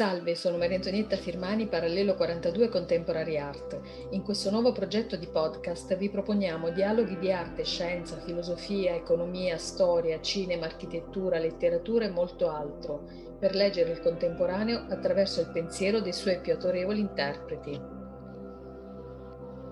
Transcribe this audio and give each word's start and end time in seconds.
Salve, 0.00 0.34
sono 0.34 0.56
Maria 0.56 0.76
Antonietta 0.76 1.18
Firmani, 1.18 1.66
Parallelo 1.66 2.14
42 2.14 2.70
Contemporary 2.70 3.36
Art. 3.36 3.78
In 4.12 4.22
questo 4.22 4.48
nuovo 4.48 4.72
progetto 4.72 5.14
di 5.14 5.26
podcast 5.26 5.94
vi 5.98 6.08
proponiamo 6.08 6.70
dialoghi 6.70 7.18
di 7.18 7.30
arte, 7.30 7.66
scienza, 7.66 8.18
filosofia, 8.24 8.94
economia, 8.94 9.58
storia, 9.58 10.18
cinema, 10.22 10.64
architettura, 10.64 11.38
letteratura 11.38 12.06
e 12.06 12.08
molto 12.08 12.48
altro 12.48 13.06
per 13.38 13.54
leggere 13.54 13.90
il 13.90 14.00
contemporaneo 14.00 14.86
attraverso 14.88 15.42
il 15.42 15.50
pensiero 15.52 16.00
dei 16.00 16.14
suoi 16.14 16.40
più 16.40 16.54
autorevoli 16.54 17.00
interpreti. 17.00 17.78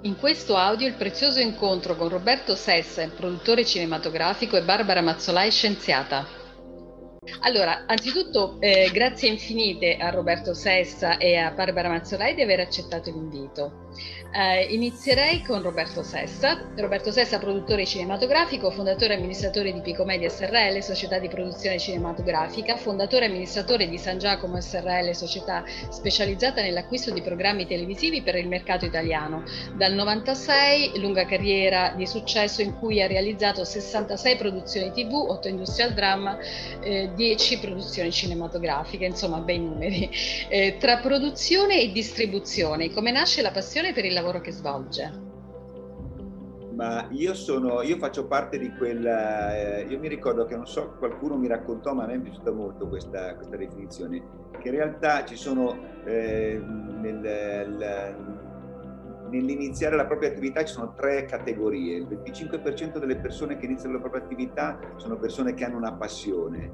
In 0.03 0.19
questo 0.19 0.57
audio 0.57 0.87
il 0.87 0.97
prezioso 0.97 1.41
incontro 1.41 1.97
con 1.97 2.11
Roberto 2.11 2.55
Sessa, 2.55 3.09
produttore 3.09 3.65
cinematografico, 3.65 4.59
e 4.59 4.63
Barbara 4.63 5.01
Mazzolai, 5.01 5.51
scienziata. 5.51 6.48
Allora, 7.41 7.85
anzitutto 7.87 8.57
eh, 8.61 8.91
grazie 8.93 9.29
infinite 9.29 9.97
a 9.97 10.11
Roberto 10.11 10.55
Sessa 10.55 11.19
e 11.19 11.37
a 11.37 11.51
Barbara 11.51 11.89
Mazzolai 11.89 12.35
di 12.35 12.43
aver 12.43 12.61
accettato 12.61 13.11
l'invito. 13.11 13.91
Eh, 14.31 14.75
inizierei 14.75 15.43
con 15.43 15.63
Roberto 15.63 16.03
Sessa. 16.03 16.61
Roberto 16.77 17.11
Sessa, 17.11 17.39
produttore 17.39 17.87
cinematografico, 17.87 18.71
fondatore 18.71 19.15
e 19.15 19.17
amministratore 19.17 19.73
di 19.73 19.81
Picomedia 19.81 20.29
SRL, 20.29 20.81
società 20.83 21.19
di 21.19 21.29
produzione 21.29 21.79
cinematografica, 21.79 22.77
fondatore 22.77 23.25
e 23.25 23.29
amministratore 23.29 23.89
di 23.89 23.97
San 23.97 24.19
Giacomo 24.19 24.61
SRL, 24.61 25.15
società 25.15 25.65
specializzata 25.89 26.61
nell'acquisto 26.61 27.11
di 27.11 27.23
programmi 27.23 27.67
televisivi 27.67 28.21
per 28.21 28.35
il 28.35 28.49
mercato 28.49 28.85
italiano. 28.85 29.45
Dal 29.75 29.95
96, 29.95 31.01
lunga 31.01 31.25
carriera 31.25 31.95
di 31.97 32.07
successo 32.07 32.61
in 32.61 32.75
cui 32.77 33.01
ha 33.01 33.07
realizzato 33.07 33.65
66 33.65 34.37
produzioni 34.37 34.93
TV, 34.93 35.15
8 35.15 35.49
industrial 35.49 35.95
drama, 35.95 36.39
eh, 36.83 37.11
10 37.15 37.61
produzioni 37.61 38.13
cinematografiche, 38.13 39.07
insomma 39.07 39.39
bei 39.39 39.59
numeri. 39.59 40.11
Eh, 40.51 40.77
tra 40.79 40.99
produzione 40.99 41.81
e 41.81 41.93
distribuzione, 41.93 42.91
come 42.91 43.11
nasce 43.11 43.41
la 43.41 43.51
passione 43.51 43.93
per 43.95 44.05
il 44.05 44.18
lavoro 44.19 44.41
che 44.41 44.53
svolge? 44.53 45.27
Ma 46.75 47.09
io 47.11 47.35
sono, 47.35 47.83
io 47.83 47.97
faccio 47.97 48.27
parte 48.27 48.57
di 48.57 48.73
quella, 48.77 49.57
eh, 49.57 49.87
io 49.89 49.99
mi 49.99 50.07
ricordo 50.07 50.45
che 50.45 50.55
non 50.55 50.67
so, 50.67 50.95
qualcuno 50.97 51.37
mi 51.37 51.49
raccontò, 51.49 51.93
ma 51.93 52.05
a 52.05 52.07
me 52.07 52.15
è 52.15 52.21
piaciuta 52.21 52.53
molto 52.53 52.87
questa, 52.87 53.35
questa 53.35 53.57
definizione, 53.57 54.23
che 54.61 54.69
in 54.69 54.75
realtà 54.75 55.25
ci 55.25 55.35
sono 55.35 55.77
eh, 56.05 56.63
nel, 57.01 57.21
l, 57.21 59.29
nell'iniziare 59.29 59.97
la 59.97 60.07
propria 60.07 60.31
attività 60.31 60.65
ci 60.65 60.73
sono 60.73 60.95
tre 60.95 61.25
categorie. 61.25 61.97
Il 61.97 62.07
25% 62.07 62.99
delle 62.99 63.17
persone 63.17 63.57
che 63.57 63.67
iniziano 63.67 63.95
la 63.95 64.01
propria 64.01 64.23
attività 64.23 64.79
sono 64.97 65.17
persone 65.17 65.55
che 65.55 65.65
hanno 65.65 65.79
una 65.79 65.95
passione, 65.95 66.71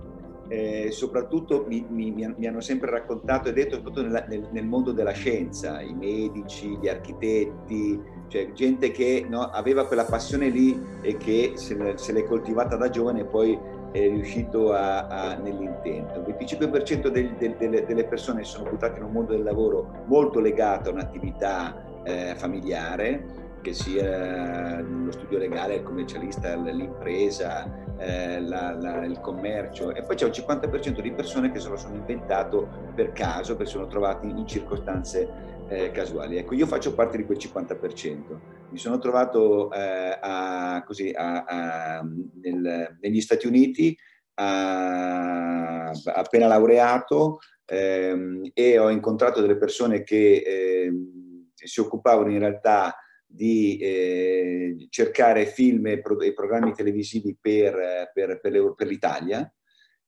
eh, 0.49 0.89
soprattutto 0.91 1.65
mi, 1.67 1.87
mi, 1.89 2.11
mi, 2.11 2.47
hanno 2.47 2.61
sempre 2.61 2.91
raccontato 2.91 3.49
e 3.49 3.53
detto, 3.53 3.77
soprattutto 3.77 4.03
nella, 4.03 4.25
nel, 4.29 4.49
nel, 4.51 4.65
mondo 4.65 4.93
della 4.93 5.13
scienza, 5.13 5.81
i 5.81 5.95
medici, 5.95 6.79
gli 6.81 6.89
architetti, 6.89 8.01
cioè 8.29 8.53
gente 8.53 8.91
che 8.91 9.25
no, 9.29 9.43
aveva 9.43 9.87
quella 9.87 10.05
passione 10.05 10.49
lì 10.49 10.81
e 11.03 11.17
che 11.17 11.53
se, 11.55 11.95
se 11.97 12.13
l'è 12.13 12.25
coltivata 12.25 12.77
da 12.77 12.91
giovane 12.91 13.21
e 13.21 13.25
poi 13.25 13.59
è 13.93 14.09
riuscito 14.09 14.73
a, 14.73 15.07
a, 15.07 15.35
nell'intento. 15.37 16.25
Il 16.27 16.35
25% 16.35 17.09
del, 17.09 17.35
del, 17.37 17.55
delle, 17.57 17.87
delle, 17.87 18.05
persone 18.05 18.43
sono 18.43 18.69
buttate 18.69 18.99
in 18.99 19.05
un 19.05 19.13
mondo 19.13 19.33
del 19.33 19.45
lavoro 19.45 20.05
molto 20.07 20.41
legato 20.41 20.91
a 20.91 20.93
un'attività 20.93 22.03
eh, 22.03 22.35
familiare, 22.37 23.43
che 23.63 23.73
sia 23.73 24.81
lo 24.81 25.11
studio 25.11 25.39
legale, 25.39 25.77
il 25.77 25.83
commercialista, 25.85 26.55
l'impresa, 26.57 27.84
eh, 28.05 28.41
la, 28.41 28.77
la, 28.79 29.05
il 29.05 29.19
commercio 29.21 29.95
e 29.95 30.03
poi 30.03 30.15
c'è 30.15 30.27
un 30.27 30.31
50% 30.31 31.01
di 31.01 31.13
persone 31.13 31.51
che 31.51 31.59
se 31.59 31.71
lo 31.71 31.77
sono 31.77 31.95
inventato 31.95 32.69
per 32.95 33.13
caso, 33.13 33.57
perché 33.57 33.71
sono 33.71 33.87
trovati 33.87 34.29
in 34.29 34.47
circostanze 34.47 35.55
eh, 35.69 35.91
casuali. 35.91 36.37
Ecco, 36.37 36.55
io 36.55 36.67
faccio 36.67 36.95
parte 36.95 37.17
di 37.17 37.25
quel 37.25 37.39
50%. 37.39 38.39
Mi 38.69 38.79
sono 38.79 38.99
trovato 38.99 39.73
eh, 39.73 40.19
a, 40.21 40.83
così, 40.85 41.13
a, 41.15 41.45
a, 41.45 42.07
nel, 42.43 42.99
negli 43.01 43.21
Stati 43.21 43.47
Uniti 43.47 43.97
appena 44.37 46.49
laureato 46.49 47.39
ehm, 47.65 48.51
e 48.53 48.79
ho 48.79 48.91
incontrato 48.91 49.41
delle 49.41 49.57
persone 49.57 50.03
che 50.03 50.43
ehm, 50.45 51.53
si 51.55 51.81
occupavano 51.81 52.31
in 52.31 52.41
realtà 52.41 52.95
di 53.35 53.79
eh, 53.79 54.87
cercare 54.91 55.47
film 55.47 55.89
e, 55.89 56.01
pro- 56.01 56.21
e, 56.21 56.33
programmi 56.33 56.73
televisivi 56.73 57.37
per, 57.41 58.11
per, 58.15 58.39
per, 58.41 58.75
per 58.77 58.87
l'Italia. 58.87 59.53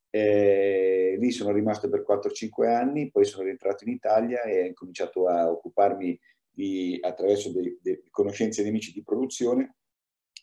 Eh, 0.08 1.16
lì 1.18 1.32
sono 1.32 1.50
rimasto 1.50 1.88
per 1.88 2.04
4-5 2.08 2.68
anni, 2.68 3.10
poi 3.10 3.24
sono 3.24 3.42
rientrato 3.42 3.82
in 3.82 3.90
Italia 3.90 4.42
e 4.42 4.68
ho 4.68 4.74
cominciato 4.74 5.26
a 5.26 5.50
occuparmi 5.50 6.18
di, 6.48 6.98
attraverso 7.00 7.50
delle 7.50 8.02
conoscenze 8.10 8.62
di 8.62 8.68
amici 8.68 8.92
di 8.92 9.02
produzione 9.02 9.78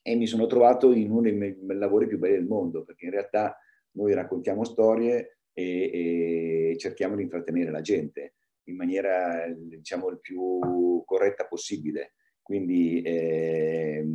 e 0.02 0.16
mi 0.16 0.28
sono 0.28 0.46
trovato 0.46 0.92
in 0.92 1.10
uno 1.10 1.22
dei 1.22 1.34
miei 1.34 1.56
lavori 1.78 2.06
più 2.06 2.20
belli 2.20 2.36
del 2.36 2.46
mondo, 2.48 2.84
perché 2.84 3.06
in 3.06 3.12
realtà 3.12 3.58
noi 3.92 4.14
raccontiamo 4.14 4.66
storie 4.66 5.38
e, 5.54 6.74
e 6.74 6.78
cerchiamo 6.78 7.16
di 7.16 7.24
intrattenere 7.24 7.72
la 7.72 7.82
gente 7.82 8.34
in 8.66 8.76
maniera 8.76 9.46
diciamo 9.56 10.10
il 10.10 10.20
più 10.20 11.02
corretta 11.06 11.46
possibile 11.46 12.14
quindi 12.44 13.02
eh, 13.02 14.06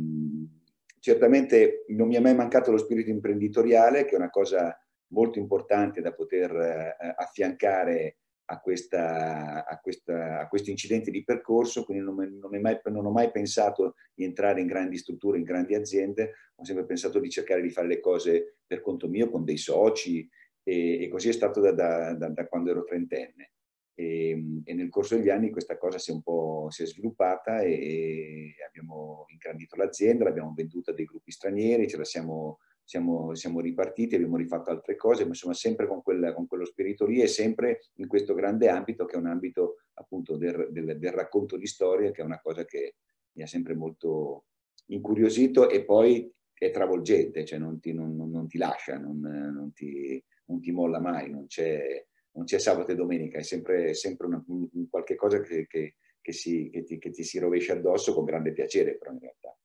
certamente 0.99 1.85
non 1.89 2.07
mi 2.07 2.15
è 2.15 2.19
mai 2.19 2.35
mancato 2.35 2.71
lo 2.71 2.77
spirito 2.77 3.09
imprenditoriale, 3.09 4.05
che 4.05 4.11
è 4.11 4.17
una 4.17 4.29
cosa 4.29 4.77
molto 5.07 5.39
importante 5.39 6.01
da 6.01 6.13
poter 6.13 6.55
eh, 6.55 7.13
affiancare 7.17 8.17
a, 8.51 8.59
questa, 8.59 9.65
a, 9.65 9.79
questa, 9.79 10.39
a, 10.39 10.47
questi 10.47 10.71
incidenti 10.71 11.11
di 11.11 11.23
percorso, 11.23 11.83
quindi 11.83 12.03
non, 12.03 12.15
non, 12.15 12.61
mai, 12.61 12.79
non, 12.85 13.05
ho 13.05 13.11
mai 13.11 13.31
pensato 13.31 13.95
di 14.13 14.23
entrare 14.23 14.61
in 14.61 14.67
grandi 14.67 14.97
strutture, 14.97 15.37
in 15.37 15.43
grandi 15.43 15.75
aziende, 15.75 16.33
ho 16.55 16.63
sempre 16.63 16.85
pensato 16.85 17.19
di 17.19 17.29
cercare 17.29 17.61
di 17.61 17.69
fare 17.69 17.87
le 17.87 17.99
cose 17.99 18.57
per 18.65 18.81
conto 18.81 19.07
mio, 19.07 19.29
con 19.29 19.43
dei 19.43 19.57
soci, 19.57 20.27
e, 20.63 21.03
e 21.03 21.07
così 21.09 21.29
è 21.29 21.33
stato 21.33 21.59
da, 21.59 21.71
da, 21.71 22.13
da, 22.13 22.29
da 22.29 22.47
quando 22.47 22.71
ero 22.71 22.83
trentenne. 22.83 23.51
E, 23.99 24.29
ehm, 24.29 24.61
e, 24.63 24.73
nel 24.73 24.89
corso 24.89 25.15
degli 25.17 25.29
anni 25.29 25.51
questa 25.51 25.77
cosa 25.77 25.97
si 25.97 26.11
è 26.11 26.13
un 26.13 26.21
po' 26.21 26.67
si 26.69 26.83
è 26.83 26.85
sviluppata 26.85 27.59
e 27.61 28.55
abbiamo 28.65 29.25
ingrandito 29.27 29.75
l'azienda, 29.75 30.23
l'abbiamo 30.23 30.53
venduta 30.55 30.91
a 30.91 30.93
dei 30.93 31.03
gruppi 31.03 31.31
stranieri, 31.31 31.89
ce 31.89 31.97
la 31.97 32.05
siamo, 32.05 32.59
siamo, 32.81 33.35
siamo 33.35 33.59
ripartiti, 33.59 34.15
abbiamo 34.15 34.37
rifatto 34.37 34.69
altre 34.69 34.95
cose, 34.95 35.23
ma 35.23 35.29
insomma 35.29 35.53
sempre 35.53 35.85
con, 35.85 36.01
quel, 36.01 36.31
con, 36.33 36.47
quello 36.47 36.63
spirito 36.63 37.05
lì 37.05 37.19
e 37.21 37.27
sempre 37.27 37.81
in 37.95 38.07
questo 38.07 38.33
grande 38.33 38.69
ambito 38.69 39.03
che 39.03 39.15
è 39.15 39.19
un 39.19 39.27
ambito 39.27 39.79
appunto 39.95 40.37
del, 40.37 40.69
del, 40.71 40.97
del 40.97 41.11
racconto 41.11 41.57
di 41.57 41.67
storie, 41.67 42.11
che 42.11 42.21
è 42.21 42.25
una 42.25 42.39
cosa 42.39 42.63
che 42.63 42.95
mi 43.33 43.43
ha 43.43 43.47
sempre 43.47 43.75
molto 43.75 44.45
incuriosito 44.87 45.69
e 45.69 45.83
poi 45.83 46.33
è 46.53 46.71
travolgente, 46.71 47.43
cioè 47.43 47.59
non 47.59 47.79
ti, 47.79 47.93
non, 47.93 48.15
non 48.15 48.47
ti 48.47 48.57
lascia, 48.57 48.97
non, 48.97 49.19
non, 49.19 49.73
ti, 49.73 50.23
non 50.45 50.61
ti 50.61 50.71
molla 50.71 50.99
mai, 50.99 51.29
non 51.29 51.47
c'è 51.47 52.05
non 52.31 52.45
c'è 52.45 52.59
sabato 52.59 52.91
e 52.91 52.95
domenica, 52.95 53.37
è 53.37 53.43
sempre, 53.43 53.93
sempre 53.93 54.27
una, 54.27 54.43
un, 54.47 54.89
qualche 54.89 55.15
cosa 55.15 55.41
che, 55.41 55.67
che, 55.67 55.95
che, 56.21 56.31
si, 56.31 56.69
che, 56.71 56.83
ti, 56.83 56.97
che 56.97 57.09
ti 57.11 57.23
si 57.23 57.39
rovescia 57.39 57.73
addosso 57.73 58.13
con 58.13 58.25
grande 58.25 58.51
piacere, 58.51 58.97
però 58.97 59.11
in 59.11 59.19
realtà. 59.19 59.55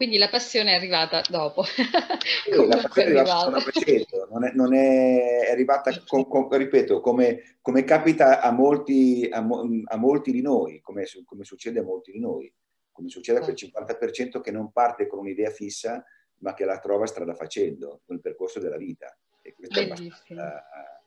Quindi 0.00 0.16
la 0.16 0.30
passione 0.30 0.72
è 0.72 0.76
arrivata 0.76 1.22
dopo. 1.28 1.62
Sì, 1.62 1.82
la 2.66 2.80
passione 2.80 3.10
è 3.10 3.16
arrivata 3.18 3.60
facendo, 3.60 4.28
non 4.30 4.44
è, 4.46 4.52
non 4.54 4.74
è 4.74 5.50
arrivata, 5.50 5.92
con, 6.06 6.26
con, 6.26 6.48
ripeto, 6.48 7.00
come, 7.00 7.58
come 7.60 7.84
capita 7.84 8.40
a 8.40 8.50
molti, 8.50 9.28
a, 9.30 9.40
a 9.40 9.96
molti, 9.98 10.32
di 10.32 10.40
noi, 10.40 10.80
come, 10.80 11.04
come, 11.26 11.44
succede 11.44 11.80
a 11.80 11.82
molti 11.82 12.12
di 12.12 12.18
noi, 12.18 12.50
come 12.90 13.10
succede 13.10 13.40
a 13.40 13.42
quel 13.42 13.54
50% 13.54 14.10
certo. 14.10 14.40
che 14.40 14.50
non 14.50 14.72
parte 14.72 15.06
con 15.06 15.18
un'idea 15.18 15.50
fissa, 15.50 16.02
ma 16.38 16.54
che 16.54 16.64
la 16.64 16.78
trova 16.78 17.04
strada 17.04 17.34
facendo 17.34 18.00
nel 18.06 18.22
percorso 18.22 18.58
della 18.58 18.78
vita. 18.78 19.14
E 19.42 19.54
questo 19.54 19.80
Bellissimo. 19.80 20.40
è 20.40 20.44
abbastanza, 20.44 21.00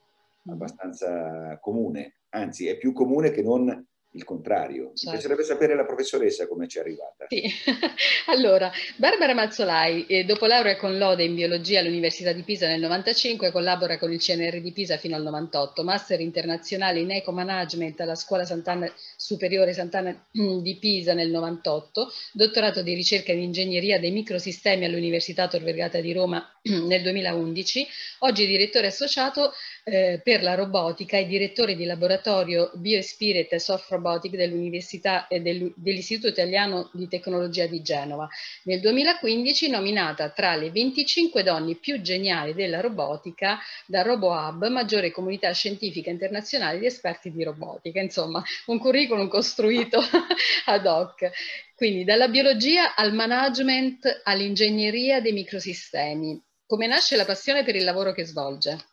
abbastanza 0.48 1.60
comune, 1.60 2.18
anzi 2.30 2.68
è 2.68 2.78
più 2.78 2.94
comune 2.94 3.32
che 3.32 3.42
non 3.42 3.88
il 4.14 4.24
contrario. 4.24 4.92
Certo. 4.94 5.06
Mi 5.06 5.12
piacerebbe 5.12 5.44
sapere 5.44 5.76
la 5.76 5.86
professoressa 5.86 6.48
come 6.48 6.68
ci 6.68 6.78
è 6.78 6.82
arrivata. 6.82 7.26
Sì. 7.30 7.44
allora, 8.28 8.72
Barbara 8.96 9.34
Mazzolai, 9.34 10.06
eh, 10.06 10.24
dopo 10.24 10.46
laurea 10.46 10.78
con 10.78 10.98
lode 10.98 11.24
in 11.24 11.36
biologia 11.36 11.80
all'Università 11.80 12.32
di 12.32 12.44
Pisa 12.44 12.68
nel 12.68 12.80
95, 12.80 13.52
collabora 13.52 13.98
con 13.98 14.12
il 14.12 14.20
CNR 14.20 14.62
di 14.62 14.72
Pisa 14.72 14.98
fino 14.98 15.16
al 15.16 15.24
98, 15.24 15.84
master 15.84 16.20
internazionale 16.20 17.00
in 17.00 17.12
eco 17.12 17.32
management 17.32 18.00
alla 18.02 18.16
Scuola 18.16 18.46
Sant'Anna 18.46 18.92
Superiore 19.16 19.74
Sant'Anna 19.74 20.16
di 20.32 20.78
Pisa 20.80 21.14
nel 21.14 21.30
98, 21.30 22.12
dottorato 22.34 22.82
di 22.82 22.94
ricerca 22.94 23.32
in 23.32 23.40
ingegneria 23.40 24.00
dei 24.00 24.12
microsistemi 24.12 24.86
all'Università 24.86 25.48
Tor 25.48 25.62
Vergata 25.62 26.00
di 26.00 26.14
Roma 26.14 26.48
nel 26.64 27.02
2011, 27.02 27.88
oggi 28.20 28.46
direttore 28.46 28.88
associato 28.88 29.54
eh, 29.84 30.22
per 30.24 30.42
la 30.42 30.56
robotica 30.56 31.18
e 31.18 31.26
direttore 31.26 31.76
di 31.76 31.84
laboratorio 31.84 32.72
Biospirit 32.76 33.52
e 33.52 33.60
Soft 33.60 33.90
Robotic 33.90 34.32
dell'Università 34.32 35.28
e 35.28 35.42
del, 35.42 35.74
dell'Istituto 35.76 36.30
Italiano 36.30 36.90
di 36.94 37.08
Tecnologia 37.08 37.66
di 37.66 37.82
Genova. 37.82 38.28
Nel 38.64 38.80
2015 38.80 39.70
nominata 39.70 40.30
tra 40.30 40.56
le 40.56 40.72
25 40.72 41.44
donne 41.44 41.76
più 41.76 42.02
geniali 42.02 42.54
della 42.54 42.80
robotica 42.80 43.60
da 43.86 44.02
RoboHub, 44.02 44.68
maggiore 44.68 45.12
comunità 45.12 45.52
scientifica 45.52 46.10
internazionale 46.10 46.80
di 46.80 46.86
esperti 46.86 47.32
di 47.32 47.44
robotica. 47.44 48.00
Insomma, 48.00 48.42
un 48.68 48.80
curriculum 48.80 49.28
costruito 49.28 50.00
ad 50.66 50.86
hoc. 50.86 51.30
Quindi 51.76 52.06
dalla 52.06 52.30
biologia 52.30 52.96
al 52.96 53.14
management 53.14 54.22
all'ingegneria 54.24 55.20
dei 55.20 55.34
microsistemi. 55.34 56.42
Come 56.66 56.88
nasce 56.88 57.18
la 57.18 57.26
passione 57.26 57.64
per 57.64 57.76
il 57.76 57.84
lavoro 57.84 58.14
che 58.14 58.24
svolge? 58.24 58.93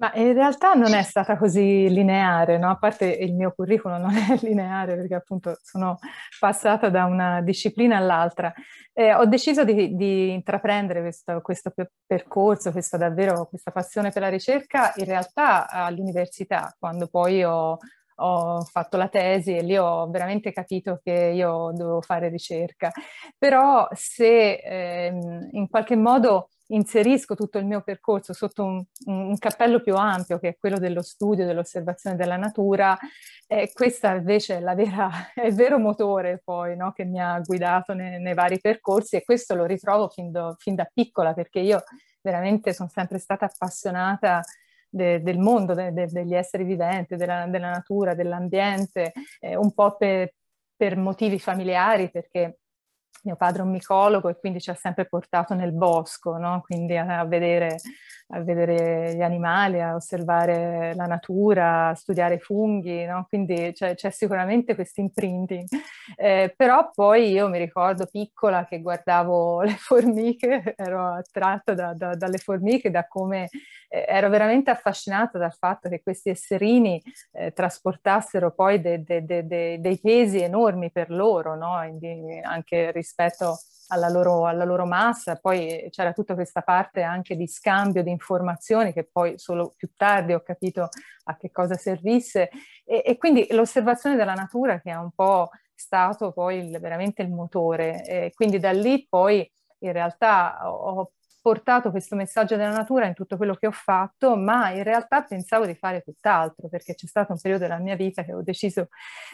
Ma 0.00 0.12
in 0.14 0.32
realtà 0.32 0.74
non 0.74 0.94
è 0.94 1.02
stata 1.02 1.36
così 1.36 1.88
lineare, 1.88 2.56
no? 2.56 2.70
A 2.70 2.76
parte 2.76 3.06
il 3.06 3.34
mio 3.34 3.52
curriculum 3.52 4.00
non 4.00 4.14
è 4.14 4.38
lineare 4.42 4.94
perché 4.94 5.14
appunto 5.16 5.58
sono 5.60 5.98
passata 6.38 6.88
da 6.88 7.04
una 7.04 7.40
disciplina 7.42 7.96
all'altra. 7.96 8.52
Eh, 8.92 9.12
ho 9.12 9.24
deciso 9.26 9.64
di, 9.64 9.96
di 9.96 10.32
intraprendere 10.32 11.00
questo, 11.00 11.40
questo, 11.40 11.72
percorso, 12.06 12.70
questa 12.70 12.96
davvero 12.96 13.46
questa 13.48 13.72
passione 13.72 14.10
per 14.10 14.22
la 14.22 14.28
ricerca 14.28 14.92
in 14.96 15.04
realtà 15.04 15.68
all'università, 15.68 16.72
quando 16.78 17.08
poi 17.08 17.42
ho, 17.42 17.78
ho 18.20 18.62
fatto 18.62 18.96
la 18.96 19.08
tesi 19.08 19.56
e 19.56 19.62
lì 19.62 19.76
ho 19.76 20.08
veramente 20.08 20.52
capito 20.52 21.00
che 21.02 21.32
io 21.34 21.70
dovevo 21.74 22.00
fare 22.00 22.28
ricerca. 22.28 22.90
Però 23.36 23.88
se 23.92 24.54
ehm, 24.54 25.48
in 25.52 25.68
qualche 25.68 25.96
modo 25.96 26.48
inserisco 26.68 27.34
tutto 27.34 27.58
il 27.58 27.66
mio 27.66 27.80
percorso 27.82 28.32
sotto 28.32 28.64
un, 28.64 28.84
un, 29.06 29.38
cappello 29.38 29.80
più 29.80 29.94
ampio 29.94 30.38
che 30.38 30.48
è 30.48 30.56
quello 30.58 30.78
dello 30.78 31.02
studio, 31.02 31.46
dell'osservazione 31.46 32.16
della 32.16 32.36
natura, 32.36 32.96
eh, 33.46 33.70
questa 33.72 34.14
invece 34.14 34.58
è, 34.58 34.60
la 34.60 34.74
vera, 34.74 35.08
è 35.34 35.46
il 35.46 35.54
vero 35.54 35.78
motore 35.78 36.40
poi 36.44 36.76
no? 36.76 36.92
che 36.92 37.04
mi 37.04 37.20
ha 37.20 37.40
guidato 37.40 37.94
nei, 37.94 38.20
nei, 38.20 38.34
vari 38.34 38.60
percorsi 38.60 39.16
e 39.16 39.24
questo 39.24 39.54
lo 39.54 39.64
ritrovo 39.64 40.08
fin, 40.08 40.30
do, 40.30 40.54
fin 40.58 40.74
da 40.74 40.88
piccola 40.92 41.32
perché 41.32 41.60
io 41.60 41.82
veramente 42.20 42.74
sono 42.74 42.90
sempre 42.92 43.18
stata 43.18 43.46
appassionata 43.46 44.42
de, 44.88 45.22
del 45.22 45.38
mondo, 45.38 45.74
de, 45.74 45.92
de, 45.92 46.06
degli 46.06 46.34
esseri 46.34 46.64
viventi, 46.64 47.16
della, 47.16 47.46
della 47.46 47.70
natura, 47.70 48.14
dell'ambiente, 48.14 49.12
eh, 49.40 49.56
un 49.56 49.72
po' 49.72 49.96
per, 49.96 50.32
per 50.76 50.96
motivi 50.96 51.38
familiari 51.38 52.10
perché 52.10 52.58
mio 53.22 53.36
padre 53.36 53.62
è 53.62 53.64
un 53.64 53.70
micologo 53.70 54.28
e 54.28 54.38
quindi 54.38 54.60
ci 54.60 54.70
ha 54.70 54.74
sempre 54.74 55.06
portato 55.06 55.54
nel 55.54 55.72
bosco, 55.72 56.36
no? 56.36 56.62
quindi 56.64 56.96
a, 56.96 57.18
a, 57.18 57.24
vedere, 57.24 57.78
a, 58.30 58.40
vedere, 58.42 59.14
gli 59.14 59.22
animali, 59.22 59.80
a 59.80 59.94
osservare 59.94 60.94
la 60.94 61.06
natura, 61.06 61.88
a 61.88 61.94
studiare 61.94 62.34
i 62.34 62.38
funghi, 62.38 63.04
no? 63.06 63.26
quindi 63.28 63.72
c'è, 63.72 63.94
c'è, 63.94 64.10
sicuramente 64.10 64.74
questo 64.74 65.00
imprinting. 65.00 65.66
Eh, 66.16 66.52
però 66.56 66.90
poi 66.92 67.30
io 67.30 67.48
mi 67.48 67.58
ricordo 67.58 68.06
piccola 68.06 68.64
che 68.64 68.80
guardavo 68.80 69.60
le 69.62 69.76
formiche, 69.76 70.74
ero 70.76 71.12
attratta 71.12 71.74
da, 71.74 71.92
da, 71.92 72.14
dalle 72.14 72.38
formiche, 72.38 72.90
da 72.90 73.06
come 73.06 73.50
eh, 73.88 74.04
ero 74.08 74.30
veramente 74.30 74.70
affascinata 74.70 75.38
dal 75.38 75.52
fatto 75.52 75.88
che 75.88 76.00
questi 76.02 76.30
esserini 76.30 77.00
eh, 77.32 77.52
trasportassero 77.52 78.52
poi 78.52 78.80
de, 78.80 79.02
de, 79.04 79.24
de, 79.24 79.78
dei 79.80 80.00
pesi 80.00 80.40
enormi 80.40 80.90
per 80.90 81.10
loro, 81.10 81.54
no? 81.54 81.74
anche 81.74 82.90
rispetto 82.90 83.58
alla 83.88 84.08
loro, 84.08 84.46
alla 84.46 84.64
loro, 84.64 84.86
massa. 84.86 85.36
Poi 85.36 85.88
c'era 85.90 86.12
tutta 86.12 86.34
questa 86.34 86.62
parte 86.62 87.02
anche 87.02 87.36
di 87.36 87.46
scambio 87.46 88.02
di 88.02 88.10
informazioni 88.10 88.92
che 88.92 89.08
poi 89.10 89.38
solo 89.38 89.72
più 89.76 89.90
tardi 89.96 90.32
ho 90.32 90.42
capito 90.42 90.88
a 91.24 91.36
che 91.36 91.50
cosa 91.50 91.74
servisse. 91.74 92.50
E, 92.84 93.02
e 93.04 93.16
quindi 93.16 93.46
l'osservazione 93.50 94.16
della 94.16 94.34
natura 94.34 94.80
che 94.80 94.90
è 94.90 94.96
un 94.96 95.10
po' 95.12 95.50
stato 95.74 96.32
poi 96.32 96.58
il, 96.58 96.78
veramente 96.80 97.22
il 97.22 97.30
motore. 97.30 98.04
E 98.04 98.32
quindi 98.34 98.58
da 98.58 98.72
lì 98.72 99.06
poi 99.08 99.50
in 99.80 99.92
realtà 99.92 100.70
ho 100.70 101.12
portato 101.40 101.90
questo 101.90 102.16
messaggio 102.16 102.56
della 102.56 102.72
natura 102.72 103.06
in 103.06 103.14
tutto 103.14 103.36
quello 103.36 103.54
che 103.54 103.66
ho 103.66 103.72
fatto, 103.72 104.36
ma 104.36 104.70
in 104.70 104.82
realtà 104.82 105.22
pensavo 105.22 105.64
di 105.66 105.74
fare 105.74 106.02
tutt'altro, 106.02 106.68
perché 106.68 106.94
c'è 106.94 107.06
stato 107.06 107.32
un 107.32 107.40
periodo 107.40 107.64
della 107.64 107.78
mia 107.78 107.96
vita 107.96 108.22
che 108.22 108.34
ho 108.34 108.42
deciso 108.42 108.88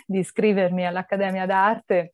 di 0.06 0.18
iscrivermi 0.18 0.86
all'Accademia 0.86 1.46
d'Arte 1.46 2.12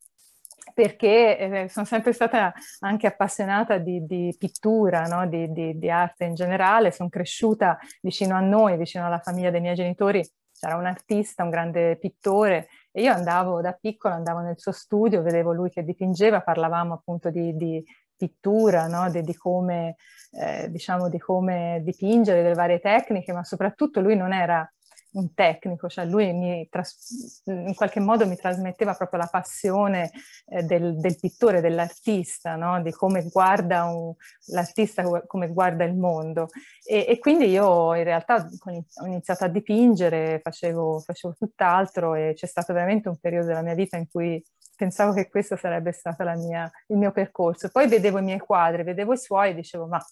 perché 0.74 1.38
eh, 1.38 1.68
sono 1.68 1.86
sempre 1.86 2.12
stata 2.12 2.52
anche 2.80 3.06
appassionata 3.06 3.78
di, 3.78 4.04
di 4.06 4.34
pittura, 4.38 5.02
no? 5.02 5.26
di, 5.26 5.50
di, 5.52 5.78
di, 5.78 5.90
arte 5.90 6.24
in 6.24 6.34
generale, 6.34 6.92
sono 6.92 7.08
cresciuta 7.08 7.78
vicino 8.02 8.36
a 8.36 8.40
noi, 8.40 8.76
vicino 8.76 9.06
alla 9.06 9.20
famiglia 9.20 9.50
dei 9.50 9.60
miei 9.60 9.74
genitori, 9.74 10.22
c'era 10.52 10.76
un 10.76 10.86
artista, 10.86 11.42
un 11.42 11.50
grande 11.50 11.96
pittore 11.96 12.68
e 12.92 13.02
io 13.02 13.12
andavo 13.12 13.60
da 13.60 13.72
piccola, 13.72 14.14
andavo 14.14 14.40
nel 14.40 14.58
suo 14.58 14.72
studio, 14.72 15.22
vedevo 15.22 15.52
lui 15.52 15.70
che 15.70 15.82
dipingeva, 15.82 16.42
parlavamo 16.42 16.94
appunto 16.94 17.30
di, 17.30 17.84
pittura, 18.16 18.86
no? 18.86 19.10
di, 19.10 19.22
di, 19.22 19.34
come, 19.34 19.96
eh, 20.32 20.70
diciamo, 20.70 21.08
di 21.08 21.18
come 21.18 21.80
dipingere, 21.82 22.42
delle 22.42 22.54
varie 22.54 22.78
tecniche, 22.78 23.32
ma 23.32 23.42
soprattutto 23.44 24.00
lui 24.00 24.14
non 24.14 24.34
era 24.34 24.70
un 25.12 25.34
tecnico, 25.34 25.88
cioè 25.88 26.04
lui 26.04 26.32
mi 26.32 26.68
tras- 26.70 27.42
in 27.46 27.74
qualche 27.74 28.00
modo 28.00 28.26
mi 28.26 28.36
trasmetteva 28.36 28.94
proprio 28.94 29.20
la 29.20 29.28
passione 29.30 30.10
eh, 30.46 30.62
del, 30.62 30.98
del, 30.98 31.18
pittore, 31.18 31.60
dell'artista, 31.60 32.56
no? 32.56 32.80
di 32.82 32.92
come 32.92 33.28
guarda 33.30 33.84
un, 33.84 34.12
l'artista, 34.46 35.02
come 35.26 35.48
guarda 35.48 35.84
il 35.84 35.96
mondo. 35.96 36.48
E, 36.84 37.06
e, 37.08 37.18
quindi 37.18 37.46
io 37.48 37.94
in 37.94 38.04
realtà 38.04 38.46
ho 38.46 39.06
iniziato 39.06 39.44
a 39.44 39.48
dipingere, 39.48 40.40
facevo, 40.42 41.00
facevo 41.00 41.34
tutt'altro 41.34 42.14
e 42.14 42.32
c'è 42.34 42.46
stato 42.46 42.72
veramente 42.72 43.08
un 43.08 43.18
periodo 43.18 43.46
della 43.46 43.62
mia 43.62 43.74
vita 43.74 43.96
in 43.96 44.08
cui 44.10 44.42
pensavo 44.80 45.12
che 45.12 45.28
questo 45.28 45.56
sarebbe 45.56 45.92
stato 45.92 46.24
mia, 46.38 46.70
il 46.86 46.96
mio 46.96 47.12
percorso. 47.12 47.68
Poi 47.68 47.86
vedevo 47.86 48.18
i 48.18 48.22
miei 48.22 48.38
quadri, 48.38 48.82
vedevo 48.82 49.12
i 49.12 49.18
suoi 49.18 49.50
e 49.50 49.54
dicevo, 49.54 49.86
ma 49.86 50.02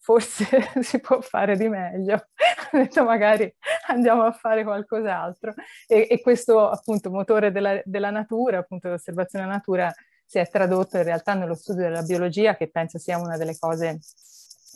forse 0.00 0.46
si 0.80 0.98
può 0.98 1.20
fare 1.20 1.58
di 1.58 1.68
meglio. 1.68 2.14
Ho 2.72 2.78
detto, 2.78 3.04
magari 3.04 3.54
andiamo 3.88 4.22
a 4.22 4.32
fare 4.32 4.64
qualcos'altro. 4.64 5.54
E, 5.86 6.06
e 6.10 6.20
questo 6.20 6.68
appunto 6.68 7.10
motore 7.10 7.52
della, 7.52 7.80
della 7.84 8.10
natura, 8.10 8.58
appunto 8.58 8.88
l'osservazione 8.88 9.44
della 9.44 9.56
natura, 9.56 9.92
si 10.26 10.38
è 10.38 10.48
tradotto 10.48 10.96
in 10.96 11.04
realtà 11.04 11.34
nello 11.34 11.54
studio 11.54 11.82
della 11.82 12.02
biologia, 12.02 12.56
che 12.56 12.70
penso 12.70 12.98
sia 12.98 13.18
una 13.18 13.36
delle 13.36 13.56
cose 13.58 14.00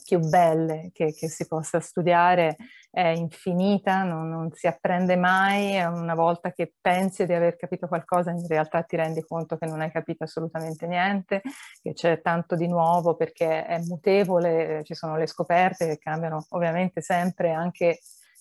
più 0.05 0.21
belle 0.21 0.91
che, 0.95 1.12
che 1.12 1.29
si 1.29 1.47
possa 1.47 1.81
studiare 1.81 2.57
è 2.91 3.09
infinita, 3.09 4.03
non, 4.03 4.29
non, 4.31 4.50
si 4.53 4.67
apprende 4.67 5.17
mai, 5.17 5.81
una 5.83 6.15
volta 6.15 6.50
che 6.53 6.73
pensi 6.81 7.27
di 7.27 7.35
aver 7.35 7.57
capito 7.57 7.87
qualcosa 7.87 8.31
in 8.31 8.47
realtà 8.47 8.83
ti 8.83 8.97
rendi 8.97 9.23
conto 9.23 9.59
che 9.59 9.67
non 9.67 9.83
hai 9.83 9.91
capito 9.91 10.25
assolutamente 10.25 10.87
niente, 10.87 11.43
che 11.83 11.93
c'è 11.93 12.23
tanto 12.23 12.57
di 12.57 12.67
nuovo 12.67 13.15
perché 13.15 13.67
è 13.67 13.79
mutevole, 13.81 14.83
ci 14.85 14.95
sono 14.95 15.17
le 15.17 15.27
scoperte 15.27 15.87
che 15.87 15.99
cambiano 15.99 16.47
ovviamente 16.50 17.03
sempre 17.03 17.53
anche 17.53 17.99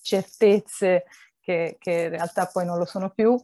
certezze 0.08 1.04
che, 1.40 1.76
che, 1.78 1.92
in 1.92 2.08
realtà 2.10 2.46
poi 2.52 2.64
non 2.64 2.78
lo 2.78 2.84
sono 2.84 3.10
più 3.10 3.38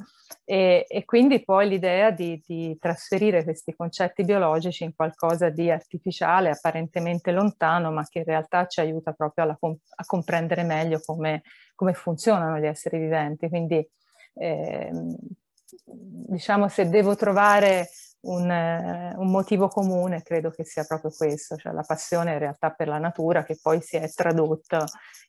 e, 0.45 0.85
e 0.89 1.05
quindi 1.05 1.43
poi 1.43 1.69
l'idea 1.69 2.11
di, 2.11 2.43
di, 2.47 2.77
trasferire 2.79 3.45
questi 3.45 3.75
concetti 3.75 4.25
biologici 4.25 4.85
in 4.85 4.95
qualcosa 4.95 5.49
di 5.49 5.71
artificiale, 5.71 6.51
apparentemente 6.51 7.31
lontano, 7.33 7.91
ma 7.93 8.07
che 8.07 8.19
in 8.19 8.25
realtà 8.25 8.67
ci 8.67 8.81
aiuta 8.81 9.13
proprio 9.13 9.45
alla, 9.45 9.59
a 9.61 10.05
comprendere 10.05 10.65
meglio 10.65 11.01
come, 11.05 11.43
come, 11.75 11.95
funzionano 11.95 12.59
gli 12.59 12.67
esseri 12.67 12.99
viventi. 12.99 13.49
Quindi 13.49 13.87
eh, 14.35 14.91
diciamo 15.85 16.69
se 16.69 16.89
devo 16.89 17.17
trovare 17.17 17.89
un, 18.25 18.51
eh, 18.51 19.15
un, 19.17 19.31
motivo 19.31 19.69
comune, 19.69 20.23
credo 20.23 20.51
che 20.51 20.65
sia 20.65 20.85
proprio 20.85 21.11
questo, 21.11 21.57
cioè 21.57 21.73
la 21.73 21.83
passione 21.83 22.33
in 22.33 22.39
realtà 22.39 22.71
per 22.71 22.89
la 22.89 22.99
natura 22.99 23.45
che 23.45 23.59
poi 23.61 23.81
si 23.81 23.97
è 23.97 24.11
tradotta 24.13 24.85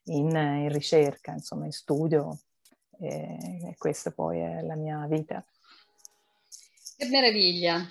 in, 0.05 0.29
in 0.29 0.71
ricerca, 0.71 1.31
insomma 1.31 1.65
in 1.65 1.71
studio 1.71 2.39
e, 2.99 3.37
e 3.69 3.75
questa 3.77 4.11
poi 4.11 4.39
è 4.39 4.61
la 4.61 4.75
mia 4.75 5.05
vita. 5.07 5.43
Che 6.97 7.05
meraviglia! 7.07 7.87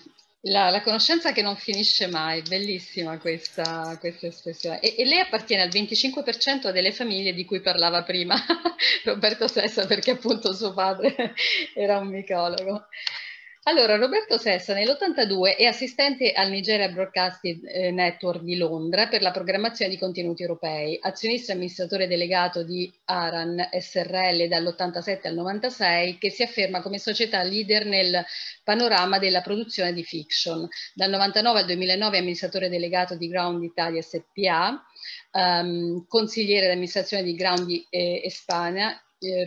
La, 0.46 0.68
la, 0.68 0.82
conoscenza 0.82 1.32
che 1.32 1.40
non 1.40 1.56
finisce 1.56 2.06
mai, 2.06 2.42
bellissima 2.42 3.18
questa, 3.18 3.96
questa 3.98 4.26
espressione. 4.26 4.78
E, 4.80 4.94
e, 4.98 5.06
lei 5.06 5.20
appartiene 5.20 5.62
al 5.62 5.70
25% 5.70 6.70
delle 6.70 6.92
famiglie 6.92 7.32
di 7.32 7.46
cui 7.46 7.62
parlava 7.62 8.02
prima 8.02 8.36
Roberto 9.04 9.48
Sessa, 9.48 9.86
perché 9.86 10.10
appunto 10.12 10.52
suo 10.52 10.74
padre 10.74 11.34
era 11.74 11.98
un 11.98 12.08
micologo. 12.08 12.88
Allora, 13.66 13.96
Roberto 13.96 14.36
Sessa 14.36 14.74
nell'82 14.74 15.56
è 15.56 15.64
assistente 15.64 16.32
al 16.32 16.50
Nigeria 16.50 16.90
Broadcasting 16.90 17.66
eh, 17.66 17.90
Network 17.92 18.42
di 18.42 18.58
Londra 18.58 19.08
per 19.08 19.22
la 19.22 19.30
programmazione 19.30 19.90
di 19.90 19.96
contenuti 19.96 20.42
europei, 20.42 20.98
azionista 21.00 21.52
e 21.52 21.54
amministratore 21.54 22.06
delegato 22.06 22.62
di 22.62 22.92
Aran 23.06 23.70
SRL 23.72 24.48
dall'87 24.48 25.28
al 25.28 25.34
96, 25.36 26.18
che 26.18 26.28
si 26.28 26.42
afferma 26.42 26.82
come 26.82 26.98
società 26.98 27.42
leader 27.42 27.86
nel 27.86 28.22
panorama 28.62 29.18
della 29.18 29.40
produzione 29.40 29.94
di 29.94 30.04
fiction. 30.04 30.68
Dal 30.92 31.08
99 31.08 31.60
al 31.60 31.64
2009 31.66 32.16
è 32.16 32.18
amministratore 32.18 32.68
delegato 32.68 33.16
di 33.16 33.28
Ground 33.28 33.62
Italia 33.62 34.02
SPA, 34.02 34.84
um, 35.32 35.40
ehm, 35.40 36.04
consigliere 36.06 36.66
d'amministrazione 36.66 37.22
di 37.22 37.34
Ground 37.34 37.70
eh, 37.88 38.20
Espana 38.24 38.94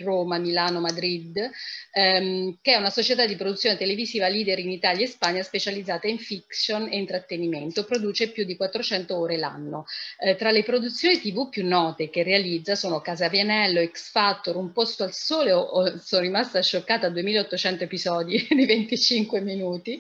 Roma, 0.01 0.38
Milano, 0.38 0.79
Madrid, 0.79 1.50
ehm, 1.91 2.57
che 2.62 2.74
è 2.74 2.77
una 2.77 2.89
società 2.89 3.25
di 3.25 3.36
produzione 3.36 3.77
televisiva 3.77 4.27
leader 4.27 4.59
in 4.59 4.71
Italia 4.71 5.05
e 5.05 5.07
Spagna 5.07 5.43
specializzata 5.43 6.07
in 6.07 6.17
fiction 6.17 6.88
e 6.89 6.97
intrattenimento, 6.97 7.86
produce 7.86 8.29
più 8.29 8.45
di 8.45 8.55
400 8.55 9.17
ore 9.17 9.38
l'anno. 9.38 9.86
Eh, 10.19 10.36
tra 10.36 10.51
le 10.51 10.63
produzioni 10.63 11.19
tv 11.19 11.50
più 11.50 11.65
note 11.65 12.09
che 12.09 12.24
realizza 12.24 12.75
sono 12.75 13.01
Casavianello, 13.01 13.86
X 13.86 14.12
Factor, 14.12 14.55
Un 14.55 14.71
posto 14.71 15.03
al 15.03 15.13
sole, 15.13 15.51
o, 15.51 15.59
o, 15.59 15.97
sono 16.00 16.21
rimasta 16.21 16.62
scioccata 16.62 17.07
a 17.07 17.09
2800 17.09 17.83
episodi 17.83 18.47
di 18.50 18.65
25 18.65 19.41
minuti, 19.41 19.97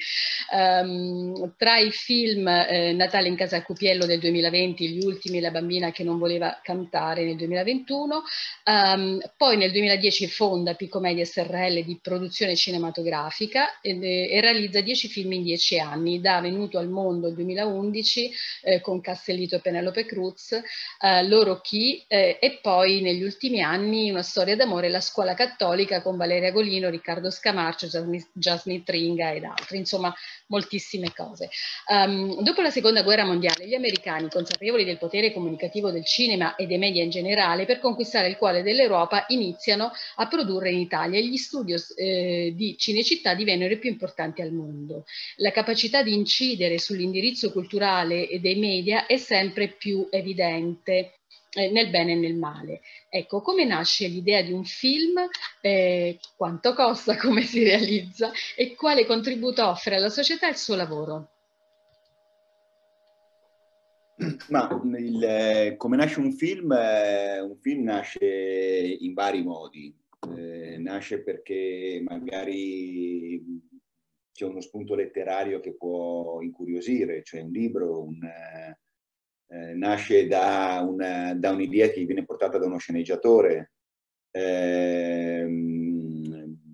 ehm, 0.51 1.53
tra 1.57 1.77
i 1.77 1.91
film 1.91 2.47
eh, 2.47 2.93
Natale 2.93 3.27
in 3.27 3.35
casa 3.35 3.61
Cupiello 3.61 4.05
del 4.05 4.19
2020, 4.19 4.89
Gli 4.89 5.05
ultimi, 5.05 5.39
La 5.39 5.51
bambina 5.51 5.91
che 5.91 6.03
non 6.03 6.17
voleva 6.17 6.59
cantare 6.63 7.23
nel 7.25 7.35
2021, 7.35 8.23
ehm, 8.63 9.19
poi 9.35 9.56
nel 9.57 9.67
nel 9.67 9.71
2010 9.71 10.27
fonda 10.27 10.75
Picomedia 10.75 11.25
SRL 11.25 11.83
di 11.83 11.99
produzione 12.01 12.55
cinematografica 12.55 13.79
ed, 13.81 14.01
e 14.03 14.39
realizza 14.39 14.79
10 14.79 15.07
film 15.09 15.33
in 15.33 15.43
10 15.43 15.79
anni, 15.79 16.21
da 16.21 16.39
Venuto 16.39 16.77
al 16.77 16.87
mondo 16.87 17.27
nel 17.27 17.35
2011 17.35 18.31
eh, 18.63 18.81
con 18.81 19.01
Castellito 19.01 19.57
e 19.57 19.59
Penelope 19.59 20.05
Cruz, 20.05 20.53
eh, 20.53 21.27
Loro 21.27 21.59
Chi 21.59 22.03
eh, 22.07 22.37
e 22.39 22.59
poi 22.61 23.01
negli 23.01 23.23
ultimi 23.23 23.61
anni 23.61 24.09
una 24.09 24.21
storia 24.21 24.55
d'amore, 24.55 24.89
La 24.89 25.01
scuola 25.01 25.33
cattolica 25.33 26.01
con 26.01 26.15
Valeria 26.15 26.51
Golino, 26.51 26.89
Riccardo 26.89 27.29
Scamarcio, 27.29 27.87
Jasmine 28.33 28.83
Tringa 28.83 29.33
ed 29.33 29.43
altri, 29.43 29.77
insomma 29.77 30.13
moltissime 30.47 31.11
cose. 31.13 31.49
Um, 31.87 32.41
dopo 32.41 32.61
la 32.61 32.69
seconda 32.69 33.03
guerra 33.03 33.25
mondiale 33.25 33.67
gli 33.67 33.75
americani, 33.75 34.29
consapevoli 34.29 34.85
del 34.85 34.97
potere 34.97 35.33
comunicativo 35.33 35.91
del 35.91 36.05
cinema 36.05 36.55
e 36.55 36.67
dei 36.67 36.77
media 36.77 37.03
in 37.03 37.09
generale, 37.09 37.65
per 37.65 37.79
conquistare 37.79 38.29
il 38.29 38.37
cuore 38.37 38.63
dell'Europa 38.63 39.25
iniziano 39.27 39.46
iniziano 39.47 39.91
a 40.15 40.27
produrre 40.27 40.71
in 40.71 40.79
Italia 40.79 41.19
e 41.19 41.25
gli 41.25 41.37
studios 41.37 41.93
eh, 41.95 42.53
di 42.55 42.75
Cinecittà 42.77 43.33
divennero 43.33 43.73
i 43.73 43.79
più 43.79 43.89
importanti 43.89 44.41
al 44.41 44.51
mondo. 44.51 45.05
La 45.37 45.51
capacità 45.51 46.03
di 46.03 46.13
incidere 46.13 46.77
sull'indirizzo 46.77 47.51
culturale 47.51 48.27
dei 48.39 48.55
media 48.55 49.05
è 49.05 49.17
sempre 49.17 49.69
più 49.69 50.07
evidente 50.11 51.19
eh, 51.51 51.69
nel 51.71 51.89
bene 51.89 52.11
e 52.11 52.15
nel 52.15 52.35
male. 52.35 52.81
Ecco, 53.09 53.41
come 53.41 53.65
nasce 53.65 54.07
l'idea 54.07 54.41
di 54.41 54.51
un 54.51 54.63
film, 54.63 55.27
eh, 55.61 56.19
quanto 56.35 56.73
costa, 56.73 57.15
come 57.17 57.41
si 57.41 57.63
realizza 57.63 58.31
e 58.55 58.75
quale 58.75 59.05
contributo 59.05 59.67
offre 59.67 59.95
alla 59.95 60.09
società 60.09 60.47
il 60.47 60.57
suo 60.57 60.75
lavoro? 60.75 61.36
Ma 64.49 64.81
il, 64.97 65.23
eh, 65.23 65.75
come 65.77 65.95
nasce 65.95 66.19
un 66.19 66.31
film? 66.31 66.71
Eh, 66.71 67.39
un 67.39 67.55
film 67.57 67.83
nasce 67.83 68.25
in 68.99 69.13
vari 69.13 69.43
modi. 69.43 69.95
Eh, 70.35 70.77
nasce 70.79 71.21
perché 71.21 72.01
magari 72.03 73.43
c'è 74.31 74.45
uno 74.45 74.61
spunto 74.61 74.95
letterario 74.95 75.59
che 75.59 75.75
può 75.75 76.41
incuriosire, 76.41 77.21
cioè 77.23 77.41
un 77.41 77.51
libro, 77.51 78.03
un, 78.03 78.19
eh, 78.23 79.73
nasce 79.73 80.27
da, 80.27 80.83
una, 80.87 81.33
da, 81.35 81.51
un'idea 81.51 81.89
che 81.89 82.03
viene 82.05 82.25
portata 82.25 82.57
da 82.57 82.65
uno 82.65 82.77
sceneggiatore. 82.77 83.73
Ehm, 84.31 85.47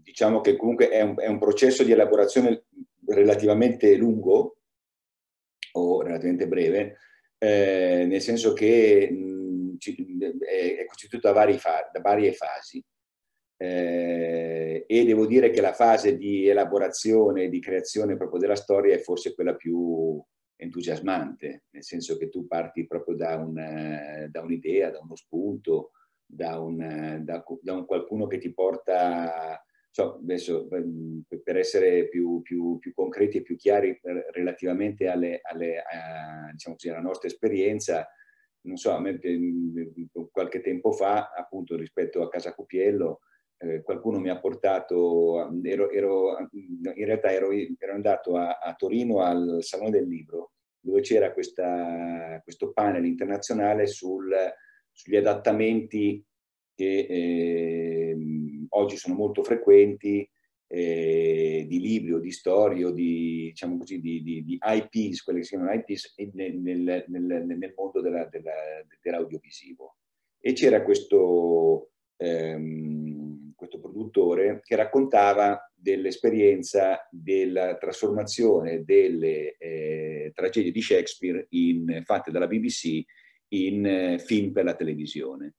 diciamo 0.02 0.42
che 0.42 0.56
comunque 0.56 0.90
è 0.90 1.02
un, 1.02 1.16
è 1.18 1.28
un 1.28 1.40
processo 1.40 1.84
di 1.84 1.92
elaborazione 1.92 2.66
relativamente 3.06 3.96
lungo 3.96 4.58
o 5.74 6.02
relativamente 6.02 6.48
breve, 6.48 6.98
eh, 7.44 8.06
nel 8.06 8.22
senso 8.22 8.54
che 8.54 9.10
mh, 9.12 9.76
è, 10.40 10.86
costituito 10.86 11.30
da, 11.30 11.58
fa- 11.58 11.90
da, 11.92 12.00
varie 12.00 12.32
fasi. 12.32 12.82
Eh, 13.58 14.86
e 14.88 15.06
devo 15.06 15.26
dire 15.26 15.50
che 15.50 15.60
la 15.60 15.74
fase 15.74 16.16
di 16.16 16.48
elaborazione, 16.48 17.50
di 17.50 17.60
creazione 17.60 18.16
proprio 18.16 18.40
della 18.40 18.56
storia 18.56 18.96
è 18.96 19.00
forse 19.00 19.34
quella 19.34 19.56
più 19.56 20.22
entusiasmante, 20.56 21.64
nel 21.72 21.84
senso 21.84 22.16
che 22.18 22.30
tu 22.30 22.48
parti 22.48 22.88
proprio 22.88 23.16
da, 23.16 23.36
un, 23.36 24.28
da 24.30 24.42
un'idea, 24.42 24.90
da 24.90 25.00
uno 25.00 25.16
spunto, 25.16 25.92
da 26.26 26.60
un, 26.60 27.22
da, 27.24 27.44
da 27.62 27.74
un 27.74 27.86
qualcuno 27.86 28.26
che 28.28 28.38
ti 28.38 28.54
porta 28.54 29.62
so, 29.94 30.16
adesso 30.16 30.68
ehm, 30.72 31.22
per 31.44 31.56
essere 31.58 32.08
più, 32.10 32.42
più, 32.42 32.80
più, 32.80 32.94
concreti 32.96 33.38
e 33.38 33.42
più 33.44 33.56
chiari 33.56 34.00
relativamente 34.32 35.08
alle, 35.08 35.40
alle, 35.44 35.78
a, 35.78 36.50
diciamo 36.52 36.76
così, 36.76 36.90
alla 36.90 37.00
nostra 37.00 37.28
esperienza, 37.28 38.10
non 38.62 38.78
so, 38.78 38.90
a 38.90 39.00
me 39.00 39.20
qualche 40.32 40.62
tempo 40.62 40.94
fa, 40.94 41.32
appunto 41.36 41.76
rispetto 41.76 42.24
a 42.24 42.30
Casa 42.30 42.56
Cupiello, 42.56 43.20
eh, 43.58 43.84
qualcuno 43.84 44.18
mi 44.18 44.30
ha 44.30 44.40
portato, 44.40 45.48
ero, 45.62 45.92
ero, 45.92 46.40
in 46.52 47.06
realtà 47.06 47.32
ero, 47.32 47.52
ero 47.52 47.94
andato 47.94 48.36
a, 48.36 48.58
a, 48.58 48.74
Torino 48.74 49.20
al 49.20 49.58
Salone 49.60 49.92
del 49.92 50.08
Libro, 50.08 50.54
dove 50.80 51.02
c'era 51.02 51.32
questo 51.32 52.72
panel 52.74 53.06
internazionale 53.06 53.86
sul, 53.86 54.34
sugli 54.92 55.18
adattamenti 55.18 56.26
che 56.76 57.06
eh, 57.08 58.03
oggi 58.76 58.98
sono 58.98 59.16
molto 59.16 59.44
frequenti 59.44 60.28
eh, 60.68 61.66
di 61.68 61.80
libri 61.80 62.14
o 62.14 62.20
di 62.20 62.32
storie 62.32 62.86
o 62.86 62.92
di, 62.92 63.50
diciamo 63.50 63.78
così, 63.78 64.00
di, 64.00 64.24
di, 64.24 64.44
di 64.44 64.60
IPs, 64.60 65.22
quelle 65.22 65.40
che 65.40 65.46
si 65.46 65.56
chiamano 65.56 65.74
IPs, 65.74 66.16
nel, 66.34 66.58
nel, 66.58 67.06
nel, 67.08 67.44
nel 67.46 67.74
mondo 67.76 68.02
della, 68.02 68.26
della, 68.26 68.52
dell'audiovisivo. 69.02 69.98
E 70.40 70.54
c'era 70.54 70.84
questo, 70.84 71.92
ehm, 72.18 73.54
questo 73.56 73.80
produttore 73.80 74.62
che 74.64 74.76
raccontava 74.76 75.72
dell'esperienza 75.76 77.08
della 77.12 77.78
trasformazione 77.78 78.84
delle 78.84 79.56
eh, 79.58 80.32
tragedie 80.34 80.72
di 80.72 80.82
Shakespeare 80.82 81.46
in, 81.50 82.02
fatte 82.04 82.32
dalla 82.32 82.48
BBC 82.48 83.04
in 83.50 83.86
eh, 83.86 84.20
film 84.20 84.52
per 84.52 84.64
la 84.64 84.76
televisione 84.76 85.54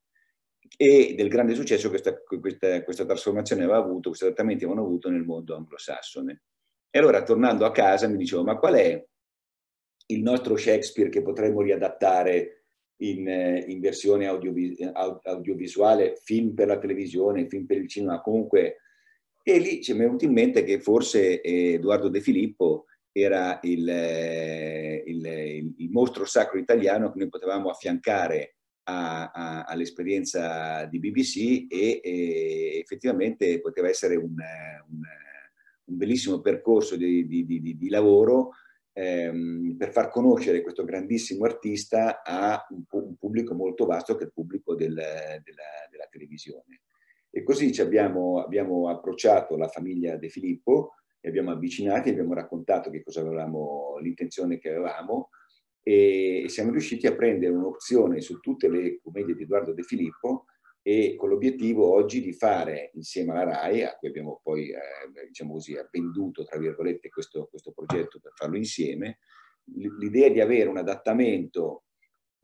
e 0.77 1.15
del 1.17 1.29
grande 1.29 1.55
successo 1.55 1.91
che 1.91 2.01
questa, 2.01 2.21
questa, 2.23 2.83
questa 2.83 3.05
trasformazione 3.05 3.65
aveva 3.65 3.79
avuto, 3.79 4.09
questi 4.09 4.27
trattamenti 4.27 4.65
avevano 4.65 4.87
avuto 4.87 5.09
nel 5.09 5.25
mondo 5.25 5.57
anglosassone. 5.57 6.43
E 6.91 6.99
allora 6.99 7.23
tornando 7.23 7.65
a 7.65 7.73
casa 7.73 8.09
mi 8.09 8.17
dicevo, 8.17 8.45
ma 8.45 8.57
qual 8.57 8.75
è 8.75 9.07
il 10.07 10.23
nostro 10.23 10.57
Shakespeare 10.57 11.11
che 11.11 11.23
potremmo 11.23 11.63
riadattare 11.63 12.65
in, 12.99 13.27
in 13.67 13.81
versione 13.81 14.27
audiovis- 14.27 14.91
audiovisuale, 15.23 16.17
film 16.23 16.55
per 16.55 16.69
la 16.69 16.79
televisione, 16.79 17.49
film 17.49 17.67
per 17.67 17.79
il 17.79 17.89
cinema, 17.89 18.21
comunque... 18.21 18.79
E 19.47 19.59
lì 19.59 19.83
ci 19.83 19.93
è 19.93 19.95
venuto 19.95 20.25
in 20.25 20.33
mente 20.33 20.65
che 20.65 20.81
forse 20.81 21.43
Edoardo 21.43 22.09
De 22.09 22.23
Filippo 22.23 22.87
era 23.13 23.61
il, 23.63 23.87
il, 25.05 25.27
il, 25.27 25.75
il 25.77 25.91
mostro 25.91 26.25
sacro 26.25 26.59
italiano 26.59 27.13
che 27.13 27.19
noi 27.19 27.29
potevamo 27.29 27.69
affiancare 27.69 28.57
a, 28.85 29.31
a, 29.31 29.63
all'esperienza 29.65 30.85
di 30.87 30.99
BBC 30.99 31.67
e, 31.69 32.01
e, 32.03 32.79
effettivamente 32.79 33.61
poteva 33.61 33.89
essere 33.89 34.17
un, 34.17 34.35
un, 34.89 35.01
un 35.85 35.97
bellissimo 35.97 36.41
percorso 36.41 36.97
di, 36.97 37.27
di, 37.27 37.45
di, 37.45 37.77
di 37.77 37.89
lavoro 37.89 38.53
ehm, 38.93 39.77
per 39.77 39.93
far 39.93 40.09
conoscere 40.09 40.63
questo 40.63 40.85
grandissimo 40.85 41.45
artista 41.45 42.23
a 42.23 42.67
un, 42.71 42.85
un, 42.89 43.17
pubblico 43.17 43.55
molto 43.55 43.85
vasto 43.85 44.15
che 44.17 44.25
è 44.25 44.27
il 44.27 44.33
pubblico 44.33 44.75
del, 44.75 44.95
della, 44.95 45.43
della, 45.91 46.09
televisione. 46.11 46.83
E 47.31 47.43
così 47.43 47.73
abbiamo, 47.81 48.41
abbiamo, 48.41 48.89
approcciato 48.89 49.57
la 49.57 49.69
famiglia 49.69 50.17
De 50.17 50.29
Filippo 50.29 50.95
li 51.21 51.29
abbiamo 51.29 51.51
avvicinati, 51.51 52.11
abbiamo 52.11 52.35
raccontato 52.35 52.91
che 52.91 53.03
cosa 53.03 53.21
avevamo, 53.21 53.99
l'intenzione 53.99 54.59
che 54.59 54.69
avevamo 54.69 55.31
e 55.87 56.47
siamo 56.49 56.71
riusciti 56.71 57.07
a 57.07 57.15
prendere 57.15 57.53
un'opzione 57.53 58.23
su 58.23 58.41
tutte 58.41 58.69
le 58.69 58.99
commedie 59.03 59.35
di 59.35 59.43
Edoardo 59.43 59.75
De 59.75 59.83
Filippo 59.83 60.47
e 60.81 61.15
con 61.15 61.29
l'obiettivo 61.29 61.93
oggi 61.93 62.23
di 62.23 62.33
fare 62.33 62.91
insieme 62.95 63.33
alla 63.33 63.45
RAI, 63.45 63.83
a 63.83 63.95
cui 63.97 64.09
abbiamo 64.09 64.41
poi 64.43 64.71
eh, 64.71 65.27
diciamo 65.27 65.53
così, 65.53 65.77
venduto 65.91 66.43
tra 66.45 66.59
virgolette 66.59 67.11
questo, 67.11 67.47
questo 67.51 67.73
progetto 67.73 68.19
per 68.19 68.33
farlo 68.35 68.57
insieme, 68.57 69.19
l'idea 69.75 70.31
di 70.31 70.41
avere 70.41 70.71
un 70.71 70.79
adattamento 70.79 71.85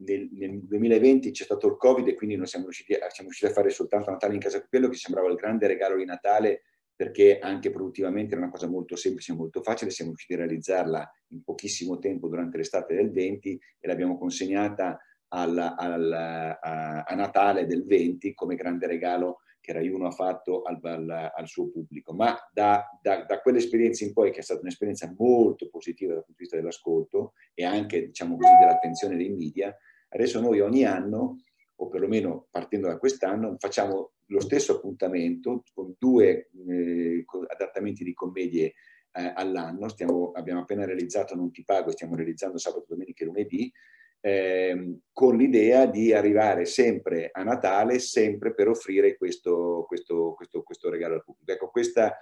nel, 0.01 0.29
nel, 0.33 0.61
2020 0.63 1.31
c'è 1.31 1.45
stato 1.45 1.67
il 1.67 1.77
Covid 1.77 2.09
e 2.09 2.15
quindi 2.15 2.37
non 2.37 2.47
siamo 2.47 2.67
riusciti, 2.67 2.93
a, 2.95 3.09
siamo 3.09 3.31
riusciti 3.31 3.51
a 3.51 3.55
fare 3.55 3.71
soltanto 3.71 4.11
Natale 4.11 4.35
in 4.35 4.41
casa 4.41 4.61
Capello, 4.61 4.89
che 4.89 4.97
sembrava 4.97 5.29
il 5.29 5.37
grande 5.37 5.67
regalo 5.67 5.97
di 5.97 6.05
Natale 6.05 6.63
perché 7.01 7.39
anche 7.39 7.71
produttivamente 7.71 8.35
era 8.35 8.43
una 8.43 8.51
cosa 8.51 8.69
molto 8.69 8.95
semplice 8.95 9.33
e 9.33 9.35
molto 9.35 9.63
facile, 9.63 9.91
siamo 9.91 10.11
riusciti 10.11 10.35
a 10.35 10.45
realizzarla 10.45 11.11
in 11.29 11.43
pochissimo 11.43 11.99
tempo 11.99 12.29
durante 12.29 12.59
l'estate 12.59 12.95
del 12.95 13.11
20 13.11 13.59
e 13.81 13.89
l'abbiamo 13.89 14.19
consegnata 14.19 14.99
al, 15.29 15.57
al, 15.57 16.13
a, 16.13 17.03
a, 17.05 17.15
Natale 17.15 17.65
del 17.65 17.87
20 17.87 18.35
come 18.35 18.55
grande 18.55 18.87
regalo 18.87 19.39
che 19.63 19.73
Rai 19.73 19.89
1 19.89 20.09
ha 20.09 20.11
fatto 20.11 20.61
al, 20.61 20.79
al, 20.83 21.33
al 21.35 21.49
suo 21.49 21.71
pubblico. 21.71 22.13
Ma 22.13 22.37
da, 22.53 22.87
da, 23.01 23.25
da, 23.25 23.41
quell'esperienza 23.41 24.05
in 24.05 24.13
poi, 24.13 24.31
che 24.31 24.41
è 24.41 24.43
stata 24.43 24.61
un'esperienza 24.61 25.11
molto 25.17 25.71
positiva 25.71 26.13
dal 26.13 26.25
punto 26.25 26.37
di 26.37 26.45
vista 26.45 26.57
dell'ascolto 26.59 27.33
e 27.55 27.65
anche, 27.65 28.09
diciamo 28.09 28.37
così, 28.37 28.53
dell'attenzione 28.61 29.17
dei 29.17 29.31
media, 29.31 29.75
adesso 30.11 30.39
noi 30.39 30.61
ogni 30.61 30.85
anno, 30.85 31.39
o 31.83 31.89
perlomeno 31.89 32.47
partendo 32.51 32.89
da 32.89 32.99
quest'anno, 32.99 33.57
facciamo 33.59 34.13
lo 34.27 34.41
stesso 34.41 34.77
appuntamento 34.77 35.63
con 35.73 35.95
due 35.99 36.51
eh, 36.69 37.25
adattamenti 37.49 38.05
di 38.05 38.13
commedie 38.13 38.75
eh, 39.13 39.33
all'anno. 39.35 39.89
Stiamo, 39.89 40.31
abbiamo 40.35 40.61
appena 40.61 40.85
realizzato 40.85 41.35
Non 41.35 41.51
ti 41.51 41.65
pago, 41.65 41.91
stiamo 41.91 42.15
realizzando 42.15 42.59
sabato, 42.59 42.85
domenica 42.89 43.25
e 43.25 43.27
lunedì, 43.27 43.73
eh, 44.21 44.99
con 45.11 45.37
l'idea 45.37 45.87
di 45.87 46.13
arrivare 46.13 46.67
sempre 46.67 47.31
a 47.33 47.43
Natale, 47.43 47.99
sempre 47.99 48.53
per 48.53 48.69
offrire 48.69 49.17
questo, 49.17 49.85
questo, 49.89 50.35
questo, 50.35 50.63
questo 50.63 50.91
regalo 50.91 51.15
al 51.15 51.25
pubblico. 51.25 51.53
Ecco, 51.53 51.71
questa 51.71 52.15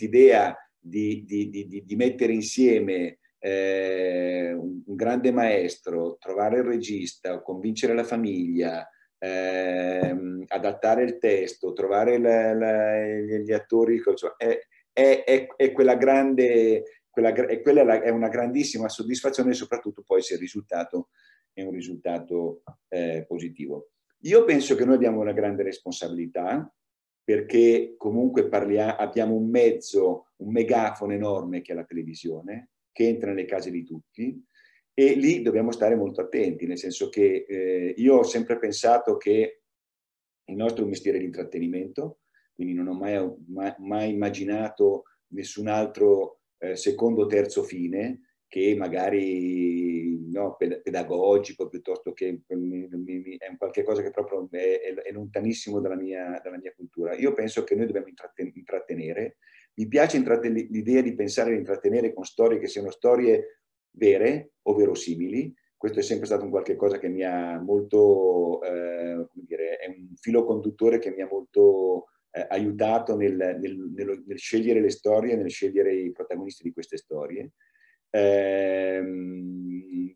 idea 0.00 0.56
di, 0.76 1.24
di, 1.24 1.50
di, 1.50 1.84
di, 1.84 1.96
mettere 1.96 2.32
insieme 2.32 3.18
eh, 3.38 4.52
un, 4.52 4.82
grande 4.84 5.30
maestro, 5.30 6.16
trovare 6.18 6.58
il 6.58 6.64
regista, 6.64 7.40
convincere 7.42 7.94
la 7.94 8.04
famiglia, 8.04 8.88
eh, 9.18 10.16
adattare 10.46 11.04
il 11.04 11.18
testo, 11.18 11.72
trovare 11.72 12.18
la, 12.18 12.54
la, 12.54 13.04
gli 13.04 13.52
attori, 13.52 14.02
è, 14.36 14.58
è, 14.92 15.24
è, 15.24 15.46
è, 15.56 15.72
quella 15.72 15.96
grande, 15.96 17.02
quella, 17.10 17.32
quella 17.32 18.02
è 18.02 18.10
una 18.10 18.28
grandissima 18.28 18.88
soddisfazione 18.88 19.52
soprattutto 19.52 20.02
poi 20.02 20.22
se 20.22 20.34
il 20.34 20.40
risultato 20.40 21.08
è 21.52 21.62
un 21.62 21.72
risultato 21.72 22.62
eh, 22.88 23.24
positivo. 23.26 23.90
Io 24.20 24.44
penso 24.44 24.74
che 24.74 24.84
noi 24.84 24.96
abbiamo 24.96 25.20
una 25.20 25.32
grande 25.32 25.62
responsabilità 25.62 26.70
perché 27.22 27.94
comunque 27.96 28.48
parliamo, 28.48 28.96
abbiamo 28.96 29.34
un 29.34 29.48
mezzo, 29.48 30.28
un 30.36 30.52
megafono 30.52 31.12
enorme 31.12 31.60
che 31.60 31.72
è 31.72 31.74
la 31.74 31.84
televisione, 31.84 32.70
che 32.96 33.06
entra 33.06 33.28
nelle 33.28 33.44
case 33.44 33.70
di 33.70 33.84
tutti, 33.84 34.42
e 34.94 35.14
lì 35.14 35.42
dobbiamo 35.42 35.70
stare 35.70 35.94
molto 35.94 36.22
attenti, 36.22 36.64
nel 36.64 36.78
senso 36.78 37.10
che 37.10 37.44
eh, 37.46 37.94
io 37.98 38.16
ho 38.16 38.22
sempre 38.22 38.58
pensato 38.58 39.18
che 39.18 39.60
il 40.46 40.56
nostro 40.56 40.80
è 40.80 40.84
un 40.84 40.88
mestiere 40.88 41.18
di 41.18 41.26
intrattenimento, 41.26 42.20
quindi 42.54 42.72
non 42.72 42.88
ho 42.88 42.94
mai, 42.94 43.22
mai, 43.48 43.74
mai 43.76 44.10
immaginato 44.10 45.02
nessun 45.34 45.66
altro 45.66 46.40
eh, 46.56 46.76
secondo 46.76 47.24
o 47.24 47.26
terzo 47.26 47.62
fine 47.62 48.22
che 48.48 48.74
magari 48.74 50.18
no, 50.30 50.56
pedagogico 50.56 51.68
piuttosto 51.68 52.14
che 52.14 52.40
mi, 52.48 52.88
mi, 52.88 53.36
è 53.36 53.82
cosa 53.82 54.00
che 54.00 54.10
proprio 54.10 54.48
è, 54.50 54.94
è 54.94 55.12
lontanissimo 55.12 55.80
dalla 55.80 55.96
mia, 55.96 56.40
dalla 56.42 56.56
mia, 56.56 56.72
cultura. 56.74 57.14
Io 57.16 57.34
penso 57.34 57.64
che 57.64 57.74
noi 57.74 57.84
dobbiamo 57.84 58.06
intrattenere. 58.54 59.36
Mi 59.78 59.88
piace 59.88 60.16
l'idea 60.70 61.02
di 61.02 61.14
pensare 61.14 61.50
di 61.50 61.58
intrattenere 61.58 62.14
con 62.14 62.24
storie 62.24 62.58
che 62.58 62.66
siano 62.66 62.90
storie 62.90 63.60
vere 63.90 64.52
o 64.62 64.74
verosimili. 64.74 65.54
Questo 65.76 65.98
è 65.98 66.02
sempre 66.02 66.26
stato 66.26 66.44
un 66.44 66.50
qualche 66.50 66.76
cosa 66.76 66.98
che 66.98 67.08
mi 67.08 67.22
ha 67.22 67.60
molto, 67.60 68.62
eh, 68.62 69.26
come 69.28 69.44
dire, 69.46 69.76
è 69.76 69.88
un 69.88 70.14
filo 70.16 70.44
conduttore 70.44 70.98
che 70.98 71.10
mi 71.10 71.20
ha 71.20 71.28
molto 71.30 72.06
eh, 72.30 72.46
aiutato 72.48 73.16
nel, 73.16 73.36
nel, 73.36 73.76
nel, 73.94 74.24
nel, 74.26 74.38
scegliere 74.38 74.80
le 74.80 74.90
storie, 74.90 75.36
nel 75.36 75.50
scegliere 75.50 75.94
i 75.94 76.12
protagonisti 76.12 76.62
di 76.62 76.72
queste 76.72 76.96
storie. 76.96 77.52
Um, 78.10 80.15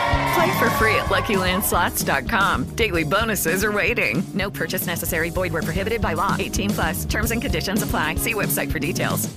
Play 0.33 0.59
for 0.59 0.69
free 0.71 0.95
at 0.95 1.09
LuckyLandSlots.com. 1.09 2.75
Daily 2.75 3.03
bonuses 3.03 3.63
are 3.63 3.71
waiting. 3.71 4.23
No 4.33 4.49
purchase 4.49 4.85
necessary. 4.87 5.29
Void 5.29 5.51
where 5.51 5.61
prohibited 5.61 6.01
by 6.01 6.13
law. 6.13 6.35
18 6.39 6.69
plus. 6.69 7.05
Terms 7.05 7.31
and 7.31 7.41
conditions 7.41 7.83
apply. 7.83 8.15
See 8.15 8.33
website 8.33 8.71
for 8.71 8.79
details. 8.79 9.27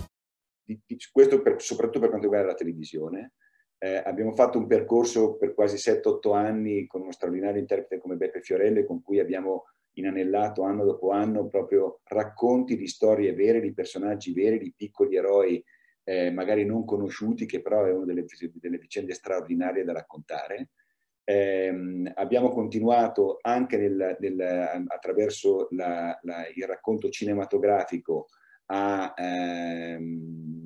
Questo 1.12 1.42
per, 1.42 1.61
soprattutto 1.61 2.00
per 2.00 2.09
quanto 2.09 2.26
riguarda 2.26 2.52
la 2.52 2.54
televisione. 2.54 3.33
Eh, 3.78 3.96
abbiamo 3.96 4.33
fatto 4.33 4.57
un 4.57 4.66
percorso 4.66 5.37
per 5.37 5.52
quasi 5.52 5.76
7-8 5.76 6.35
anni 6.35 6.87
con 6.87 7.02
uno 7.02 7.12
straordinario 7.12 7.61
interprete 7.61 8.00
come 8.00 8.16
Beppe 8.16 8.40
Fiorelle, 8.40 8.87
con 8.87 9.02
cui 9.02 9.18
abbiamo 9.18 9.64
inanellato 9.94 10.62
anno 10.62 10.85
dopo 10.85 11.11
anno 11.11 11.48
proprio 11.48 12.00
racconti 12.04 12.76
di 12.76 12.87
storie 12.87 13.35
vere, 13.35 13.61
di 13.61 13.74
personaggi 13.74 14.33
veri, 14.33 14.59
di 14.59 14.72
piccoli 14.74 15.16
eroi 15.16 15.62
eh, 16.04 16.30
magari 16.30 16.64
non 16.64 16.85
conosciuti, 16.85 17.46
che 17.46 17.62
però 17.62 17.85
è 17.85 17.92
una 17.92 18.04
delle, 18.04 18.24
delle 18.54 18.78
vicende 18.78 19.14
straordinarie 19.14 19.85
da 19.85 19.92
raccontare. 19.92 20.70
Eh, 21.26 22.12
abbiamo 22.14 22.50
continuato 22.50 23.38
anche 23.40 23.78
nel, 23.78 24.16
nel, 24.20 24.84
attraverso 24.87 25.68
la, 25.70 26.18
la, 26.22 26.46
il 26.54 26.64
racconto 26.64 27.08
cinematografico 27.08 28.26
a 28.66 29.14
ehm, 29.16 30.64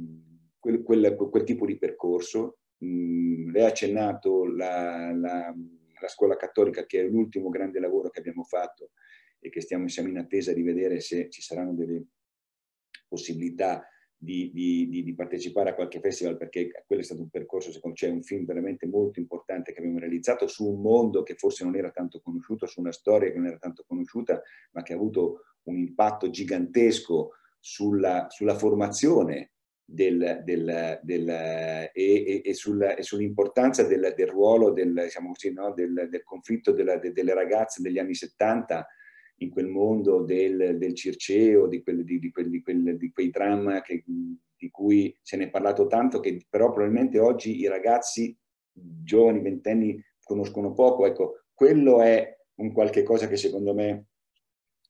quel, 0.59 0.83
quel, 0.83 1.15
quel, 1.15 1.45
tipo 1.45 1.65
di 1.65 1.79
percorso. 1.79 2.59
Mm, 2.85 3.51
lei 3.51 3.65
ha 3.65 3.69
accennato 3.69 4.47
la, 4.47 5.13
la, 5.13 5.55
la, 6.01 6.09
scuola 6.09 6.37
cattolica, 6.37 6.87
che 6.87 7.01
è 7.01 7.09
l'ultimo 7.09 7.49
grande 7.49 7.81
lavoro 7.81 8.11
che 8.11 8.19
abbiamo 8.19 8.43
fatto 8.43 8.91
e 9.41 9.51
che 9.51 9.61
stiamo, 9.61 9.89
siamo 9.89 10.09
in 10.09 10.19
attesa 10.19 10.53
di 10.53 10.63
vedere 10.63 11.01
se 11.01 11.29
ci 11.31 11.41
saranno 11.41 11.75
delle 11.75 12.05
possibilità 13.07 13.87
di, 14.21 14.51
di, 14.53 14.89
di, 14.89 15.15
partecipare 15.15 15.71
a 15.71 15.75
qualche 15.75 16.01
festival 16.01 16.37
perché 16.37 16.71
quello 16.85 17.03
è 17.03 17.05
stato 17.05 17.23
un 17.23 17.29
percorso, 17.29 17.71
secondo 17.71 17.97
me, 18.01 18.07
cioè 18.07 18.17
un 18.17 18.23
film 18.25 18.45
veramente 18.45 18.87
molto 18.89 19.21
importante 19.21 19.73
che 19.73 19.79
abbiamo 19.79 20.01
realizzato 20.01 20.49
su 20.49 20.69
un 20.69 20.81
mondo 20.81 21.23
che 21.23 21.37
forse 21.37 21.63
non 21.63 21.77
era 21.77 21.93
tanto 21.93 22.21
conosciuto, 22.21 22.67
su 22.67 22.81
una 22.81 22.91
storia 22.91 23.31
che 23.31 23.37
non 23.37 23.47
era 23.47 23.59
tanto 23.59 23.85
conosciuta, 23.87 24.43
ma 24.73 24.83
che 24.83 24.93
ha 24.93 24.97
avuto 24.97 25.45
un 25.65 25.79
impatto 25.79 26.31
gigantesco 26.31 27.35
sulla, 27.61 28.27
sulla 28.29 28.57
formazione 28.57 29.53
del, 29.85 30.43
del, 30.45 30.99
del, 31.03 31.29
e, 31.29 31.91
e, 31.93 32.43
e, 32.45 32.55
sul, 32.55 32.83
e, 32.83 33.03
sull'importanza 33.03 33.85
del, 33.85 34.13
ruolo 34.29 34.73
diciamo 34.73 35.29
così, 35.29 35.53
no? 35.53 35.73
del, 35.73 36.23
conflitto 36.25 36.73
della, 36.73 36.99
delle 36.99 37.35
ragazze 37.35 37.81
degli 37.81 37.99
anni 37.99 38.15
70 38.15 38.87
in 39.39 39.51
quel 39.51 39.67
mondo 39.67 40.23
del, 40.23 40.77
del 40.79 40.95
Circeo, 40.95 41.67
di, 41.67 41.83
quel, 41.83 42.05
di, 42.05 42.19
di, 42.19 42.31
quel, 42.31 42.63
quel, 42.63 42.97
di 42.97 43.11
quei 43.11 43.31
dramma 43.31 43.81
che, 43.83 44.03
di 44.05 44.71
cui 44.71 45.17
se 45.23 45.37
ne 45.37 45.45
è 45.45 45.51
parlato 45.51 45.87
tanto, 45.87 46.21
che 46.21 46.45
però 46.49 46.73
probabilmente 46.73 47.19
oggi 47.19 47.59
i 47.59 47.69
ragazzi 47.69 48.37
giovani, 48.73 49.41
ventenni, 49.41 50.03
conoscono 50.23 50.73
poco. 50.73 51.07
Ecco, 51.07 51.45
quello 51.55 52.03
è 52.03 52.37
un 52.57 52.73
qualche 52.73 53.03
cosa 53.03 53.29
che 53.29 53.37
secondo 53.37 53.75
me, 53.75 54.07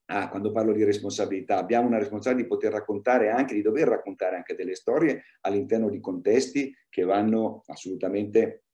ah, 0.06 0.28
quando 0.28 0.50
parlo 0.50 0.72
di 0.72 0.84
responsabilità, 0.84 1.58
abbiamo 1.58 1.86
una 1.86 1.98
responsabilità 1.98 2.48
di 2.48 2.54
poter 2.54 2.72
raccontare 2.72 3.30
anche, 3.30 3.54
di 3.54 3.62
dover 3.62 3.88
raccontare 3.88 4.36
anche 4.36 4.54
delle 4.54 4.74
storie 4.74 5.24
all'interno 5.42 5.90
di 5.90 6.00
contesti 6.00 6.74
che 6.88 7.02
vanno 7.02 7.62
assolutamente 7.66 8.64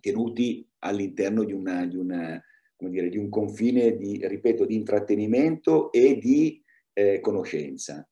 tenuti 0.00 0.68
all'interno 0.80 1.44
di 1.44 1.52
una, 1.52 1.84
di 1.86 1.96
una 1.96 2.42
come 2.76 2.90
dire, 2.90 3.08
di 3.08 3.16
un 3.16 3.28
confine 3.28 3.96
di, 3.96 4.20
ripeto, 4.26 4.64
di 4.66 4.74
intrattenimento 4.74 5.90
e 5.90 6.18
di 6.18 6.62
eh, 6.92 7.20
conoscenza. 7.20 8.06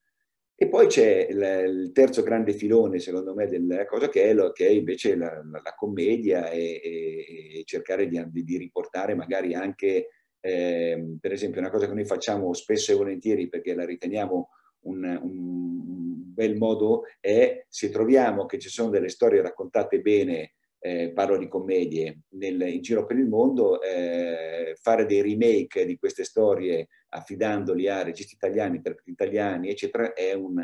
E 0.57 0.69
poi 0.69 0.87
c'è 0.87 1.27
il, 1.29 1.63
il, 1.67 1.93
terzo 1.93 2.23
grande 2.23 2.53
filone, 2.53 3.01
secondo 3.01 3.35
me, 3.35 3.47
della 3.49 3.85
cosa 3.87 4.09
che 4.09 4.25
è, 4.25 4.33
lo, 4.33 4.53
che 4.53 4.69
è 4.69 4.71
invece 4.71 5.17
la, 5.17 5.43
la, 5.45 5.61
la 5.63 5.75
commedia 5.75 6.49
e, 6.49 6.81
e, 6.83 7.59
e 7.59 7.63
cercare 7.65 8.07
di, 8.07 8.25
di, 8.31 8.57
riportare 8.57 9.15
magari 9.15 9.55
anche, 9.55 10.11
eh, 10.41 11.17
per 11.21 11.33
esempio, 11.33 11.61
una 11.61 11.71
cosa 11.71 11.89
che 11.89 11.95
noi 11.95 12.05
facciamo 12.05 12.53
spesso 12.55 12.93
e 12.93 12.97
volentieri 12.97 13.49
perché 13.49 13.75
la 13.75 13.85
riteniamo 13.85 14.49
un, 14.85 15.19
un 15.23 16.33
bel 16.33 16.57
modo 16.57 17.03
è 17.21 17.65
se 17.69 17.91
troviamo 17.91 18.47
che 18.47 18.59
ci 18.59 18.69
sono 18.69 18.91
delle 18.91 19.09
storie 19.09 19.43
raccontate 19.43 20.01
bene 20.01 20.54
eh, 20.87 21.13
parlo 21.13 21.39
di 21.39 21.49
commedie, 21.49 22.25
nel, 22.33 22.61
in 22.61 22.83
giro 22.83 23.07
per 23.07 23.17
il 23.17 23.27
mondo, 23.27 23.81
eh, 23.81 24.77
fare 24.79 25.07
dei 25.07 25.23
remake 25.23 25.87
di 25.87 25.97
queste 25.97 26.25
storie 26.25 26.89
affidandoli 27.09 27.89
a 27.89 28.03
registi 28.03 28.35
italiani, 28.35 28.77
interpreti 28.77 29.11
italiani, 29.11 29.71
eccetera, 29.71 30.13
è 30.13 30.35
un, 30.35 30.63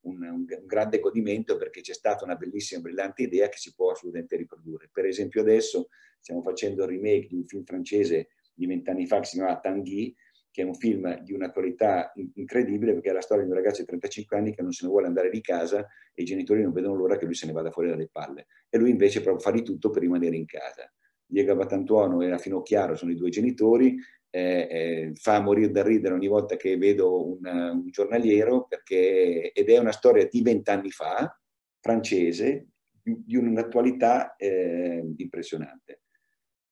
un, 0.00 0.20
un, 0.20 0.44
grande 0.66 0.98
godimento 0.98 1.56
perché 1.56 1.80
c'è 1.80 1.92
stata 1.92 2.24
una 2.24 2.34
bellissima, 2.34 2.80
brillante 2.80 3.22
idea 3.22 3.48
che 3.48 3.58
si 3.58 3.72
può 3.72 3.92
assolutamente 3.92 4.34
riprodurre. 4.34 4.90
Per 4.92 5.06
esempio 5.06 5.42
adesso 5.42 5.90
stiamo 6.18 6.42
facendo 6.42 6.82
il 6.82 6.88
remake 6.88 7.28
di 7.28 7.36
un 7.36 7.46
film 7.46 7.62
francese 7.62 8.30
di 8.52 8.66
vent'anni 8.66 9.06
fa 9.06 9.20
che 9.20 9.26
si 9.26 9.36
chiamava 9.36 9.60
Tanguy, 9.60 10.12
che 10.52 10.62
è 10.62 10.64
un 10.64 10.74
film 10.74 11.20
di 11.22 11.32
una 11.32 11.50
qualità 11.50 12.12
incredibile 12.34 12.92
perché 12.92 13.08
è 13.08 13.12
la 13.12 13.22
storia 13.22 13.42
di 13.42 13.50
un 13.50 13.56
ragazzo 13.56 13.80
di 13.80 13.86
35 13.86 14.36
anni 14.36 14.54
che 14.54 14.60
non 14.60 14.70
se 14.70 14.84
ne 14.84 14.90
vuole 14.90 15.06
andare 15.06 15.30
di 15.30 15.40
casa 15.40 15.88
e 16.12 16.22
i 16.22 16.26
genitori 16.26 16.62
non 16.62 16.72
vedono 16.72 16.94
l'ora 16.94 17.16
che 17.16 17.24
lui 17.24 17.34
se 17.34 17.46
ne 17.46 17.52
vada 17.52 17.70
fuori 17.70 17.88
dalle 17.88 18.10
palle. 18.12 18.46
E 18.68 18.78
lui 18.78 18.90
invece 18.90 19.22
fa 19.22 19.50
di 19.50 19.62
tutto 19.62 19.88
per 19.88 20.02
rimanere 20.02 20.36
in 20.36 20.44
casa. 20.44 20.92
Diego 21.24 21.52
Abatantuono 21.52 22.20
e 22.20 22.28
Rafino 22.28 22.60
Chiaro 22.60 22.94
sono 22.94 23.10
i 23.12 23.16
due 23.16 23.30
genitori, 23.30 23.96
eh, 24.28 24.68
eh, 24.70 25.10
fa 25.14 25.40
morire 25.40 25.70
da 25.70 25.82
ridere 25.82 26.14
ogni 26.14 26.28
volta 26.28 26.56
che 26.56 26.76
vedo 26.76 27.26
un, 27.26 27.38
un 27.44 27.86
giornaliero 27.90 28.66
perché, 28.66 29.52
ed 29.52 29.70
è 29.70 29.78
una 29.78 29.92
storia 29.92 30.28
di 30.30 30.42
vent'anni 30.42 30.90
fa, 30.90 31.34
francese, 31.80 32.66
di, 33.02 33.22
di 33.24 33.36
un'attualità 33.36 34.36
eh, 34.36 35.02
impressionante. 35.16 36.01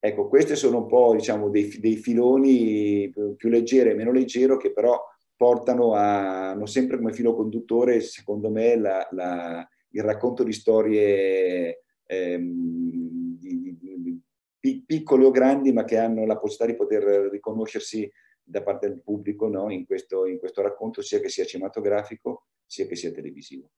Ecco, 0.03 0.29
questi 0.29 0.57
sono 0.57 0.79
un 0.79 0.87
po' 0.87 1.15
diciamo, 1.15 1.51
dei, 1.51 1.79
dei 1.79 1.97
filoni 1.97 3.13
più, 3.37 3.51
leggeri 3.51 3.91
e 3.91 3.95
meno 3.95 4.11
leggeri 4.11 4.57
che 4.57 4.73
però 4.73 4.99
portano 5.37 5.93
a, 5.93 6.51
hanno 6.51 6.65
sempre 6.65 6.97
come 6.97 7.13
filo 7.13 7.35
conduttore, 7.35 8.01
secondo 8.01 8.51
me, 8.51 8.77
la, 8.77 9.07
la, 9.11 9.69
il 9.91 10.03
racconto 10.03 10.43
di 10.43 10.55
storie 10.55 11.83
ehm, 12.07 13.39
di, 13.39 13.77
di, 13.79 14.23
di, 14.59 14.85
piccole 14.87 15.27
o 15.27 15.31
grandi, 15.31 15.71
ma 15.71 15.85
che 15.85 15.99
hanno 15.99 16.25
la 16.25 16.39
possibilità 16.39 16.67
di 16.67 16.77
poter 16.77 17.31
riconoscersi 17.31 18.11
da 18.43 18.63
parte 18.63 18.89
del 18.89 19.03
pubblico 19.03 19.49
no? 19.49 19.71
in, 19.71 19.85
questo, 19.85 20.25
in 20.25 20.39
questo 20.39 20.63
racconto, 20.63 21.03
sia 21.03 21.21
che 21.21 21.29
sia 21.29 21.45
cinematografico, 21.45 22.47
sia 22.65 22.87
che 22.87 22.97
sia 22.97 23.13
televisivo. 23.13 23.71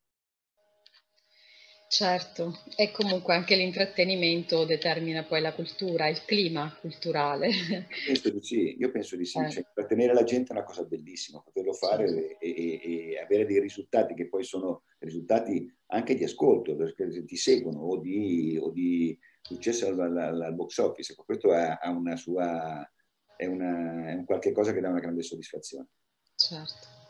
Certo, 1.93 2.63
e 2.75 2.91
comunque 2.91 3.35
anche 3.35 3.55
l'intrattenimento 3.55 4.65
determina 4.65 5.25
poi 5.25 5.43
la 5.43 5.53
cultura, 5.53 6.09
il 6.09 6.25
clima 6.25 6.75
culturale. 6.81 7.51
Penso 8.07 8.31
di 8.31 8.43
sì, 8.43 8.77
io 8.79 8.91
penso 8.91 9.15
di 9.15 9.27
sì, 9.27 9.39
eh. 9.39 9.51
cioè, 9.51 9.67
intrattenere 9.67 10.15
la 10.15 10.25
gente 10.25 10.49
è 10.49 10.57
una 10.57 10.65
cosa 10.65 10.85
bellissima, 10.85 11.43
poterlo 11.43 11.75
fare 11.75 12.09
sì. 12.09 12.15
e, 12.41 12.81
e, 12.81 13.11
e, 13.11 13.19
avere 13.19 13.45
dei 13.45 13.61
risultati 13.61 14.15
che 14.15 14.27
poi 14.27 14.43
sono 14.43 14.85
risultati 15.01 15.71
anche 15.89 16.15
di 16.15 16.25
ascolto, 16.25 16.77
perché 16.77 17.27
ti 17.27 17.37
seguono 17.37 17.81
o 17.81 17.99
di, 17.99 18.59
o 18.59 18.71
di 18.71 19.19
successo 19.43 19.87
al, 19.89 20.01
al, 20.01 20.41
al, 20.41 20.55
box 20.55 20.79
office, 20.79 21.13
ecco, 21.13 21.25
questo 21.25 21.53
ha, 21.53 21.75
ha 21.75 21.91
una 21.91 22.17
sua, 22.17 22.91
è, 23.37 23.45
una, 23.45 24.09
è 24.09 24.15
un 24.15 24.25
qualche 24.25 24.53
cosa 24.53 24.73
che 24.73 24.81
dà 24.81 24.89
una 24.89 25.01
grande 25.01 25.23
soddisfazione. 25.23 25.89
Certo. 26.37 27.02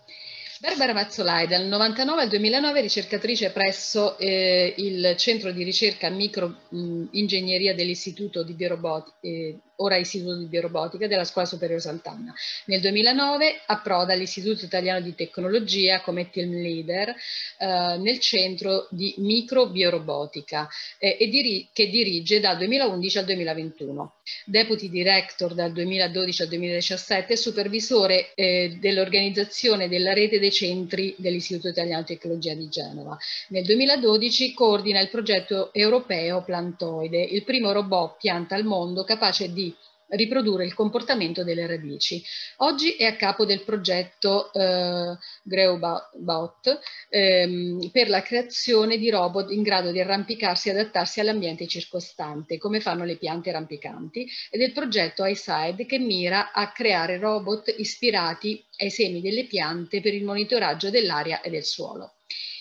Barbara 0.63 0.93
Mazzolai, 0.93 1.49
dal 1.49 1.65
99 1.67 2.23
al 2.23 2.29
2009 2.29 2.81
ricercatrice 2.83 3.51
presso 3.51 4.17
eh, 4.17 4.73
il 4.77 5.17
centro 5.17 5.51
di 5.51 5.65
ricerca 5.65 6.09
microingegneria 6.09 7.75
dell'Istituto 7.75 8.45
di 8.45 8.53
Biorobotica, 8.53 9.17
eh, 9.23 9.59
ora 9.77 9.97
Istituto 9.97 10.37
di 10.37 10.47
Biorobotica 10.47 11.07
della 11.07 11.25
Scuola 11.25 11.47
Superiore 11.47 11.81
Sant'Anna. 11.81 12.33
Nel 12.67 12.81
2009 12.81 13.63
approda 13.67 14.13
all'Istituto 14.13 14.65
Italiano 14.65 15.01
di 15.01 15.15
Tecnologia 15.15 16.01
come 16.01 16.31
team 16.31 16.53
leader 16.53 17.09
eh, 17.09 17.97
nel 17.99 18.19
centro 18.19 18.87
di 18.91 19.15
microbiorobotica 19.19 20.69
eh, 20.99 21.17
e 21.19 21.29
diri 21.29 21.69
che 21.73 21.89
dirige 21.89 22.41
dal 22.41 22.59
2011 22.59 23.19
al 23.19 23.25
2021. 23.25 24.15
Deputy 24.45 24.89
Director 24.89 25.55
dal 25.55 25.73
2012 25.73 26.43
al 26.43 26.49
2017 26.49 27.37
supervisore 27.37 28.35
eh, 28.35 28.77
dell'organizzazione 28.81 29.89
della 29.89 30.13
rete 30.13 30.39
dei 30.39 30.53
centri 30.53 31.15
dell'Istituto 31.19 31.69
Italiano 31.69 32.03
di 32.03 32.15
Tecnologia 32.15 32.55
di 32.55 32.69
Genova. 32.69 33.17
Nel 33.49 33.65
2012 33.65 34.55
coordina 34.55 35.01
il 35.01 35.09
progetto 35.09 35.73
europeo 35.73 36.43
Plantoide, 36.43 37.23
il 37.23 37.43
primo 37.45 37.73
robot 37.73 38.17
pianta 38.19 38.55
al 38.55 38.65
mondo 38.65 39.05
capace 39.05 39.53
di 39.53 39.72
riprodurre 40.13 40.65
il 40.65 40.75
comportamento 40.75 41.45
delle 41.45 41.67
radici. 41.67 42.23
Oggi 42.59 42.93
è 42.97 43.05
a 43.05 43.17
capo 43.17 43.45
del 43.45 43.63
progetto 43.63 44.53
eh, 44.53 45.17
Greubot 45.43 46.81
ehm, 47.09 47.91
per 47.91 48.09
la 48.09 48.23
creazione 48.23 48.99
di 48.99 49.11
robot 49.11 49.51
in 49.51 49.63
grado 49.63 49.91
di 49.91 50.01
arrampicarsi 50.01 50.69
e 50.69 50.73
adattarsi 50.73 51.21
all'ambiente 51.21 51.67
circostante, 51.67 52.59
come 52.59 52.81
fanno 52.81 53.05
le 53.05 53.17
piante 53.17 53.51
rampicanti, 53.53 54.29
e 54.51 54.59
del 54.59 54.73
progetto 54.73 55.25
iSide 55.25 55.87
che 55.87 55.99
mira 55.99 56.53
a 56.53 56.73
creare 56.73 57.19
robot 57.19 57.75
ispirati 57.79 58.65
ai 58.79 58.91
semi 58.91 59.21
delle 59.21 59.45
piante 59.45 60.01
per 60.01 60.15
il 60.15 60.25
monitoraggio 60.25 60.91
dell'aria 60.91 61.41
e 61.41 61.51
del 61.51 61.65
suolo. 61.65 62.15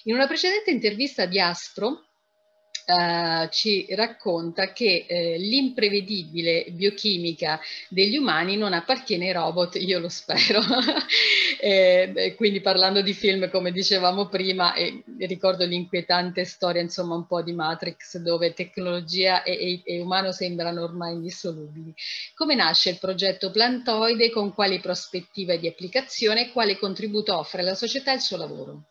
In 0.05 0.15
una 0.15 0.27
precedente 0.27 0.71
intervista 0.71 1.25
di 1.25 1.39
Aspro, 1.39 2.05
Uh, 2.91 3.47
ci 3.49 3.85
racconta 3.91 4.73
che 4.73 5.05
uh, 5.07 5.39
l'imprevedibile 5.39 6.65
biochimica 6.71 7.57
degli 7.87 8.17
umani 8.17 8.57
non 8.57 8.73
appartiene 8.73 9.27
ai 9.27 9.33
robot, 9.33 9.75
io 9.75 9.99
lo 9.99 10.09
spero. 10.09 10.59
e, 11.61 12.33
quindi 12.35 12.59
parlando 12.59 13.01
di 13.01 13.13
film, 13.13 13.49
come 13.49 13.71
dicevamo 13.71 14.27
prima, 14.27 14.73
e, 14.73 15.03
e 15.17 15.25
ricordo 15.25 15.65
l'inquietante 15.65 16.43
storia, 16.43 16.81
insomma, 16.81 17.15
un 17.15 17.27
po' 17.27 17.41
di 17.41 17.53
Matrix, 17.53 18.17
dove 18.17 18.53
tecnologia 18.53 19.43
e, 19.43 19.81
e, 19.85 19.95
e 19.95 20.01
umano 20.01 20.33
sembrano 20.33 20.83
ormai 20.83 21.13
indissolubili. 21.13 21.93
Come 22.35 22.55
nasce 22.55 22.89
il 22.89 22.99
progetto 22.99 23.51
Plantoide, 23.51 24.31
con 24.31 24.53
quali 24.53 24.81
prospettive 24.81 25.59
di 25.59 25.67
applicazione 25.67 26.47
e 26.47 26.51
quale 26.51 26.77
contributo 26.77 27.37
offre 27.37 27.61
alla 27.61 27.75
società 27.75 28.11
e 28.11 28.15
al 28.15 28.21
suo 28.21 28.35
lavoro? 28.35 28.83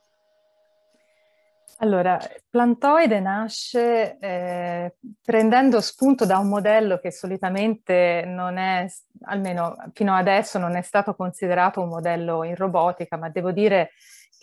Allora, 1.82 2.18
Plantoide 2.50 3.20
nasce 3.20 4.18
eh, 4.18 4.96
prendendo 5.22 5.80
spunto 5.80 6.26
da 6.26 6.36
un 6.36 6.48
modello 6.48 6.98
che 6.98 7.10
solitamente 7.10 8.22
non 8.26 8.58
è, 8.58 8.86
almeno 9.22 9.76
fino 9.94 10.14
adesso 10.14 10.58
non 10.58 10.76
è 10.76 10.82
stato 10.82 11.14
considerato 11.14 11.80
un 11.80 11.88
modello 11.88 12.44
in 12.44 12.54
robotica, 12.54 13.16
ma 13.16 13.30
devo 13.30 13.50
dire 13.50 13.92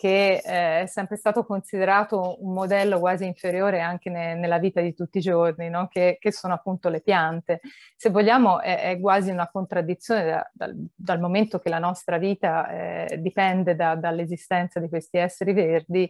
eh, 0.06 0.82
è 0.82 0.86
sempre 0.86 1.16
stato 1.16 1.44
considerato 1.44 2.36
un 2.44 2.52
modello 2.52 3.00
quasi 3.00 3.26
inferiore 3.26 3.80
anche 3.80 4.10
ne, 4.10 4.34
nella 4.36 4.58
vita 4.58 4.80
di 4.80 4.94
tutti 4.94 5.18
i 5.18 5.20
giorni, 5.20 5.68
no? 5.68 5.88
che, 5.88 6.18
che, 6.20 6.30
sono 6.30 6.54
appunto 6.54 6.88
le 6.88 7.00
piante. 7.00 7.60
Se 7.96 8.10
vogliamo 8.10 8.60
è, 8.60 8.90
è 8.90 9.00
quasi 9.00 9.30
una 9.30 9.48
contraddizione 9.50 10.24
da, 10.24 10.50
dal, 10.52 10.74
dal, 10.94 11.18
momento 11.18 11.58
che 11.58 11.68
la 11.68 11.80
nostra 11.80 12.18
vita 12.18 13.06
eh, 13.06 13.18
dipende 13.20 13.74
da, 13.74 13.96
dall'esistenza 13.96 14.78
di 14.78 14.88
questi 14.88 15.18
esseri 15.18 15.52
verdi, 15.52 16.08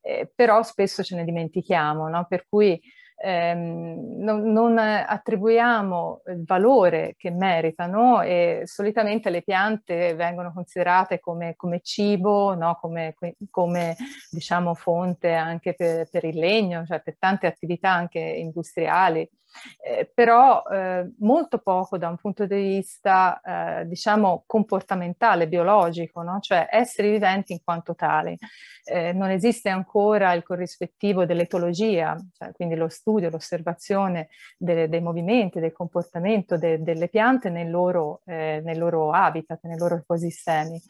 eh, 0.00 0.30
però 0.34 0.62
spesso 0.62 1.02
ce 1.02 1.16
ne 1.16 1.24
dimentichiamo, 1.24 2.08
no? 2.08 2.24
per 2.26 2.46
cui 2.48 2.80
ehm, 3.16 4.18
non, 4.18 4.52
non, 4.52 4.78
attribuiamo 4.78 6.22
il 6.26 6.44
valore 6.44 7.14
che 7.16 7.30
meritano 7.30 8.20
e 8.22 8.62
solitamente 8.64 9.30
le 9.30 9.42
piante 9.42 10.14
vengono 10.14 10.52
considerate 10.52 11.18
come, 11.20 11.54
come 11.56 11.80
cibo, 11.80 12.54
no? 12.54 12.78
come, 12.80 13.14
come 13.50 13.96
diciamo, 14.30 14.74
fonte 14.74 15.32
anche 15.32 15.74
per, 15.74 16.08
per, 16.10 16.24
il 16.24 16.38
legno, 16.38 16.84
cioè 16.84 17.00
per 17.00 17.16
tante 17.18 17.46
attività 17.46 17.90
anche 17.90 18.20
industriali. 18.20 19.28
Eh, 19.82 20.10
però 20.12 20.62
eh, 20.70 21.10
molto 21.18 21.58
poco 21.58 21.98
da 21.98 22.08
un 22.08 22.16
punto 22.16 22.46
di 22.46 22.54
vista, 22.56 23.40
eh, 23.80 23.86
diciamo, 23.86 24.44
comportamentale, 24.46 25.48
biologico, 25.48 26.22
no? 26.22 26.38
cioè 26.40 26.68
esseri 26.70 27.10
viventi 27.10 27.52
in 27.52 27.60
quanto 27.62 27.94
tali. 27.94 28.36
Eh, 28.84 29.12
non 29.12 29.30
esiste 29.30 29.68
ancora 29.68 30.32
il 30.32 30.42
corrispettivo 30.42 31.24
dell'etologia, 31.26 32.16
cioè, 32.32 32.52
quindi 32.52 32.76
lo 32.76 32.88
studio, 32.88 33.30
l'osservazione 33.30 34.28
de- 34.56 34.88
dei 34.88 35.00
movimenti, 35.00 35.58
del 35.60 35.72
comportamento 35.72 36.56
de- 36.56 36.82
delle 36.82 37.08
piante 37.08 37.50
nel 37.50 37.70
loro, 37.70 38.22
eh, 38.26 38.60
nel 38.64 38.78
loro, 38.78 39.10
habitat, 39.10 39.60
nei 39.64 39.78
loro 39.78 39.96
ecosistemi. 39.96 40.80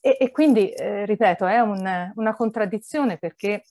E, 0.00 0.16
e 0.20 0.30
quindi, 0.30 0.70
eh, 0.70 1.04
ripeto, 1.06 1.46
è 1.46 1.58
un, 1.60 2.12
una 2.14 2.34
contraddizione 2.34 3.18
perché 3.18 3.62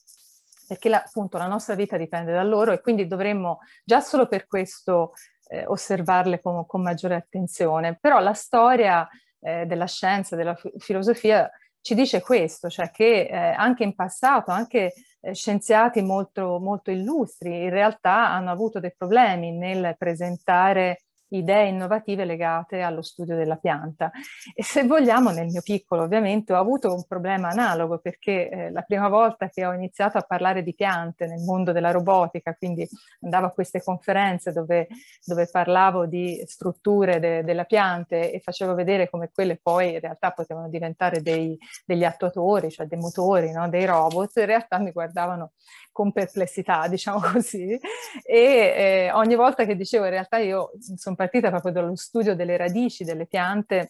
perché 0.66 0.88
la, 0.88 1.02
appunto 1.04 1.38
la 1.38 1.46
nostra 1.46 1.74
vita 1.74 1.96
dipende 1.96 2.32
da 2.32 2.42
loro 2.42 2.72
e 2.72 2.80
quindi 2.80 3.06
dovremmo 3.06 3.60
già 3.84 4.00
solo 4.00 4.26
per 4.26 4.46
questo 4.46 5.12
eh, 5.48 5.64
osservarle 5.66 6.40
con, 6.40 6.66
con, 6.66 6.82
maggiore 6.82 7.14
attenzione. 7.14 7.98
Però 8.00 8.18
la 8.18 8.34
storia 8.34 9.08
eh, 9.40 9.66
della 9.66 9.86
scienza, 9.86 10.36
della 10.36 10.56
filosofia 10.78 11.50
ci 11.80 11.94
dice 11.94 12.20
questo, 12.20 12.68
cioè 12.68 12.90
che 12.90 13.28
eh, 13.30 13.36
anche 13.36 13.84
in 13.84 13.94
passato, 13.94 14.50
anche 14.50 14.92
eh, 15.20 15.34
scienziati 15.34 16.02
molto, 16.02 16.58
molto 16.58 16.90
illustri 16.90 17.62
in 17.62 17.70
realtà 17.70 18.28
hanno 18.28 18.50
avuto 18.50 18.80
dei 18.80 18.92
problemi 18.96 19.52
nel 19.52 19.94
presentare 19.96 21.02
idee 21.28 21.68
innovative 21.68 22.24
legate 22.24 22.80
allo 22.80 23.02
studio 23.02 23.36
della 23.36 23.56
pianta. 23.56 24.10
E 24.54 24.62
se 24.62 24.84
vogliamo, 24.84 25.30
nel 25.30 25.46
mio 25.46 25.62
piccolo 25.62 26.02
ovviamente, 26.02 26.52
ho 26.52 26.58
avuto 26.58 26.94
un 26.94 27.04
problema 27.06 27.48
analogo 27.48 27.98
perché 27.98 28.48
eh, 28.48 28.70
la 28.70 28.82
prima 28.82 29.08
volta 29.08 29.48
che 29.48 29.66
ho 29.66 29.72
iniziato 29.72 30.18
a 30.18 30.22
parlare 30.22 30.62
di 30.62 30.74
piante 30.74 31.26
nel 31.26 31.42
mondo 31.42 31.72
della 31.72 31.90
robotica, 31.90 32.54
quindi 32.54 32.86
andavo 33.20 33.46
a 33.46 33.50
queste 33.50 33.82
conferenze 33.82 34.52
dove, 34.52 34.88
dove 35.24 35.48
parlavo 35.50 36.06
di 36.06 36.42
strutture 36.46 37.18
de, 37.18 37.42
della 37.44 37.64
piante 37.64 38.32
e 38.32 38.40
facevo 38.40 38.74
vedere 38.74 39.08
come 39.10 39.30
quelle 39.32 39.58
poi 39.60 39.94
in 39.94 40.00
realtà 40.00 40.30
potevano 40.30 40.68
diventare 40.68 41.22
dei, 41.22 41.58
degli 41.84 42.04
attuatori, 42.04 42.70
cioè 42.70 42.86
dei 42.86 42.98
motori, 42.98 43.50
no? 43.52 43.68
dei 43.68 43.84
robot, 43.84 44.36
in 44.36 44.46
realtà 44.46 44.78
mi 44.78 44.92
guardavano 44.92 45.52
con 45.92 46.12
perplessità, 46.12 46.86
diciamo 46.88 47.20
così, 47.20 47.78
e 48.22 48.36
eh, 48.36 49.10
ogni 49.12 49.34
volta 49.34 49.64
che 49.64 49.74
dicevo 49.74 50.04
in 50.04 50.10
realtà 50.10 50.38
io 50.38 50.72
sono 50.96 51.15
partita 51.16 51.50
proprio 51.50 51.72
dallo 51.72 51.96
studio 51.96 52.36
delle 52.36 52.56
radici 52.56 53.02
delle 53.04 53.26
piante 53.26 53.88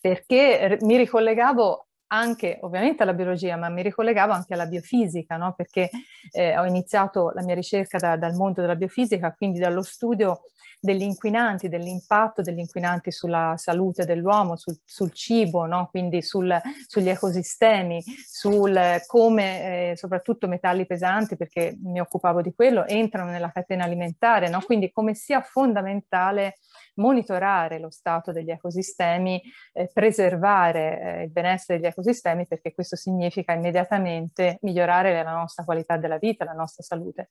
perché 0.00 0.78
mi 0.82 0.96
ricollegavo 0.96 1.86
anche 2.08 2.58
ovviamente 2.60 3.02
alla 3.02 3.14
biologia, 3.14 3.56
ma 3.56 3.68
mi 3.68 3.82
ricollegavo 3.82 4.32
anche 4.32 4.54
alla 4.54 4.66
biofisica, 4.66 5.36
no? 5.36 5.54
perché 5.56 5.90
eh, 6.30 6.56
ho 6.56 6.64
iniziato 6.64 7.32
la 7.34 7.42
mia 7.42 7.54
ricerca 7.54 7.98
da, 7.98 8.16
dal 8.16 8.34
mondo 8.34 8.60
della 8.60 8.76
biofisica, 8.76 9.32
quindi 9.32 9.58
dallo 9.58 9.82
studio 9.82 10.42
degli 10.84 11.02
inquinanti, 11.02 11.70
dell'impatto 11.70 12.42
degli 12.42 12.58
inquinanti 12.58 13.10
sulla 13.10 13.54
salute 13.56 14.04
dell'uomo, 14.04 14.54
sul, 14.56 14.78
sul 14.84 15.12
cibo, 15.12 15.64
no? 15.64 15.88
quindi 15.90 16.20
sul, 16.20 16.54
sugli 16.86 17.08
ecosistemi, 17.08 18.04
sul 18.26 19.00
come 19.06 19.92
eh, 19.92 19.96
soprattutto 19.96 20.46
metalli 20.46 20.84
pesanti, 20.84 21.36
perché 21.36 21.74
mi 21.82 22.00
occupavo 22.00 22.42
di 22.42 22.52
quello, 22.54 22.84
entrano 22.86 23.30
nella 23.30 23.50
catena 23.50 23.84
alimentare, 23.84 24.50
no? 24.50 24.60
quindi 24.60 24.92
come 24.92 25.14
sia 25.14 25.40
fondamentale 25.40 26.56
monitorare 26.96 27.78
lo 27.78 27.90
stato 27.90 28.32
degli 28.32 28.50
ecosistemi, 28.50 29.40
eh, 29.72 29.90
preservare 29.92 31.00
eh, 31.00 31.22
il 31.24 31.30
benessere 31.30 31.78
degli 31.78 31.88
ecosistemi 31.88 32.46
perché 32.46 32.72
questo 32.72 32.96
significa 32.96 33.52
immediatamente 33.52 34.58
migliorare 34.62 35.22
la 35.22 35.32
nostra 35.32 35.64
qualità 35.64 35.96
della 35.96 36.18
vita, 36.18 36.44
la 36.44 36.52
nostra 36.52 36.82
salute. 36.82 37.30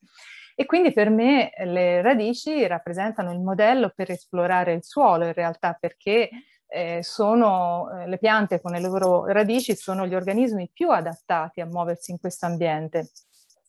E 0.56 0.65
quindi 0.65 0.91
per 0.93 1.10
me 1.10 1.52
le 1.63 2.02
radici 2.02 2.65
rappresentano 2.67 3.32
il 3.32 3.39
modello 3.39 3.91
per 3.95 4.12
esplorare 4.12 4.73
il 4.73 4.84
suolo 4.84 5.26
in 5.26 5.34
realtà 5.34 5.76
perché 5.80 6.30
eh, 6.67 7.04
sono 7.04 7.89
eh, 7.91 8.08
le 8.08 8.17
piante 8.17 8.62
con 8.62 8.71
le 8.71 8.80
loro 8.80 9.26
radici 9.26 9.76
sono 9.76 10.08
gli 10.08 10.15
organismi 10.15 10.69
più 10.73 10.89
adattati 10.89 11.62
a 11.62 11.65
muoversi 11.65 12.12
in 12.12 12.19
questo 12.19 12.45
ambiente 12.45 13.12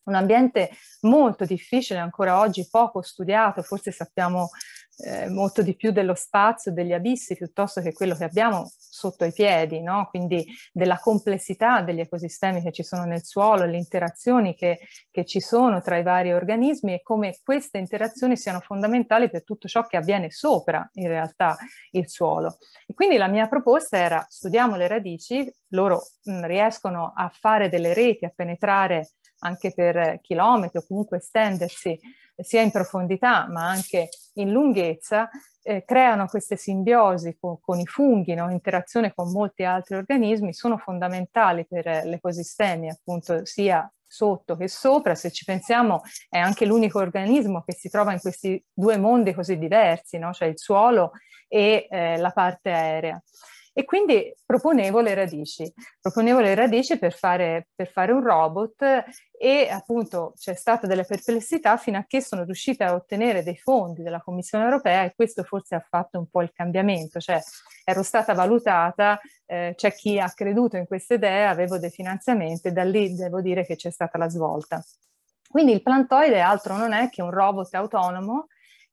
un 0.04 0.14
ambiente 0.14 0.70
molto 1.02 1.44
difficile, 1.44 1.98
ancora 1.98 2.38
oggi 2.38 2.68
poco 2.70 3.02
studiato, 3.02 3.62
forse 3.62 3.90
sappiamo 3.90 4.50
eh, 4.98 5.28
molto 5.28 5.62
di 5.62 5.74
più 5.74 5.90
dello 5.90 6.14
spazio, 6.14 6.72
degli 6.72 6.92
abissi, 6.92 7.36
piuttosto 7.36 7.80
che 7.80 7.92
quello 7.92 8.14
che 8.14 8.24
abbiamo 8.24 8.70
sotto 8.76 9.24
i 9.24 9.32
piedi, 9.32 9.80
no? 9.80 10.06
quindi 10.08 10.46
della 10.72 10.98
complessità 10.98 11.80
degli 11.82 12.00
ecosistemi 12.00 12.62
che 12.62 12.72
ci 12.72 12.82
sono 12.82 13.04
nel 13.04 13.24
suolo, 13.24 13.64
le 13.64 13.76
interazioni 13.76 14.54
che, 14.54 14.80
che 15.10 15.24
ci 15.24 15.40
sono 15.40 15.80
tra 15.80 15.96
i 15.96 16.02
vari 16.02 16.32
organismi 16.32 16.94
e 16.94 17.02
come 17.02 17.38
queste 17.42 17.78
interazioni 17.78 18.36
siano 18.36 18.60
fondamentali 18.60 19.30
per 19.30 19.42
tutto 19.42 19.66
ciò 19.66 19.86
che 19.86 19.96
avviene 19.96 20.30
sopra 20.30 20.88
in 20.94 21.08
realtà 21.08 21.56
il 21.90 22.08
suolo. 22.08 22.58
E 22.86 22.94
quindi 22.94 23.16
la 23.16 23.28
mia 23.28 23.48
proposta 23.48 23.96
era 23.96 24.24
studiamo 24.28 24.76
le 24.76 24.86
radici, 24.86 25.52
loro 25.68 26.02
mh, 26.24 26.46
riescono 26.46 27.12
a 27.14 27.30
fare 27.32 27.68
delle 27.68 27.94
reti, 27.94 28.24
a 28.24 28.32
penetrare 28.34 29.10
anche 29.40 29.72
per 29.72 30.20
chilometri 30.22 30.78
o 30.78 30.84
comunque 30.86 31.18
estendersi 31.18 31.98
sia 32.36 32.62
in 32.62 32.70
profondità 32.70 33.46
ma 33.48 33.68
anche 33.68 34.08
in 34.34 34.50
lunghezza, 34.50 35.28
eh, 35.62 35.84
creano 35.84 36.26
queste 36.26 36.56
simbiosi 36.56 37.36
con, 37.38 37.60
con 37.60 37.78
i 37.78 37.86
funghi, 37.86 38.34
no? 38.34 38.46
in 38.46 38.52
interazione 38.52 39.14
con 39.14 39.30
molti 39.30 39.64
altri 39.64 39.96
organismi, 39.96 40.52
sono 40.52 40.76
fondamentali 40.76 41.66
per 41.66 42.04
l'ecosistema, 42.04 42.90
appunto 42.90 43.44
sia 43.44 43.90
sotto 44.06 44.56
che 44.56 44.68
sopra, 44.68 45.14
se 45.14 45.32
ci 45.32 45.44
pensiamo 45.44 46.02
è 46.28 46.38
anche 46.38 46.66
l'unico 46.66 47.00
organismo 47.00 47.62
che 47.66 47.74
si 47.74 47.88
trova 47.88 48.12
in 48.12 48.20
questi 48.20 48.62
due 48.72 48.96
mondi 48.96 49.34
così 49.34 49.58
diversi, 49.58 50.18
no? 50.18 50.32
cioè 50.32 50.48
il 50.48 50.58
suolo 50.58 51.12
e 51.48 51.86
eh, 51.90 52.16
la 52.18 52.30
parte 52.30 52.70
aerea. 52.70 53.20
E 53.76 53.84
quindi 53.84 54.32
proponevo 54.46 55.00
le 55.00 55.14
radici, 55.14 55.70
proponevo 56.00 56.38
le 56.38 56.54
radici 56.54 56.96
per 56.96 57.12
fare, 57.12 57.66
per 57.74 57.90
fare 57.90 58.12
un 58.12 58.22
robot 58.22 59.04
e 59.36 59.68
appunto 59.68 60.32
c'è 60.36 60.54
stata 60.54 60.86
delle 60.86 61.04
perplessità 61.04 61.76
fino 61.76 61.98
a 61.98 62.04
che 62.06 62.20
sono 62.22 62.44
riuscita 62.44 62.86
a 62.86 62.94
ottenere 62.94 63.42
dei 63.42 63.56
fondi 63.56 64.04
della 64.04 64.20
Commissione 64.20 64.62
europea 64.62 65.02
e 65.02 65.12
questo 65.16 65.42
forse 65.42 65.74
ha 65.74 65.84
fatto 65.86 66.20
un 66.20 66.28
po' 66.28 66.42
il 66.42 66.52
cambiamento, 66.52 67.18
cioè 67.18 67.40
ero 67.82 68.04
stata 68.04 68.32
valutata, 68.32 69.18
eh, 69.44 69.72
c'è 69.74 69.92
chi 69.92 70.20
ha 70.20 70.30
creduto 70.30 70.76
in 70.76 70.86
questa 70.86 71.14
idea, 71.14 71.50
avevo 71.50 71.76
dei 71.76 71.90
finanziamenti 71.90 72.68
e 72.68 72.70
da 72.70 72.84
lì 72.84 73.12
devo 73.16 73.40
dire 73.40 73.66
che 73.66 73.74
c'è 73.74 73.90
stata 73.90 74.18
la 74.18 74.28
svolta. 74.28 74.80
Quindi 75.48 75.72
il 75.72 75.82
plantoide 75.82 76.40
altro 76.40 76.76
non 76.76 76.92
è 76.92 77.08
che 77.10 77.22
un 77.22 77.30
robot 77.32 77.74
autonomo 77.74 78.46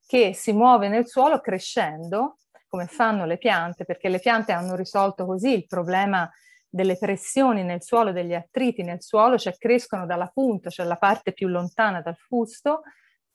che 0.07 0.33
si 0.33 0.51
muove 0.53 0.89
nel 0.89 1.07
suolo 1.07 1.39
crescendo 1.39 2.37
come 2.71 2.87
fanno 2.87 3.25
le 3.25 3.37
piante, 3.37 3.83
perché 3.83 4.07
le 4.07 4.19
piante 4.19 4.53
hanno 4.53 4.75
risolto 4.75 5.25
così 5.25 5.53
il 5.53 5.67
problema 5.67 6.31
delle 6.69 6.97
pressioni 6.97 7.63
nel 7.63 7.83
suolo, 7.83 8.13
degli 8.13 8.33
attriti 8.33 8.81
nel 8.81 9.01
suolo, 9.03 9.37
cioè 9.37 9.57
crescono 9.57 10.05
dalla 10.05 10.31
punta, 10.33 10.69
cioè 10.69 10.85
la 10.85 10.95
parte 10.95 11.33
più 11.33 11.49
lontana 11.49 11.99
dal 11.99 12.15
fusto, 12.15 12.83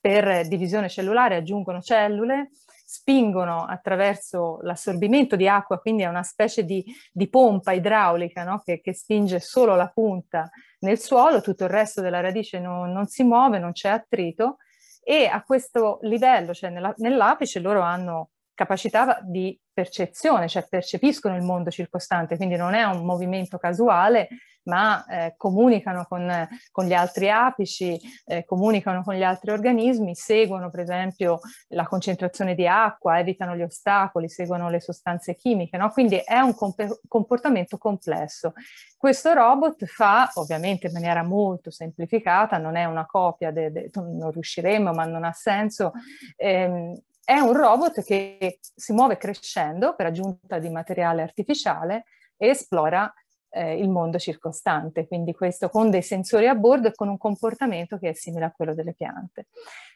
per 0.01 0.49
divisione 0.49 0.89
cellulare 0.89 1.37
aggiungono 1.37 1.83
cellule, 1.83 2.49
spingono 2.87 3.67
attraverso 3.67 4.61
l'assorbimento 4.63 5.37
di 5.37 5.47
acqua, 5.47 5.81
quindi 5.81 6.05
è 6.05 6.07
una 6.07 6.23
specie 6.23 6.65
di, 6.65 6.83
di 7.13 7.29
pompa 7.29 7.73
idraulica 7.73 8.43
no? 8.43 8.63
che, 8.65 8.81
che, 8.81 8.95
spinge 8.95 9.39
solo 9.41 9.75
la 9.75 9.89
punta 9.89 10.49
nel 10.79 10.99
suolo, 10.99 11.43
tutto 11.43 11.65
il 11.65 11.71
resto 11.71 12.01
della 12.01 12.21
radice 12.21 12.59
non, 12.59 12.91
non 12.91 13.07
si 13.07 13.23
muove, 13.23 13.59
non 13.59 13.73
c'è 13.73 13.91
attrito 13.91 14.59
e 15.03 15.27
a 15.27 15.43
questo 15.43 15.99
livello, 16.03 16.55
cioè 16.55 16.71
nella, 16.71 16.95
nell'apice, 16.99 17.61
loro 17.61 17.81
hanno 17.81 18.31
capacità 18.57 19.21
di 19.23 19.57
percezione, 19.73 20.49
cioè 20.49 20.67
percepiscono 20.67 21.37
il 21.37 21.43
mondo 21.43 21.71
circostante, 21.71 22.37
quindi 22.37 22.57
non 22.57 22.75
è 22.75 22.83
un 22.83 23.05
movimento 23.05 23.59
casuale, 23.59 24.29
ma 24.65 25.05
eh, 25.05 25.35
comunicano 25.37 26.07
con, 26.09 26.49
con, 26.73 26.87
gli 26.87 26.95
altri 26.95 27.31
apici, 27.31 28.01
eh, 28.25 28.45
comunicano 28.45 29.03
con 29.03 29.15
gli 29.15 29.23
altri 29.23 29.51
organismi, 29.51 30.15
seguono 30.15 30.71
per 30.71 30.81
esempio 30.81 31.41
la 31.69 31.87
concentrazione 31.87 32.55
di 32.55 32.67
acqua, 32.67 33.19
evitano 33.19 33.55
gli 33.55 33.63
ostacoli, 33.63 34.29
seguono 34.29 34.71
le 34.71 34.81
sostanze 34.81 35.35
chimiche, 35.35 35.77
no? 35.77 35.91
quindi 35.91 36.17
è 36.17 36.39
un 36.39 36.55
comp- 36.55 37.01
comportamento 37.07 37.79
complesso. 37.79 38.55
Questo 38.97 39.35
robot 39.35 39.85
fa, 39.85 40.31
ovviamente 40.35 40.87
in 40.87 40.95
maniera 40.95 41.23
molto 41.23 41.71
semplificata, 41.71 42.57
non 42.57 42.77
è 42.77 42.87
una 42.87 43.07
copia, 43.07 43.53
de, 43.53 43.71
de, 43.71 43.91
non 43.93 44.31
riusciremo, 44.31 44.93
ma 44.93 45.05
non 45.05 45.23
ha 45.23 45.33
senso, 45.33 45.93
ehm, 46.35 46.99
è 47.27 47.41
un 47.41 47.55
robot 47.55 48.05
che 48.05 48.61
si 48.63 48.93
muove 48.93 49.17
crescendo 49.17 49.97
per 49.97 50.07
aggiunta 50.07 50.61
di 50.61 50.71
materiale 50.71 51.23
artificiale 51.23 52.05
e 52.37 52.51
esplora 52.51 53.13
eh, 53.51 53.79
il 53.79 53.89
mondo 53.89 54.17
circostante, 54.17 55.09
quindi 55.09 55.35
questo 55.35 55.69
con 55.69 55.91
dei 55.91 56.03
sensori 56.03 56.47
a 56.47 56.55
bordo 56.55 56.87
e 56.87 56.95
con 56.95 57.09
un 57.09 57.19
comportamento 57.19 57.99
che 57.99 58.11
è 58.11 58.13
simile 58.13 58.45
a 58.45 58.53
quello 58.53 58.75
delle 58.75 58.95
piante. 58.95 59.49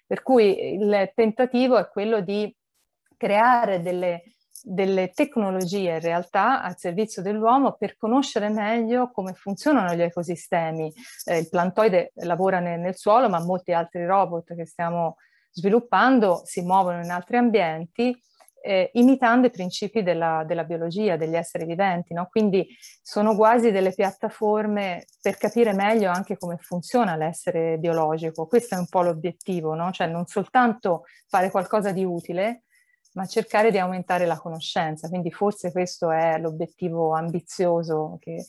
Per 0.05 0.23
cui 0.23 0.75
il 0.75 1.13
tentativo 1.15 1.79
è 1.79 1.89
quello 1.89 2.21
di 2.21 2.53
creare 3.17 3.81
delle, 3.81 4.25
delle 4.65 5.11
tecnologie 5.11 5.93
in 5.93 6.01
realtà 6.01 6.65
al 6.65 6.79
servizio 6.79 7.23
dell'uomo 7.23 7.77
per 7.79 7.97
conoscere 7.97 8.49
meglio 8.49 9.13
come 9.13 9.35
funzionano 9.35 9.95
gli 9.95 10.03
ecosistemi. 10.03 10.93
Eh, 11.27 11.39
il 11.39 11.49
plantoide 11.49 12.11
lavora 12.25 12.59
nel, 12.59 12.81
nel 12.81 12.97
suolo, 12.97 13.29
ma 13.29 13.39
molti 13.39 13.73
altri 13.73 14.05
robot 14.05 14.53
che 14.57 14.67
stiamo 14.67 15.15
sviluppando 15.51 16.43
si 16.45 16.63
muovono 16.63 17.03
in 17.03 17.11
altri 17.11 17.37
ambienti 17.37 18.17
eh, 18.63 18.91
imitando 18.95 19.47
i 19.47 19.51
principi 19.51 20.03
della, 20.03 20.45
della, 20.47 20.65
biologia, 20.65 21.17
degli 21.17 21.35
esseri 21.35 21.65
viventi, 21.65 22.13
no? 22.13 22.29
quindi 22.31 22.67
sono 23.03 23.35
quasi 23.35 23.71
delle 23.71 23.93
piattaforme 23.93 25.07
per 25.21 25.37
capire 25.37 25.73
meglio 25.73 26.11
anche 26.11 26.37
come 26.37 26.59
funziona 26.59 27.17
l'essere 27.17 27.79
biologico. 27.79 28.47
Questo 28.47 28.75
è 28.75 28.79
un 28.79 28.87
po' 28.89 29.03
l'obiettivo, 29.03 29.75
no? 29.75 29.91
cioè 29.93 30.07
non 30.09 30.27
soltanto 30.27 31.05
fare 31.27 31.51
qualcosa 31.51 31.93
di 31.93 32.05
utile, 32.05 32.65
ma 33.15 33.27
cercare 33.27 33.71
di 33.71 33.79
aumentare 33.79 34.27
la 34.27 34.39
conoscenza. 34.39 35.09
Quindi 35.09 35.33
forse 35.33 35.73
questo 35.73 36.11
è 36.11 36.39
l'obiettivo 36.39 37.15
ambizioso 37.15 38.19
che 38.21 38.45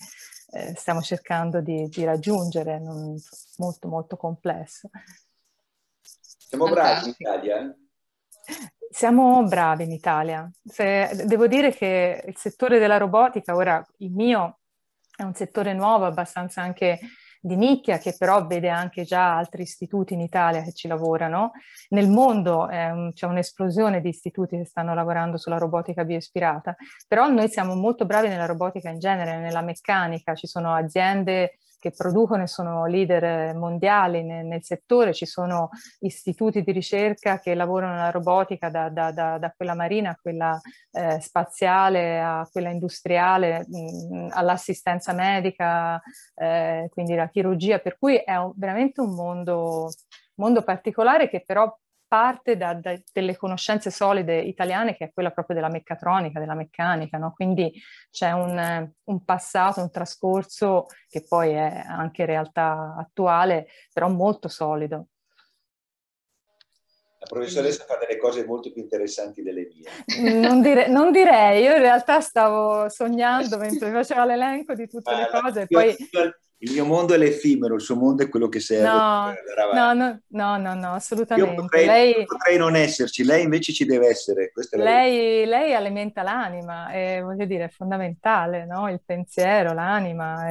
eh, 0.54 0.74
stiamo 0.76 1.02
cercando 1.02 1.62
di, 1.62 1.88
di 1.88 2.04
raggiungere, 2.04 2.80
non, 2.80 3.16
molto 3.58 3.88
molto 3.88 4.18
complesso. 4.18 4.90
Siamo 6.52 6.70
bravi 6.70 7.06
in 7.06 7.16
Italia? 7.18 7.76
Siamo 8.90 9.44
bravi 9.44 9.86
in 9.86 9.92
Italia. 9.92 10.52
Se, 10.62 11.24
devo 11.26 11.48
dire 11.48 11.72
che 11.72 12.22
il 12.28 12.36
settore 12.36 12.78
della 12.78 12.98
robotica, 12.98 13.56
ora 13.56 13.82
il 14.00 14.12
mio 14.12 14.60
è 15.16 15.24
un 15.24 15.34
settore 15.34 15.72
nuovo, 15.72 16.04
abbastanza 16.04 16.62
anche 16.62 17.00
di 17.40 17.56
nicchia, 17.56 18.00
che 18.00 18.18
però 18.18 18.46
vede 18.48 18.68
anche 18.68 19.06
già 19.06 19.38
altri 19.38 19.62
istituti 19.62 20.14
in 20.14 20.20
Italia 20.20 20.62
che 20.62 20.74
ci 20.74 20.90
lavorano. 20.90 21.52
Nel 21.92 22.10
mondo 22.10 22.68
eh, 22.68 23.12
c'è 23.14 23.28
un'esplosione 23.28 24.02
di 24.02 24.10
istituti 24.10 24.58
che 24.58 24.66
stanno 24.66 24.94
lavorando 24.94 25.38
sulla 25.38 25.58
robotica 25.58 26.04
bioispirata, 26.04 26.76
però 27.08 27.30
noi 27.30 27.48
siamo 27.48 27.76
molto 27.76 28.06
bravi 28.06 28.28
nella 28.28 28.46
robotica 28.46 28.90
in 28.90 29.00
genere, 29.00 29.40
nella 29.40 29.62
meccanica, 29.62 30.36
ci 30.36 30.48
sono 30.48 30.74
aziende 30.74 31.60
che 31.82 31.91
producono 31.91 32.44
e 32.44 32.48
sono 32.48 32.86
leader 32.86 33.56
mondiali 33.56 34.24
nel, 34.24 34.46
nel, 34.46 34.63
settore, 34.63 35.13
ci 35.13 35.26
sono 35.26 35.70
istituti 36.02 36.62
di 36.62 36.72
ricerca 36.72 37.39
che 37.39 37.56
lavorano 37.56 37.96
nella 37.96 38.12
robotica 38.12 38.70
da, 38.70 38.89
da, 38.89 39.12
da, 39.12 39.39
da 39.39 39.54
quella 39.58 39.74
marina 39.74 40.12
a 40.12 40.20
quella 40.22 40.62
eh, 40.91 41.20
spaziale 41.20 42.22
a 42.22 42.48
quella 42.52 42.70
industriale, 42.70 43.65
mh, 43.67 44.28
all'assistenza 44.32 45.12
medica, 45.13 46.00
eh, 46.36 46.88
quindi 46.91 47.15
la 47.15 47.30
chirurgia, 47.30 47.80
per 47.80 47.98
cui 47.98 48.17
è 48.17 48.36
un, 48.36 48.54
veramente 48.56 49.02
un 49.02 49.15
mondo, 49.15 49.89
mondo 50.36 50.62
particolare 50.62 51.30
che 51.30 51.44
però 51.44 51.76
parte 52.12 52.58
da, 52.58 52.74
da, 52.74 52.93
delle 53.13 53.38
conoscenze 53.38 53.89
solide 53.89 54.38
italiane, 54.38 54.97
che 54.97 55.06
è 55.06 55.13
quella 55.13 55.32
proprio 55.32 55.56
della 55.56 55.69
meccatronica, 55.69 56.41
della 56.41 56.56
meccanica, 56.56 57.17
no? 57.17 57.32
quindi 57.34 57.71
c'è 58.10 58.32
un, 58.32 58.91
un, 59.02 59.24
passato, 59.24 59.80
un 59.80 59.89
trascorso 59.89 60.88
che 61.08 61.24
poi 61.26 61.52
è 61.52 61.84
anche 61.88 62.26
realtà 62.26 62.95
attuale, 63.00 63.67
però 63.93 64.10
molto 64.10 64.50
solido. 64.50 65.08
La 67.17 67.28
professoressa 67.30 67.86
fa 67.86 67.95
delle 67.95 68.19
cose 68.19 68.45
molto 68.45 68.74
più 68.74 68.82
interessanti 68.82 69.41
delle 69.41 69.69
mie. 69.74 70.38
Non, 70.38 70.62
dire, 70.62 70.89
non 70.89 71.13
direi, 71.13 71.63
io 71.63 71.71
in 71.76 71.82
realtà 71.82 72.19
stavo 72.19 72.89
sognando 72.89 73.56
mentre 73.58 73.89
faceva 73.89 74.26
l'elenco 74.26 74.74
di 74.74 74.89
tutte 74.89 75.12
ah, 75.12 75.17
le 75.17 75.30
cose, 75.32 75.65
poi 75.65 75.95
il 76.63 76.74
mio 76.74 76.86
mondo 76.86 77.13
è 77.13 77.17
l'effimero, 77.17 77.76
il 77.76 77.82
suo 77.82 77.95
mondo 77.95 78.24
è 78.24 78.30
quello 78.30 78.47
che 78.47 78.60
serve. 78.60 78.88
No, 78.88 79.34
no, 79.74 79.93
no, 79.93 80.19
no, 80.28 80.58
no, 80.58 80.74
no, 80.76 80.93
assolutamente. 80.93 81.50
Io 81.50 81.56
potrei, 81.60 81.86
lei, 81.86 82.26
potrei, 82.26 82.58
non 82.58 82.76
esserci, 82.76 83.24
lei 83.24 83.43
invece 83.43 83.74
ci 83.74 83.86
deve 83.86 84.10
essere. 84.10 84.52
Lei, 84.71 85.45
lei, 85.45 85.74
alimenta 85.74 86.21
l'anima, 86.21 86.89
è, 86.89 87.21
voglio 87.24 87.45
dire, 87.45 87.65
è 87.65 87.69
fondamentale, 87.69 88.65
no? 88.65 88.89
Il 88.89 89.02
pensiero, 89.04 89.74
l'anima, 89.74 90.45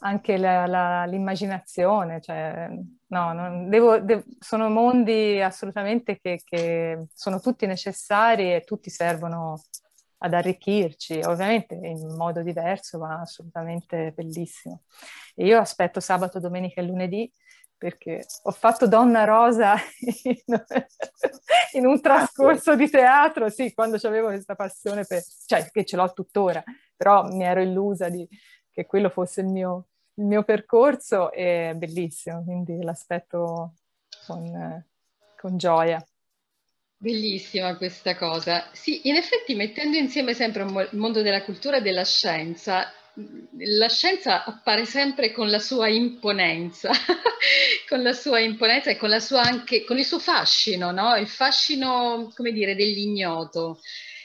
anche 0.00 0.36
la, 0.36 0.66
la, 0.66 1.04
l'immaginazione, 1.06 2.20
cioè, 2.20 2.68
no, 3.06 3.32
non, 3.32 3.68
devo, 3.70 3.98
devo, 3.98 4.22
sono 4.38 4.68
mondi 4.68 5.40
assolutamente 5.40 6.18
che, 6.20 6.42
che 6.44 7.06
sono 7.14 7.40
tutti 7.40 7.64
necessari 7.64 8.54
e 8.54 8.60
tutti 8.60 8.90
servono 8.90 9.58
ad 10.22 10.34
arricchirci, 10.34 11.20
ovviamente 11.24 11.74
in 11.74 12.14
modo 12.16 12.42
diverso, 12.42 12.98
ma 12.98 13.20
assolutamente 13.20 14.12
bellissimo. 14.12 14.82
E 15.34 15.46
io 15.46 15.58
aspetto 15.58 16.00
sabato, 16.00 16.40
domenica 16.40 16.80
e 16.80 16.84
lunedì 16.84 17.32
perché 17.80 18.26
ho 18.42 18.50
fatto 18.50 18.86
Donna 18.86 19.24
Rosa 19.24 19.74
in, 20.24 20.34
in 21.72 21.86
un 21.86 21.98
trascorso 21.98 22.76
di 22.76 22.90
teatro, 22.90 23.48
sì, 23.48 23.72
quando 23.72 23.96
avevo 24.02 24.26
questa 24.26 24.54
passione, 24.54 25.06
per, 25.06 25.22
cioè 25.46 25.70
che 25.70 25.86
ce 25.86 25.96
l'ho 25.96 26.12
tuttora, 26.12 26.62
però 26.94 27.24
mi 27.24 27.44
ero 27.44 27.62
illusa 27.62 28.10
di, 28.10 28.28
che 28.70 28.84
quello 28.84 29.08
fosse 29.08 29.40
il 29.40 29.46
mio, 29.46 29.86
il 30.16 30.26
mio 30.26 30.42
percorso 30.42 31.32
e 31.32 31.70
è 31.70 31.74
bellissimo, 31.74 32.44
quindi 32.44 32.82
l'aspetto 32.82 33.76
con, 34.26 34.84
con 35.38 35.56
gioia. 35.56 36.04
Bellissima 37.02 37.76
questa 37.76 38.14
cosa. 38.14 38.68
Sì, 38.72 39.08
in 39.08 39.14
effetti 39.16 39.54
mettendo 39.54 39.96
insieme 39.96 40.34
sempre 40.34 40.62
il 40.64 40.88
mondo 40.98 41.22
della 41.22 41.42
cultura 41.44 41.78
e 41.78 41.80
della 41.80 42.04
scienza, 42.04 42.92
la 43.56 43.88
scienza 43.88 44.44
appare 44.44 44.84
sempre 44.84 45.32
con 45.32 45.48
la 45.48 45.58
sua 45.58 45.88
imponenza, 45.88 46.90
con 47.88 48.02
la 48.02 48.12
sua 48.12 48.40
imponenza 48.40 48.90
e 48.90 48.96
con, 48.98 49.18
sua 49.18 49.40
anche, 49.40 49.84
con 49.84 49.96
il 49.98 50.04
suo 50.04 50.18
fascino, 50.18 50.90
no? 50.90 51.16
Il 51.16 51.26
fascino, 51.28 52.30
come 52.36 52.52
dire, 52.52 52.74
dell'ignoto. 52.74 53.80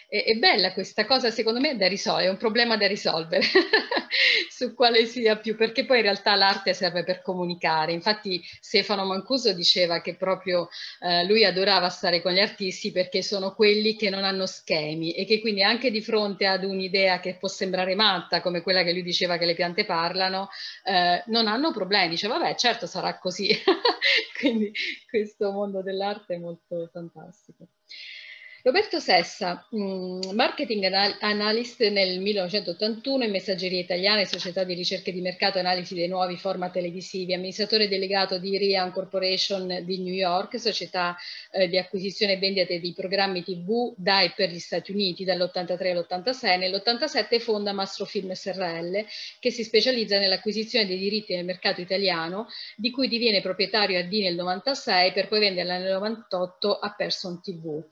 È, 0.07 0.23
è 0.23 0.35
bella 0.35 0.73
questa 0.73 1.05
cosa, 1.05 1.31
secondo 1.31 1.59
me, 1.59 1.75
da 1.77 1.87
risolvere, 1.87 2.27
è 2.27 2.29
un 2.29 2.37
problema 2.37 2.77
da 2.77 2.87
risolvere 2.87 3.43
su 4.49 4.73
quale 4.73 5.05
sia 5.05 5.37
più, 5.37 5.55
perché 5.55 5.85
poi 5.85 5.97
in 5.97 6.03
realtà 6.03 6.35
l'arte 6.35 6.73
serve 6.73 7.03
per 7.03 7.21
comunicare. 7.21 7.91
Infatti 7.91 8.41
Stefano 8.59 9.05
Mancuso 9.05 9.53
diceva 9.53 10.01
che 10.01 10.15
proprio 10.15 10.69
eh, 11.01 11.25
lui 11.25 11.43
adorava 11.45 11.89
stare 11.89 12.21
con 12.21 12.31
gli 12.33 12.39
artisti 12.39 12.91
perché 12.91 13.21
sono 13.21 13.53
quelli 13.53 13.95
che 13.95 14.09
non 14.09 14.23
hanno 14.23 14.45
schemi 14.45 15.13
e 15.13 15.25
che 15.25 15.39
quindi 15.39 15.63
anche 15.63 15.91
di 15.91 16.01
fronte 16.01 16.45
ad 16.45 16.63
un'idea 16.63 17.19
che 17.19 17.35
può 17.37 17.47
sembrare 17.47 17.95
matta, 17.95 18.41
come 18.41 18.61
quella 18.61 18.83
che 18.83 18.93
lui 18.93 19.03
diceva 19.03 19.37
che 19.37 19.45
le 19.45 19.55
piante 19.55 19.85
parlano, 19.85 20.49
eh, 20.83 21.23
non 21.27 21.47
hanno 21.47 21.71
problemi. 21.71 22.09
Dice, 22.09 22.27
vabbè, 22.27 22.55
certo 22.55 22.85
sarà 22.87 23.17
così. 23.17 23.49
quindi 24.39 24.71
questo 25.09 25.51
mondo 25.51 25.81
dell'arte 25.81 26.35
è 26.35 26.37
molto 26.37 26.89
fantastico. 26.91 27.67
Roberto 28.65 28.99
Sessa, 28.99 29.63
mm, 29.75 30.31
marketing 30.33 30.85
analyst 31.19 31.87
nel 31.87 32.19
1981 32.19 33.25
in 33.25 33.29
Messaggeria 33.29 33.79
Italiana 33.79 34.25
Società 34.25 34.63
di 34.63 34.73
Ricerche 34.73 35.11
di 35.11 35.21
Mercato 35.21 35.57
e 35.57 35.59
Analisi 35.59 35.93
dei 35.93 36.07
Nuovi 36.07 36.35
Format 36.35 36.71
Televisivi, 36.71 37.35
amministratore 37.35 37.87
delegato 37.87 38.39
di 38.39 38.57
Rian 38.57 38.91
Corporation 38.91 39.83
di 39.85 40.01
New 40.01 40.15
York, 40.15 40.59
società 40.59 41.15
eh, 41.51 41.67
di 41.67 41.77
acquisizione 41.77 42.33
e 42.33 42.37
vendita 42.39 42.75
di 42.75 42.91
programmi 42.93 43.43
TV 43.43 43.93
da 43.97 44.21
e 44.21 44.33
per 44.35 44.49
gli 44.49 44.57
Stati 44.57 44.91
Uniti 44.91 45.23
dall'83 45.23 45.91
all'86. 45.91 46.57
Nell'87 46.57 47.39
fonda 47.39 47.71
Mastrofilm 47.71 48.31
SRL 48.31 49.05
che 49.39 49.51
si 49.51 49.63
specializza 49.63 50.17
nell'acquisizione 50.17 50.87
dei 50.87 50.97
diritti 50.97 51.35
nel 51.35 51.45
mercato 51.45 51.81
italiano, 51.81 52.47
di 52.75 52.89
cui 52.89 53.07
diviene 53.07 53.41
proprietario 53.41 53.99
a 53.99 54.01
D 54.01 54.21
nel 54.23 54.33
96 54.33 55.11
per 55.11 55.27
poi 55.27 55.39
venderla 55.41 55.77
nel 55.77 55.91
98 55.91 56.79
a 56.79 56.95
Person 56.97 57.39
TV. 57.43 57.83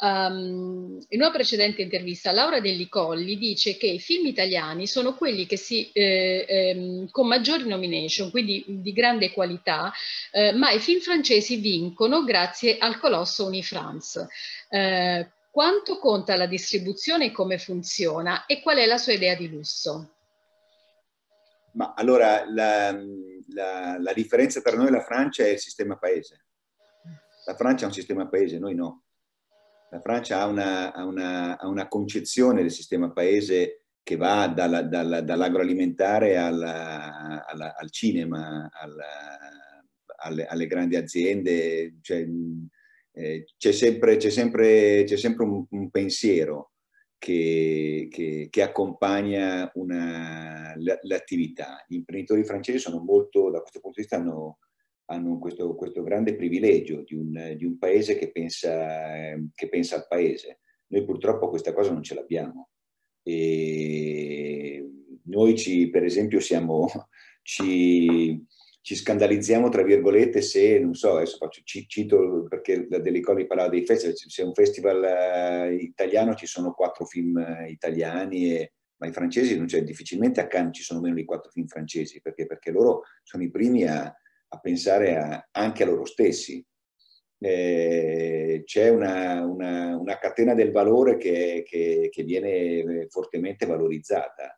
Um, 0.00 1.04
in 1.08 1.20
una 1.20 1.32
precedente 1.32 1.82
intervista 1.82 2.30
Laura 2.30 2.60
Delli 2.60 2.88
Colli 2.88 3.36
dice 3.36 3.76
che 3.76 3.88
i 3.88 3.98
film 3.98 4.26
italiani 4.26 4.86
sono 4.86 5.14
quelli 5.14 5.44
che 5.44 5.56
si, 5.56 5.90
eh, 5.90 6.44
ehm, 6.48 7.10
con 7.10 7.26
maggiori 7.26 7.66
nomination, 7.66 8.30
quindi 8.30 8.64
di 8.68 8.92
grande 8.92 9.32
qualità, 9.32 9.92
eh, 10.30 10.52
ma 10.52 10.70
i 10.70 10.78
film 10.78 11.00
francesi 11.00 11.56
vincono 11.56 12.22
grazie 12.22 12.78
al 12.78 13.00
colosso 13.00 13.44
Unifrance. 13.46 14.28
Eh, 14.68 15.28
quanto 15.50 15.98
conta 15.98 16.36
la 16.36 16.46
distribuzione 16.46 17.32
come 17.32 17.58
funziona 17.58 18.46
e 18.46 18.62
qual 18.62 18.76
è 18.76 18.86
la 18.86 18.98
sua 18.98 19.14
idea 19.14 19.34
di 19.34 19.48
lusso? 19.48 20.12
Ma 21.72 21.94
allora 21.96 22.44
la, 22.48 22.96
la, 23.48 23.98
la, 23.98 24.12
differenza 24.12 24.60
tra 24.60 24.76
noi 24.76 24.86
e 24.86 24.90
la 24.90 25.02
Francia 25.02 25.42
è 25.42 25.48
il 25.48 25.58
sistema 25.58 25.96
paese. 25.96 26.44
La 27.46 27.54
Francia 27.56 27.84
ha 27.84 27.88
un 27.88 27.94
sistema 27.94 28.28
paese, 28.28 28.58
noi 28.58 28.76
no. 28.76 29.02
La 29.90 30.00
Francia 30.00 30.40
ha 30.40 30.46
una, 30.46 30.92
ha 30.92 31.04
una, 31.04 31.58
ha 31.58 31.66
una 31.66 31.88
concezione 31.88 32.62
del 32.62 32.70
sistema 32.70 33.10
paese 33.10 33.84
che 34.02 34.16
va 34.16 34.46
dalla, 34.48 34.82
dalla, 34.82 35.20
dall'agroalimentare 35.20 36.36
alla, 36.36 37.46
alla, 37.46 37.74
al 37.76 37.90
cinema, 37.90 38.70
alla, 38.72 39.38
alle, 40.16 40.46
alle, 40.46 40.66
grandi 40.66 40.96
aziende. 40.96 41.96
Cioè, 42.00 42.26
eh, 43.12 43.44
c'è 43.56 43.72
sempre, 43.72 44.16
c'è 44.16 44.30
sempre, 44.30 45.04
c'è 45.04 45.16
sempre 45.16 45.44
un, 45.44 45.64
un 45.68 45.90
pensiero 45.90 46.72
che, 47.18 48.08
che, 48.10 48.48
che 48.50 48.62
accompagna 48.62 49.70
una, 49.74 50.74
l'attività. 51.02 51.84
Gli 51.86 51.96
imprenditori 51.96 52.44
francesi 52.44 52.78
sono 52.78 53.02
molto, 53.02 53.50
da 53.50 53.60
questo 53.60 53.80
punto 53.80 54.00
di 54.00 54.06
vista, 54.06 54.16
hanno, 54.16 54.58
hanno 55.10 55.38
questo, 55.38 55.74
questo, 55.74 56.02
grande 56.02 56.34
privilegio 56.34 57.02
di 57.02 57.14
un, 57.14 57.54
di 57.56 57.64
un 57.64 57.78
paese 57.78 58.16
che 58.16 58.30
pensa, 58.30 59.34
che 59.54 59.68
pensa, 59.68 59.96
al 59.96 60.06
paese. 60.06 60.60
Noi 60.88 61.04
purtroppo 61.04 61.48
questa 61.48 61.72
cosa 61.72 61.92
non 61.92 62.02
ce 62.02 62.14
l'abbiamo. 62.14 62.70
E 63.22 64.86
noi 65.24 65.56
ci, 65.56 65.88
per 65.88 66.04
esempio, 66.04 66.40
siamo, 66.40 66.86
ci, 67.42 68.44
ci 68.82 68.94
scandalizziamo, 68.94 69.70
tra 69.70 69.82
virgolette, 69.82 70.42
se, 70.42 70.78
non 70.78 70.94
so, 70.94 71.16
adesso 71.16 71.38
faccio, 71.38 71.62
cito 71.64 72.46
perché 72.48 72.86
la 72.90 72.98
Delicoli 72.98 73.46
parlava 73.46 73.70
dei 73.70 73.86
festival, 73.86 74.14
se 74.16 74.42
è 74.42 74.44
un 74.44 74.54
festival 74.54 75.04
eh, 75.04 75.74
italiano 75.76 76.34
ci 76.34 76.46
sono 76.46 76.72
quattro 76.72 77.06
film 77.06 77.38
eh, 77.38 77.70
italiani, 77.70 78.52
e, 78.54 78.72
ma 78.98 79.06
i 79.06 79.12
francesi 79.12 79.56
non 79.56 79.66
c'è, 79.66 79.82
difficilmente 79.82 80.40
a 80.40 80.46
Cannes 80.46 80.76
ci 80.76 80.82
sono 80.82 81.00
meno 81.00 81.14
di 81.14 81.24
quattro 81.24 81.50
film 81.50 81.66
francesi, 81.66 82.20
perché, 82.20 82.46
perché 82.46 82.70
loro 82.70 83.04
sono 83.22 83.42
i 83.42 83.50
primi 83.50 83.84
a, 83.86 84.14
a 84.48 84.58
pensare 84.58 85.16
a, 85.16 85.48
anche 85.52 85.82
a 85.82 85.86
loro 85.86 86.04
stessi. 86.04 86.64
Eh, 87.40 88.62
c'è 88.64 88.88
una, 88.88 89.44
una, 89.44 89.96
una, 89.96 90.18
catena 90.18 90.54
del 90.54 90.72
valore 90.72 91.16
che, 91.16 91.62
che, 91.64 92.08
che 92.10 92.22
viene 92.24 93.06
fortemente 93.08 93.64
valorizzata 93.64 94.57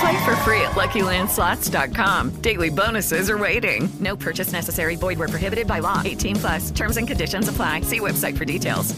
Play 0.00 0.24
for 0.24 0.34
free 0.36 0.62
at 0.62 0.72
LuckyLandSlots.com. 0.72 2.40
Daily 2.40 2.70
bonuses 2.70 3.28
are 3.28 3.36
waiting. 3.36 3.86
No 4.00 4.16
purchase 4.16 4.50
necessary. 4.50 4.96
Void 4.96 5.18
were 5.18 5.28
prohibited 5.28 5.66
by 5.66 5.80
law. 5.80 6.00
18 6.02 6.36
plus. 6.36 6.70
Terms 6.70 6.96
and 6.96 7.06
conditions 7.06 7.48
apply. 7.48 7.82
See 7.82 8.00
website 8.00 8.34
for 8.34 8.46
details. 8.46 8.94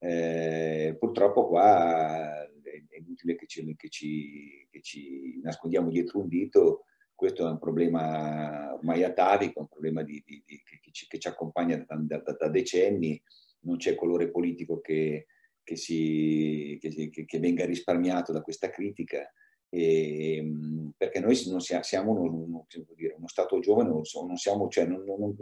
Eh, 0.00 0.96
purtroppo 0.98 1.46
qua 1.46 2.42
è 2.42 2.98
inutile 2.98 3.36
che 3.36 3.46
ci, 3.46 3.76
che, 3.76 3.88
ci, 3.88 4.66
che 4.70 4.80
ci, 4.82 5.40
nascondiamo 5.40 5.88
dietro 5.88 6.18
un 6.18 6.26
dito. 6.26 6.86
Questo 7.14 7.46
è 7.46 7.50
un 7.50 7.60
problema 7.60 8.74
ormai 8.74 9.04
atavico, 9.04 9.60
un 9.60 9.68
problema 9.68 10.02
di, 10.02 10.20
di, 10.26 10.42
di, 10.44 10.60
che, 10.64 10.90
ci, 10.90 11.06
che, 11.06 11.20
ci, 11.20 11.28
accompagna 11.28 11.76
da, 11.76 11.96
da, 11.96 12.36
da, 12.36 12.48
decenni. 12.48 13.22
Non 13.60 13.76
c'è 13.76 13.94
colore 13.94 14.32
politico 14.32 14.80
che, 14.80 15.28
si, 15.62 16.76
che 16.80 17.38
venga 17.38 17.64
risparmiato 17.64 18.32
da 18.32 18.42
questa 18.42 18.68
critica 18.68 19.32
e, 19.74 20.36
ehm, 20.36 20.92
perché 20.96 21.18
noi 21.18 21.36
non 21.48 21.60
siamo 21.60 22.12
uno, 22.12 22.66
dire, 22.94 23.14
uno 23.16 23.26
Stato 23.26 23.58
giovane, 23.58 23.88
non, 23.88 24.36
siamo, 24.36 24.68
cioè, 24.68 24.86
non, 24.86 25.02
non, 25.04 25.34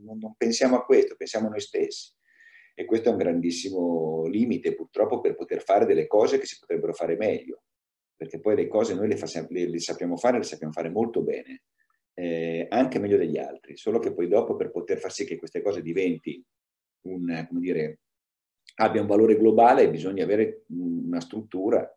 non, 0.00 0.34
pensiamo 0.36 0.76
a 0.76 0.84
questo, 0.84 1.16
pensiamo 1.16 1.48
a 1.48 1.50
noi 1.50 1.60
stessi. 1.60 2.12
E 2.72 2.84
questo 2.84 3.08
è 3.08 3.12
un 3.12 3.18
grandissimo 3.18 4.26
limite 4.26 4.74
purtroppo 4.74 5.20
per 5.20 5.34
poter 5.34 5.62
fare 5.62 5.86
delle 5.86 6.06
cose 6.06 6.38
che 6.38 6.46
si 6.46 6.58
potrebbero 6.60 6.92
fare 6.92 7.16
meglio, 7.16 7.62
perché 8.14 8.38
poi 8.38 8.54
le 8.54 8.68
cose 8.68 8.94
noi 8.94 9.08
le, 9.08 9.16
fa, 9.16 9.26
le, 9.48 9.68
le 9.68 9.80
sappiamo 9.80 10.16
fare, 10.16 10.38
le 10.38 10.44
sappiamo 10.44 10.72
fare 10.72 10.90
molto 10.90 11.22
bene, 11.22 11.62
eh, 12.14 12.66
anche 12.70 13.00
meglio 13.00 13.16
degli 13.16 13.38
altri, 13.38 13.76
solo 13.76 13.98
che 13.98 14.12
poi 14.12 14.28
dopo 14.28 14.54
per 14.54 14.70
poter 14.70 14.98
far 14.98 15.10
sì 15.10 15.24
che 15.24 15.38
queste 15.38 15.62
cose 15.62 15.82
diventi 15.82 16.40
un, 17.06 17.46
come 17.48 17.60
dire, 17.60 18.00
abbia 18.76 19.00
un 19.00 19.06
valore 19.06 19.36
globale 19.36 19.90
bisogna 19.90 20.22
avere 20.22 20.64
una 20.68 21.20
struttura 21.20 21.90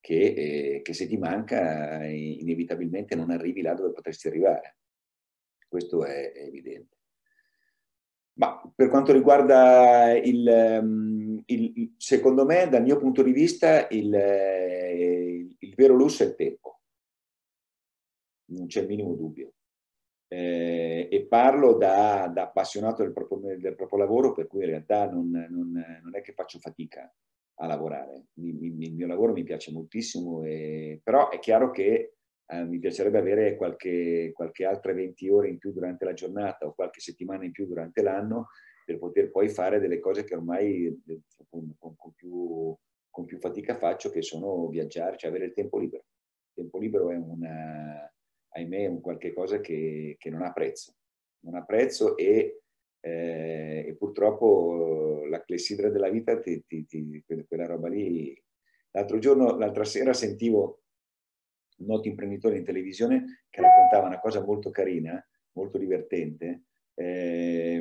che, 0.00 0.76
eh, 0.76 0.82
che 0.82 0.92
se 0.94 1.06
ti 1.06 1.16
manca 1.18 2.04
inevitabilmente 2.04 3.14
non 3.14 3.30
arrivi 3.30 3.62
là 3.62 3.74
dove 3.74 3.92
potresti 3.92 4.28
arrivare. 4.28 4.78
Questo 5.68 6.04
è, 6.04 6.32
è 6.32 6.42
evidente. 6.42 6.96
Ma 8.34 8.60
per 8.74 8.88
quanto 8.88 9.12
riguarda 9.12 10.16
il, 10.16 10.48
ehm, 10.48 11.42
il, 11.46 11.94
secondo 11.98 12.46
me, 12.46 12.68
dal 12.68 12.82
mio 12.82 12.96
punto 12.96 13.22
di 13.22 13.32
vista, 13.32 13.86
il, 13.90 14.14
eh, 14.14 15.56
il 15.58 15.74
vero 15.74 15.94
lusso 15.94 16.22
è 16.22 16.26
il 16.26 16.34
tempo. 16.34 16.80
Non 18.46 18.66
c'è 18.66 18.80
il 18.80 18.86
minimo 18.86 19.14
dubbio. 19.14 19.52
Eh, 20.26 21.08
e 21.10 21.26
parlo 21.26 21.74
da, 21.74 22.30
da 22.32 22.44
appassionato 22.44 23.02
del 23.02 23.12
proprio, 23.12 23.58
del 23.58 23.74
proprio, 23.74 23.98
lavoro, 23.98 24.32
per 24.32 24.46
cui 24.46 24.60
in 24.60 24.70
realtà 24.70 25.10
non, 25.10 25.28
non, 25.28 25.72
non 26.02 26.16
è 26.16 26.22
che 26.22 26.32
faccio 26.32 26.58
fatica 26.60 27.12
a 27.60 27.66
lavorare. 27.66 28.26
Il 28.34 28.94
mio 28.94 29.06
lavoro 29.06 29.32
mi 29.32 29.44
piace 29.44 29.70
moltissimo, 29.72 30.44
e, 30.44 31.00
però 31.02 31.30
è 31.30 31.38
chiaro 31.38 31.70
che 31.70 32.14
eh, 32.46 32.64
mi 32.64 32.78
piacerebbe 32.78 33.18
avere 33.18 33.56
qualche, 33.56 34.32
qualche 34.34 34.64
altre 34.64 34.94
20 34.94 35.28
ore 35.28 35.48
in 35.48 35.58
più 35.58 35.72
durante 35.72 36.04
la 36.04 36.14
giornata 36.14 36.66
o 36.66 36.74
qualche 36.74 37.00
settimana 37.00 37.44
in 37.44 37.52
più 37.52 37.66
durante 37.66 38.02
l'anno 38.02 38.48
per 38.84 38.98
poter 38.98 39.30
poi 39.30 39.48
fare 39.48 39.78
delle 39.78 40.00
cose 40.00 40.24
che 40.24 40.34
ormai 40.34 40.86
eh, 40.86 41.20
con, 41.48 41.74
con, 41.78 41.94
con, 41.96 42.12
più, 42.14 42.74
con 43.10 43.24
più, 43.24 43.38
fatica 43.38 43.76
faccio, 43.76 44.10
che 44.10 44.22
sono 44.22 44.66
viaggiare, 44.68 45.16
cioè 45.16 45.30
avere 45.30 45.46
il 45.46 45.52
tempo 45.52 45.78
libero. 45.78 46.04
Il 46.48 46.62
tempo 46.62 46.78
libero 46.78 47.10
è 47.10 47.16
una, 47.16 48.12
ahimè, 48.48 48.86
un 48.86 49.00
qualche 49.00 49.32
cosa 49.32 49.60
che, 49.60 50.16
che 50.18 50.30
non 50.30 50.42
ha 50.42 50.52
prezzo. 50.52 50.94
Non 51.42 51.54
ha 51.54 51.64
prezzo 51.64 52.16
e 52.16 52.62
eh, 53.00 53.84
e 53.88 53.94
purtroppo 53.94 55.24
la 55.28 55.42
clessidra 55.42 55.88
della 55.88 56.10
vita, 56.10 56.38
ti, 56.38 56.64
ti, 56.66 56.84
ti, 56.86 57.24
quella 57.48 57.66
roba 57.66 57.88
lì. 57.88 58.40
L'altro 58.92 59.18
giorno, 59.18 59.56
l'altra 59.56 59.84
sera 59.84 60.12
sentivo 60.12 60.82
un 61.78 61.86
noto 61.86 62.08
imprenditore 62.08 62.58
in 62.58 62.64
televisione 62.64 63.44
che 63.48 63.62
raccontava 63.62 64.06
una 64.06 64.20
cosa 64.20 64.44
molto 64.44 64.70
carina, 64.70 65.24
molto 65.52 65.78
divertente. 65.78 66.64
Eh, 66.94 67.76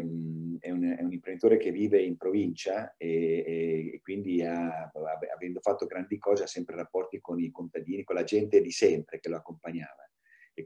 è, 0.59 0.71
un, 0.71 0.95
è, 0.97 1.01
un, 1.01 1.11
imprenditore 1.11 1.57
che 1.57 1.71
vive 1.71 2.01
in 2.01 2.15
provincia 2.15 2.95
e, 2.95 3.43
e, 3.45 3.91
e 3.95 4.01
quindi 4.01 4.41
ha, 4.43 4.89
avendo 5.33 5.59
fatto 5.59 5.85
grandi 5.85 6.17
cose 6.17 6.43
ha 6.43 6.47
sempre 6.47 6.75
rapporti 6.75 7.19
con 7.19 7.39
i 7.41 7.51
contadini, 7.51 8.03
con 8.03 8.15
la 8.15 8.23
gente 8.23 8.61
di 8.61 8.71
sempre 8.71 9.19
che 9.19 9.27
lo 9.27 9.35
accompagnava 9.35 10.09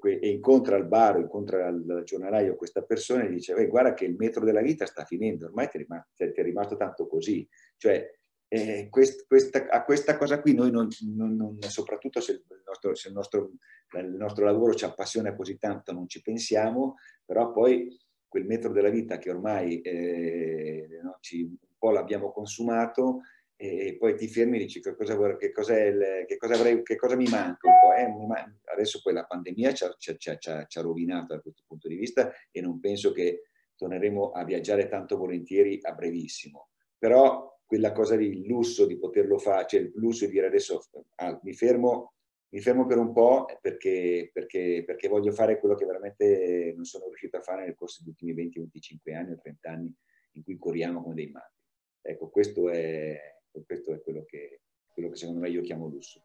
e, 0.01 0.19
e 0.21 0.29
incontra 0.29 0.75
al 0.75 0.87
bar, 0.87 1.19
incontra 1.19 1.67
al 1.67 2.01
giornalaio 2.03 2.55
questa 2.55 2.81
persona 2.81 3.23
e 3.23 3.29
dice 3.29 3.53
guarda 3.67 3.93
che 3.93 4.05
il 4.05 4.15
metro 4.17 4.43
della 4.45 4.61
vita 4.61 4.85
sta 4.85 5.05
finendo, 5.05 5.45
ormai 5.45 5.69
ti 5.69 5.77
è, 5.77 5.79
rimasto, 5.79 6.41
rimasto 6.41 6.75
tanto 6.75 7.07
così. 7.07 7.47
Cioè 7.77 8.09
eh, 8.47 8.87
quest, 8.89 9.25
questa, 9.25 9.67
a 9.67 9.83
questa 9.83 10.15
cosa 10.17 10.39
qui 10.39 10.53
noi 10.53 10.69
non, 10.69 10.87
non, 11.15 11.35
non 11.35 11.57
soprattutto 11.61 12.21
se, 12.21 12.33
il 12.33 12.63
nostro, 12.65 12.93
se 12.93 13.07
il, 13.07 13.13
nostro, 13.15 13.51
il 13.97 14.15
nostro 14.15 14.45
lavoro 14.45 14.75
ci 14.75 14.85
appassiona 14.85 15.35
così 15.35 15.57
tanto 15.57 15.91
non 15.91 16.07
ci 16.07 16.21
pensiamo, 16.21 16.95
però 17.25 17.51
poi 17.51 17.97
quel 18.27 18.45
metro 18.45 18.71
della 18.71 18.89
vita 18.89 19.17
che 19.17 19.31
ormai 19.31 19.81
eh, 19.81 20.99
no, 21.01 21.17
ci, 21.19 21.41
un 21.43 21.77
po' 21.77 21.91
l'abbiamo 21.91 22.31
consumato 22.31 23.21
e 23.63 23.95
poi 23.97 24.15
ti 24.17 24.27
fermi 24.27 24.57
e 24.57 24.59
dici 24.59 24.81
che 24.81 24.93
cosa, 24.93 25.37
che 25.37 25.51
cosa, 25.53 25.79
il, 25.79 26.25
che 26.27 26.35
cosa, 26.35 26.55
avrei, 26.55 26.83
che 26.83 26.97
cosa 26.97 27.15
mi 27.15 27.29
manca 27.29 27.69
un 27.69 27.75
po'. 27.81 27.93
Eh, 27.93 28.71
adesso 28.73 28.99
poi 29.01 29.13
la 29.13 29.23
pandemia 29.23 29.73
ci 29.73 29.85
ha, 29.85 29.95
ci, 29.97 30.17
ci, 30.17 30.37
ci 30.37 30.49
ha, 30.49 30.81
rovinato 30.81 31.33
da 31.33 31.39
questo 31.39 31.63
punto 31.65 31.87
di 31.87 31.95
vista 31.95 32.29
e 32.51 32.59
non 32.59 32.81
penso 32.81 33.13
che 33.13 33.43
torneremo 33.77 34.31
a 34.31 34.43
viaggiare 34.43 34.89
tanto 34.89 35.15
volentieri 35.15 35.79
a 35.81 35.93
brevissimo. 35.93 36.71
Però 36.97 37.57
quella 37.65 37.93
cosa 37.93 38.17
lì, 38.17 38.27
il 38.27 38.45
lusso 38.45 38.85
di 38.85 38.97
poterlo 38.97 39.37
fare, 39.37 39.65
cioè 39.67 39.79
il 39.79 39.93
lusso 39.95 40.25
di 40.25 40.33
dire 40.33 40.47
adesso 40.47 40.83
ah, 41.15 41.39
mi, 41.43 41.53
fermo, 41.53 42.15
mi, 42.49 42.59
fermo, 42.59 42.85
per 42.85 42.97
un 42.97 43.13
po' 43.13 43.45
perché, 43.61 44.29
perché, 44.33 44.83
perché, 44.85 45.07
voglio 45.07 45.31
fare 45.31 45.57
quello 45.57 45.75
che 45.75 45.85
veramente 45.85 46.73
non 46.75 46.83
sono 46.83 47.05
riuscito 47.05 47.37
a 47.37 47.41
fare 47.41 47.63
nel 47.63 47.75
corso 47.75 48.01
degli 48.01 48.09
ultimi 48.09 48.33
20, 48.33 48.59
25 48.59 49.13
anni 49.13 49.31
o 49.31 49.37
30 49.37 49.69
anni 49.69 49.95
in 50.33 50.43
cui 50.43 50.57
corriamo 50.57 51.01
come 51.01 51.15
dei 51.15 51.29
matti. 51.29 51.61
Ecco, 52.05 52.29
questo 52.29 52.69
è, 52.69 53.32
questo 53.65 53.93
è 53.93 54.01
quello, 54.01 54.23
che, 54.25 54.61
quello 54.91 55.09
che 55.09 55.15
secondo 55.15 55.41
me 55.41 55.49
io 55.49 55.61
chiamo 55.61 55.87
lusso. 55.87 56.21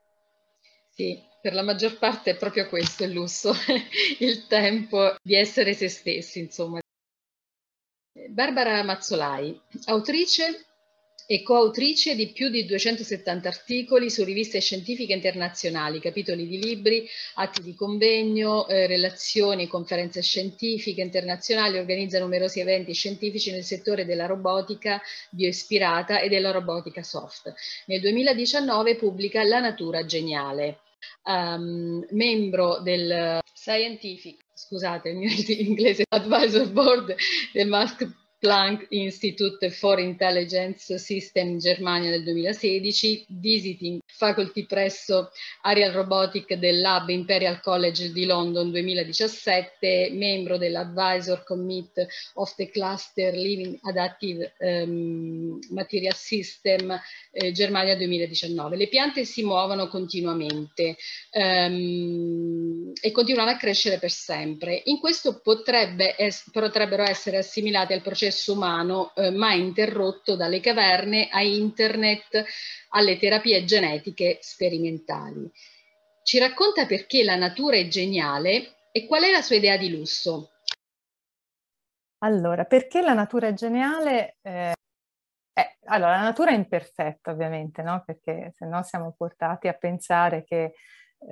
Sì, 0.91 1.22
per 1.41 1.55
la 1.55 1.62
maggior 1.62 1.99
parte 1.99 2.33
è 2.33 2.37
proprio 2.37 2.68
questo 2.68 3.05
il 3.05 3.12
lusso, 3.12 3.53
il 4.20 4.47
tempo 4.47 5.14
di 5.22 5.37
essere 5.37 5.74
se 5.74 5.89
stessi, 5.89 6.41
insomma. 6.41 6.81
Barbara 8.31 8.83
Mazzolai, 8.83 9.61
autrice 9.87 10.68
e 11.31 11.43
coautrice 11.43 12.14
di 12.14 12.29
più 12.29 12.49
di 12.49 12.64
270 12.64 13.49
articoli 13.49 14.09
su 14.09 14.24
riviste 14.24 14.61
scientifiche 14.61 15.12
internazionali, 15.12 16.01
capitoli 16.01 16.49
di 16.49 16.59
libri, 16.59 17.07
atti 17.35 17.62
di 17.62 17.74
convegno, 17.74 18.66
eh, 18.66 18.87
relazioni 18.87 19.66
conferenze 19.66 20.22
scientifiche 20.22 21.03
internazionali, 21.03 21.76
organizza 21.76 22.18
numerosi 22.18 22.61
eventi 22.61 22.95
scientifici 22.95 23.51
nel 23.51 23.62
settore 23.62 24.07
della 24.07 24.24
robotica 24.24 25.03
bioispirata 25.29 26.20
e 26.20 26.31
della 26.31 26.51
robotica 26.51 27.03
soft. 27.03 27.53
Nel 27.89 28.01
2019 28.01 28.97
pubblica 28.97 29.43
La 29.43 29.61
natura 29.61 30.07
geniale. 30.07 30.79
Um, 31.24 32.05
membro 32.11 32.81
del 32.81 33.39
Scientific, 33.55 34.47
scusate 34.55 35.11
il 35.11 35.16
mio 35.16 35.29
inglese, 35.47 36.05
Advisor 36.09 36.70
Board 36.70 37.14
del 37.53 37.68
Mask 37.68 38.09
Planck 38.41 38.86
Institute 38.91 39.68
for 39.70 39.99
Intelligence 39.99 40.97
System 40.97 41.59
Germania 41.59 42.11
del 42.11 42.22
2016, 42.22 43.26
Visiting 43.30 43.99
Faculty 44.07 44.64
presso 44.64 45.30
Arial 45.62 45.91
Robotic 45.91 46.55
del 46.55 46.80
Lab 46.80 47.09
Imperial 47.09 47.61
College 47.61 48.12
di 48.12 48.24
London 48.26 48.70
2017, 48.70 50.11
membro 50.12 50.57
dell'Advisor 50.57 51.43
Commit 51.43 52.07
of 52.34 52.55
the 52.55 52.70
Cluster 52.70 53.34
Living 53.34 53.76
Adaptive 53.82 54.55
um, 54.59 55.59
Material 55.70 56.14
System 56.14 56.97
eh, 57.32 57.51
Germania 57.51 57.97
2019. 57.97 58.76
Le 58.76 58.86
piante 58.86 59.24
si 59.24 59.43
muovono 59.43 59.89
continuamente 59.89 60.97
um, 61.32 62.93
e 63.01 63.11
continuano 63.11 63.51
a 63.51 63.57
crescere 63.57 63.99
per 63.99 64.12
sempre. 64.12 64.80
In 64.84 65.01
questo 65.01 65.41
potrebbe 65.41 66.16
es 66.16 66.49
potrebbero 66.53 67.03
essere 67.03 67.39
assimilate 67.39 67.95
al 67.95 68.03
processo 68.03 68.26
processo 68.29 68.53
umano 68.53 69.14
eh, 69.14 69.31
mai 69.31 69.61
interrotto 69.61 70.37
dalle 70.37 70.61
caverne 70.61 71.29
a 71.31 71.43
internet, 71.43 72.45
alle 72.91 73.18
terapie 73.18 73.64
genetiche 73.64 74.39
sperimentali. 74.43 75.51
Ci 76.22 76.39
racconta 76.39 76.85
perché 76.87 77.24
la 77.24 77.37
natura 77.37 77.76
è 77.76 77.89
geniale 77.89 78.89
e 78.93 79.07
qual 79.07 79.22
è 79.22 79.31
la 79.31 79.41
sua 79.41 79.57
idea 79.57 79.79
di 79.79 79.91
lusso. 79.91 80.51
Allora, 82.18 82.64
perché 82.64 83.01
la 83.01 83.14
natura 83.14 83.49
è 83.49 83.55
geniale? 83.55 84.37
Eh, 84.43 84.72
eh, 85.55 85.76
allora, 85.85 86.16
la 86.16 86.22
natura 86.22 86.51
è 86.51 86.55
imperfetta 86.55 87.31
ovviamente, 87.31 87.81
no? 87.83 88.03
perché 88.05 88.53
se 88.55 88.66
no 88.66 88.83
siamo 88.83 89.14
portati 89.16 89.68
a 89.68 89.72
pensare 89.72 90.45
che 90.45 90.74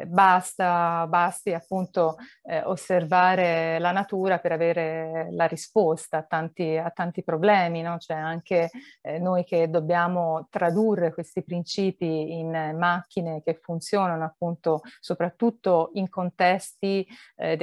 basta, 0.06 1.06
basti 1.08 1.52
appunto 1.52 2.16
eh, 2.42 2.62
osservare 2.64 3.78
la 3.78 3.92
natura 3.92 4.38
per 4.38 4.52
avere 4.52 5.28
la 5.30 5.46
risposta 5.46 6.18
a 6.18 6.22
tanti, 6.22 6.76
a 6.76 6.90
tanti 6.90 7.22
problemi, 7.22 7.82
no? 7.82 7.98
cioè 7.98 8.16
anche 8.16 8.70
eh, 9.02 9.18
noi 9.18 9.44
che 9.44 9.70
dobbiamo 9.70 10.48
tradurre 10.50 11.12
questi 11.12 11.44
principi 11.44 12.38
in 12.38 12.74
macchine 12.78 13.42
che 13.42 13.58
funzionano 13.60 14.24
appunto 14.24 14.80
soprattutto 15.00 15.90
in 15.94 16.08
contesti 16.08 17.06
eh, 17.36 17.56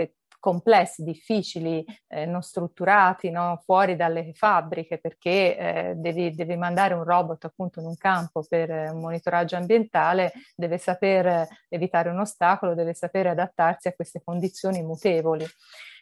complessi, 0.44 1.04
difficili, 1.04 1.86
eh, 2.10 2.26
non 2.26 2.42
strutturati, 2.42 3.30
no? 3.30 3.62
fuori 3.64 3.96
dalle 3.96 4.34
fabbriche, 4.34 4.98
perché 4.98 5.58
eh, 5.58 5.94
devi, 5.96 6.36
devi, 6.36 6.58
mandare 6.58 6.94
un 6.94 7.06
robot 7.06 7.46
appunto 7.46 7.80
in 7.80 7.86
un 7.86 7.96
campo 7.96 8.44
per 8.46 8.70
un 8.92 9.00
monitoraggio 9.00 9.56
ambientale, 9.56 10.34
deve 10.54 10.78
saper 10.78 11.48
evitare 11.70 12.10
un 12.10 12.20
ostacolo, 12.20 12.74
deve 12.74 12.94
sapere 12.94 13.30
adattarsi 13.30 13.88
a 13.88 13.94
queste 13.94 14.22
condizioni 14.22 14.84
mutevoli. 14.84 15.46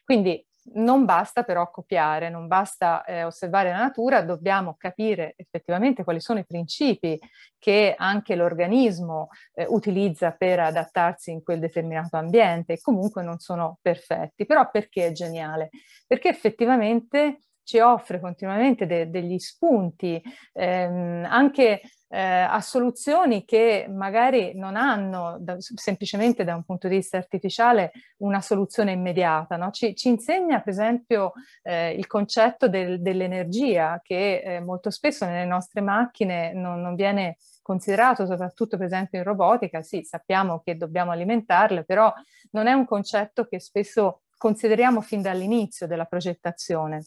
Quindi 0.03 0.43
non 0.74 1.05
basta 1.05 1.43
però 1.43 1.70
copiare, 1.70 2.30
non 2.30 2.47
basta 2.47 3.03
eh, 3.03 3.24
osservare 3.24 3.72
la 3.72 3.78
natura, 3.78 4.22
dobbiamo 4.22 4.76
capire 4.78 5.34
effettivamente 5.38 6.03
quali 6.03 6.20
sono 6.22 6.39
i 6.39 6.45
principi 6.45 7.20
che 7.57 7.93
anche 7.97 8.36
l'organismo 8.36 9.30
eh, 9.53 9.66
utilizza 9.68 10.32
per 10.32 10.59
adattarsi 10.59 11.32
in 11.32 11.43
quel 11.43 11.59
determinato 11.59 12.18
ambiente 12.18 12.74
e 12.74 12.82
comunque 12.82 13.24
non 13.24 13.39
sono 13.39 13.78
perfetti. 13.82 14.45
Però 14.45 14.70
perché 14.70 15.07
è 15.07 15.12
geniale? 15.12 15.70
Perché 16.05 16.30
effettivamente 16.30 17.39
ci 17.64 17.80
offre 17.80 18.20
continuamente 18.20 18.86
de- 18.86 19.09
degli 19.09 19.38
spunti, 19.39 20.22
ehm, 20.53 21.26
anche 21.30 21.82
eh, 22.14 22.20
a 22.20 22.59
soluzioni 22.59 23.45
che 23.45 23.88
magari 23.89 24.51
non 24.53 24.76
hanno 24.76 25.38
da, 25.39 25.55
semplicemente 25.59 26.43
da 26.43 26.55
un 26.55 26.64
punto 26.64 26.89
di 26.89 26.95
vista 26.95 27.16
artificiale 27.16 27.93
una 28.18 28.41
soluzione 28.41 28.91
immediata. 28.91 29.55
No? 29.55 29.72
Ci, 29.72 29.95
ci, 29.95 30.09
insegna 30.09 30.59
per 30.59 30.74
esempio 30.74 31.32
eh, 31.64 31.91
il 31.91 32.07
concetto 32.07 32.68
del, 32.68 33.01
dell'energia 33.01 34.01
che 34.03 34.41
eh, 34.43 34.59
molto 34.59 34.89
spesso 34.89 35.26
nelle 35.26 35.45
nostre 35.45 35.80
macchine 35.80 36.51
non, 36.53 36.82
non 36.82 36.95
viene 36.95 37.38
considerato 37.62 38.26
soprattutto 38.26 38.76
per 38.76 38.88
esempio 38.88 39.20
in 39.20 39.24
robotica, 39.24 39.82
sì 39.82 40.03
sappiamo 40.03 40.59
che 40.59 40.76
dobbiamo 40.76 41.12
alimentarle, 41.12 41.86
però 41.86 42.14
non 42.51 42.68
è 42.68 42.74
un 42.74 42.86
concetto 42.86 43.45
che 43.45 43.62
spesso 43.62 44.24
consideriamo 44.38 44.99
fin 44.99 45.22
dall'inizio 45.22 45.88
della 45.88 46.05
progettazione. 46.05 47.05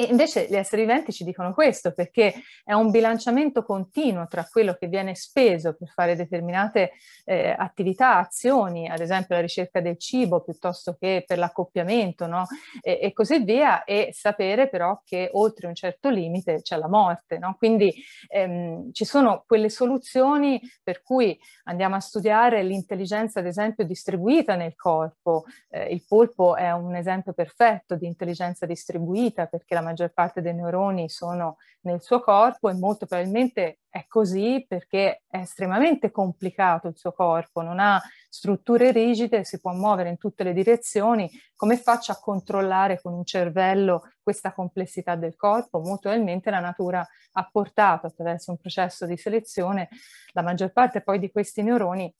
E 0.00 0.04
invece 0.04 0.46
gli 0.48 0.54
esseri 0.54 0.82
viventi 0.82 1.10
ci 1.10 1.24
dicono 1.24 1.52
questo, 1.52 1.92
perché 1.92 2.32
è 2.62 2.72
un 2.72 2.92
bilanciamento 2.92 3.64
continuo 3.64 4.28
tra 4.28 4.46
quello 4.48 4.74
che 4.74 4.86
viene 4.86 5.16
speso 5.16 5.74
per 5.74 5.88
fare 5.88 6.14
determinate 6.14 6.92
eh, 7.24 7.50
attività, 7.50 8.18
azioni, 8.18 8.88
ad 8.88 9.00
esempio 9.00 9.34
la 9.34 9.40
ricerca 9.40 9.80
del 9.80 9.98
cibo, 9.98 10.44
piuttosto 10.44 10.96
che 11.00 11.24
per 11.26 11.38
l'accoppiamento, 11.38 12.28
no? 12.28 12.46
e, 12.80 13.00
e, 13.02 13.12
così 13.12 13.42
via, 13.42 13.82
e 13.82 14.10
sapere 14.12 14.68
però 14.68 15.02
che 15.04 15.30
oltre 15.32 15.66
un 15.66 15.74
certo 15.74 16.10
limite 16.10 16.62
c'è 16.62 16.76
la 16.76 16.88
morte. 16.88 17.38
No? 17.38 17.56
Quindi 17.58 17.92
ehm, 18.28 18.92
ci 18.92 19.04
sono 19.04 19.42
quelle 19.48 19.68
soluzioni 19.68 20.60
per 20.80 21.02
cui 21.02 21.36
andiamo 21.64 21.96
a 21.96 22.00
studiare 22.00 22.62
l'intelligenza, 22.62 23.40
ad 23.40 23.46
esempio, 23.46 23.84
distribuita 23.84 24.54
nel 24.54 24.76
corpo. 24.76 25.42
Eh, 25.68 25.92
il 25.92 26.04
polpo 26.06 26.54
è 26.54 26.70
un 26.70 26.94
esempio 26.94 27.32
perfetto 27.32 27.96
di 27.96 28.06
intelligenza 28.06 28.64
distribuita 28.64 29.46
perché 29.46 29.74
la 29.74 29.86
maggior 29.88 30.12
parte 30.12 30.40
dei 30.40 30.54
neuroni 30.54 31.08
sono 31.08 31.56
nel 31.82 32.02
suo 32.02 32.20
corpo 32.20 32.68
e 32.68 32.74
molto 32.74 33.06
probabilmente 33.06 33.78
è 33.88 34.06
così 34.06 34.64
perché 34.68 35.22
è 35.26 35.38
estremamente 35.38 36.10
complicato 36.10 36.88
il 36.88 36.96
suo 36.96 37.12
corpo, 37.12 37.62
non 37.62 37.78
ha 37.80 38.00
strutture 38.28 38.92
rigide, 38.92 39.44
si 39.44 39.60
può 39.60 39.72
muovere 39.72 40.10
in 40.10 40.18
tutte 40.18 40.44
le 40.44 40.52
direzioni. 40.52 41.30
Come 41.56 41.76
faccio 41.76 42.12
a 42.12 42.20
controllare 42.20 43.00
con 43.00 43.14
un 43.14 43.24
cervello 43.24 44.12
questa 44.22 44.52
complessità 44.52 45.16
del 45.16 45.36
corpo? 45.36 45.78
Molto 45.78 46.08
probabilmente 46.08 46.50
la 46.50 46.60
natura 46.60 47.06
ha 47.32 47.48
portato 47.50 48.06
attraverso 48.06 48.50
un 48.50 48.58
processo 48.58 49.06
di 49.06 49.16
selezione 49.16 49.88
la 50.32 50.42
maggior 50.42 50.72
parte 50.72 51.00
poi 51.00 51.18
di 51.18 51.30
questi 51.30 51.62
neuroni 51.62 52.12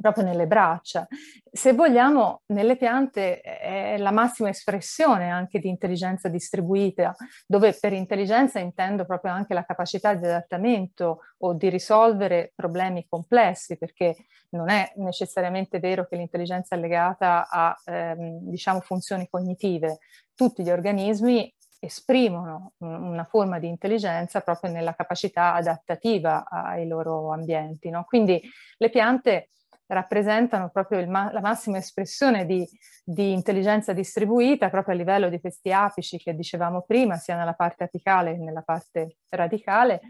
proprio 0.00 0.24
nelle 0.24 0.46
braccia. 0.46 1.06
Se 1.50 1.72
vogliamo, 1.72 2.42
nelle 2.46 2.76
piante 2.76 3.40
è 3.40 3.96
la 3.98 4.12
massima 4.12 4.48
espressione 4.48 5.30
anche 5.30 5.58
di 5.58 5.68
intelligenza 5.68 6.28
distribuita, 6.28 7.14
dove 7.46 7.76
per 7.78 7.92
intelligenza 7.92 8.58
intendo 8.60 9.04
proprio 9.04 9.32
anche 9.32 9.54
la 9.54 9.64
capacità 9.64 10.14
di 10.14 10.24
adattamento 10.24 11.20
o 11.38 11.54
di 11.54 11.68
risolvere 11.68 12.52
problemi 12.54 13.06
complessi, 13.08 13.76
perché 13.76 14.14
non 14.50 14.70
è 14.70 14.92
necessariamente 14.96 15.78
vero 15.80 16.06
che 16.06 16.16
l'intelligenza 16.16 16.76
è 16.76 16.78
legata 16.78 17.48
a 17.48 17.76
ehm, 17.84 18.48
diciamo 18.48 18.80
funzioni 18.80 19.28
cognitive. 19.28 19.98
Tutti 20.34 20.62
gli 20.62 20.70
organismi 20.70 21.52
esprimono 21.80 22.72
una 22.78 23.24
forma 23.24 23.58
di 23.58 23.68
intelligenza 23.68 24.40
proprio 24.40 24.70
nella 24.70 24.94
capacità 24.94 25.54
adattativa 25.54 26.48
ai 26.48 26.86
loro 26.86 27.32
ambienti. 27.32 27.88
No? 27.90 28.04
Quindi 28.04 28.40
le 28.76 28.90
piante 28.90 29.50
rappresentano 29.88 30.70
proprio 30.70 31.04
ma- 31.08 31.32
la 31.32 31.40
massima 31.40 31.78
espressione 31.78 32.46
di, 32.46 32.66
di, 33.02 33.32
intelligenza 33.32 33.92
distribuita 33.92 34.70
proprio 34.70 34.94
a 34.94 34.98
livello 34.98 35.28
di 35.28 35.40
questi 35.40 35.72
apici 35.72 36.18
che 36.18 36.34
dicevamo 36.34 36.82
prima, 36.86 37.16
sia 37.16 37.36
nella 37.36 37.54
parte 37.54 37.84
apicale 37.84 38.32
che 38.32 38.42
nella 38.42 38.62
parte 38.62 39.16
radicale, 39.30 40.00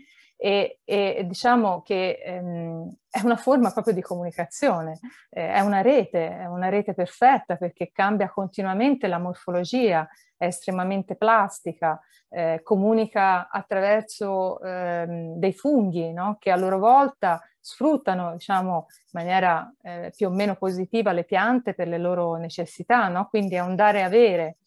e, 0.41 0.79
e 0.85 1.25
diciamo 1.27 1.83
che 1.83 2.21
ehm, 2.25 2.95
è 3.11 3.21
una 3.25 3.37
forma 3.37 3.73
proprio 3.73 3.93
di 3.93 4.01
comunicazione, 4.01 5.01
eh, 5.31 5.53
è 5.53 5.61
una 5.61 5.81
rete, 5.81 6.39
è 6.39 6.47
una 6.47 6.69
rete 6.69 6.95
perfetta 6.95 7.57
perché 7.57 7.91
cambia 7.93 8.31
continuamente 8.31 9.09
la 9.09 9.19
morfologia, 9.19 10.09
è 10.37 10.47
estremamente 10.47 11.17
plastica, 11.17 12.01
eh, 12.29 12.61
comunica 12.63 13.49
attraverso 13.51 14.61
ehm, 14.61 15.39
dei 15.39 15.53
funghi 15.53 16.13
no? 16.13 16.37
che 16.39 16.53
a 16.53 16.57
loro 16.57 16.79
volta 16.79 17.43
sfruttano 17.59 18.35
diciamo, 18.35 18.87
in 18.89 19.11
maniera 19.11 19.75
eh, 19.83 20.13
più 20.15 20.29
o 20.29 20.31
meno 20.31 20.55
positiva 20.55 21.11
le 21.11 21.25
piante 21.25 21.75
per 21.75 21.89
le 21.89 21.99
loro 21.99 22.37
necessità, 22.37 23.09
no? 23.09 23.27
quindi 23.27 23.57
è 23.57 23.61
un 23.61 23.75
dare 23.75 23.99
e 23.99 24.03
avere 24.03 24.58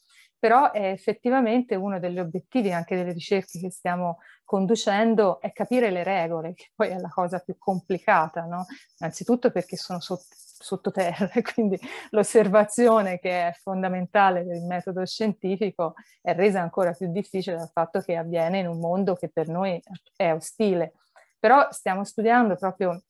però 0.41 0.71
è 0.71 0.89
effettivamente 0.89 1.75
uno 1.75 1.99
degli 1.99 2.17
obiettivi 2.17 2.73
anche 2.73 2.95
delle 2.95 3.11
ricerche 3.11 3.59
che 3.59 3.69
stiamo 3.69 4.17
conducendo 4.43 5.39
è 5.39 5.51
capire 5.53 5.91
le 5.91 6.03
regole, 6.03 6.55
che 6.55 6.71
poi 6.73 6.87
è 6.87 6.97
la 6.97 7.09
cosa 7.09 7.37
più 7.37 7.59
complicata, 7.59 8.45
no? 8.45 8.65
Innanzitutto 8.97 9.51
perché 9.51 9.77
sono 9.77 9.99
sotto, 9.99 10.25
sottoterra 10.31 11.29
e 11.37 11.43
quindi 11.43 11.79
l'osservazione 12.09 13.19
che 13.19 13.49
è 13.49 13.53
fondamentale 13.53 14.43
del 14.43 14.63
metodo 14.63 15.05
scientifico 15.05 15.93
è 16.21 16.33
resa 16.33 16.59
ancora 16.59 16.91
più 16.93 17.11
difficile 17.11 17.57
dal 17.57 17.69
fatto 17.71 17.99
che 17.99 18.15
avviene 18.15 18.57
in 18.57 18.67
un 18.67 18.79
mondo 18.79 19.13
che 19.13 19.29
per 19.29 19.47
noi 19.47 19.79
è 20.15 20.33
ostile. 20.33 20.93
Però 21.37 21.67
stiamo 21.69 22.03
studiando 22.03 22.55
proprio 22.55 23.03